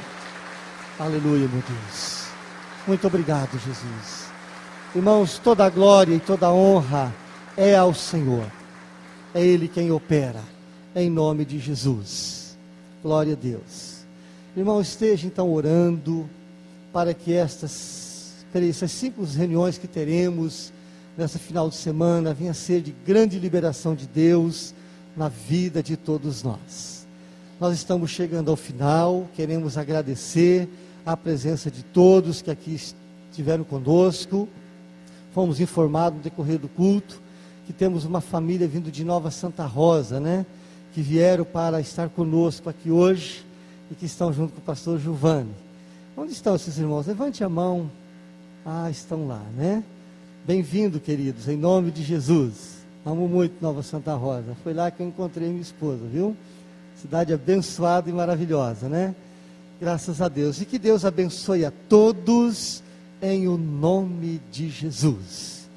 Aleluia, 0.99 1.47
meu 1.47 1.63
Deus. 1.67 2.25
Muito 2.88 3.07
obrigado, 3.07 3.51
Jesus. 3.59 4.29
Irmãos, 4.93 5.38
toda 5.38 5.65
a 5.65 5.69
glória 5.69 6.13
e 6.13 6.19
toda 6.19 6.47
a 6.47 6.53
honra 6.53 7.13
é 7.55 7.75
ao 7.75 7.93
Senhor. 7.93 8.45
É 9.33 9.41
Ele 9.41 9.67
quem 9.67 9.91
opera, 9.91 10.41
em 10.95 11.09
nome 11.09 11.45
de 11.45 11.59
Jesus. 11.59 12.57
Glória 13.01 13.33
a 13.33 13.35
Deus. 13.35 14.05
Irmão, 14.55 14.81
esteja 14.81 15.25
então 15.25 15.49
orando 15.49 16.29
para 16.91 17.13
que 17.13 17.33
estas, 17.33 18.45
essas 18.53 18.91
cinco 18.91 19.23
reuniões 19.23 19.77
que 19.77 19.88
teremos 19.88 20.73
nessa 21.22 21.38
final 21.38 21.69
de 21.69 21.76
semana 21.76 22.34
venha 22.34 22.52
ser 22.52 22.81
de 22.81 22.91
grande 23.06 23.38
liberação 23.38 23.93
de 23.93 24.07
Deus 24.07 24.73
na 25.15 25.30
vida 25.30 25.84
de 25.84 25.95
todos 25.95 26.41
nós. 26.41 27.06
Nós 27.60 27.76
estamos 27.76 28.10
chegando 28.10 28.49
ao 28.49 28.57
final, 28.57 29.30
queremos 29.35 29.77
agradecer 29.77 30.68
a 31.06 31.15
presença 31.15 31.69
de 31.69 31.84
todos 31.84 32.41
que 32.41 32.49
aqui 32.49 32.76
estiveram 33.30 33.64
conosco. 33.64 34.49
Fomos 35.31 35.60
informados 35.60 36.18
no 36.18 36.23
decorrer 36.23 36.57
do 36.57 36.68
culto 36.68 37.22
que 37.68 37.72
temos 37.72 38.03
uma 38.03 38.19
família 38.19 38.68
vindo 38.68 38.91
de 38.91 39.03
Nova 39.03 39.30
Santa 39.30 39.64
Rosa, 39.64 40.19
né? 40.19 40.43
Que 40.91 41.03
vieram 41.03 41.45
para 41.45 41.80
estar 41.80 42.10
conosco 42.10 42.68
aqui 42.68 42.89
hoje 42.89 43.45
e 43.91 43.95
que 43.95 44.07
estão 44.07 44.34
junto 44.34 44.53
com 44.53 44.60
o 44.60 44.64
pastor 44.64 44.99
Giovanni. 44.99 45.53
Onde 46.18 46.31
estão 46.31 46.56
esses 46.56 46.80
irmãos? 46.80 47.06
Levante 47.06 47.43
a 47.43 47.49
mão. 47.49 47.91
Ah, 48.65 48.89
estão 48.89 49.27
lá, 49.27 49.43
né? 49.56 49.84
Bem-vindo, 50.43 50.99
queridos, 50.99 51.47
em 51.47 51.55
nome 51.55 51.91
de 51.91 52.01
Jesus. 52.01 52.84
Amo 53.05 53.27
muito 53.27 53.61
Nova 53.61 53.84
Santa 53.84 54.15
Rosa. 54.15 54.55
Foi 54.63 54.73
lá 54.73 54.89
que 54.89 55.03
eu 55.03 55.07
encontrei 55.07 55.47
minha 55.47 55.61
esposa, 55.61 56.03
viu? 56.11 56.35
Cidade 56.95 57.31
abençoada 57.31 58.09
e 58.09 58.13
maravilhosa, 58.13 58.89
né? 58.89 59.13
Graças 59.80 60.19
a 60.19 60.27
Deus. 60.27 60.59
E 60.59 60.65
que 60.65 60.80
Deus 60.80 61.05
abençoe 61.05 61.63
a 61.63 61.72
todos 61.88 62.81
em 63.22 63.47
o 63.47 63.55
nome 63.55 64.41
de 64.51 64.68
Jesus. 64.68 65.69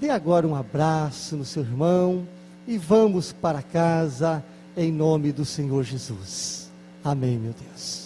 Dê 0.00 0.10
agora 0.10 0.46
um 0.46 0.54
abraço 0.54 1.36
no 1.36 1.44
seu 1.44 1.64
irmão 1.64 2.24
e 2.68 2.78
vamos 2.78 3.32
para 3.32 3.62
casa 3.62 4.44
em 4.76 4.92
nome 4.92 5.32
do 5.32 5.44
Senhor 5.44 5.82
Jesus. 5.82 6.70
Amém, 7.02 7.36
meu 7.36 7.52
Deus. 7.52 8.01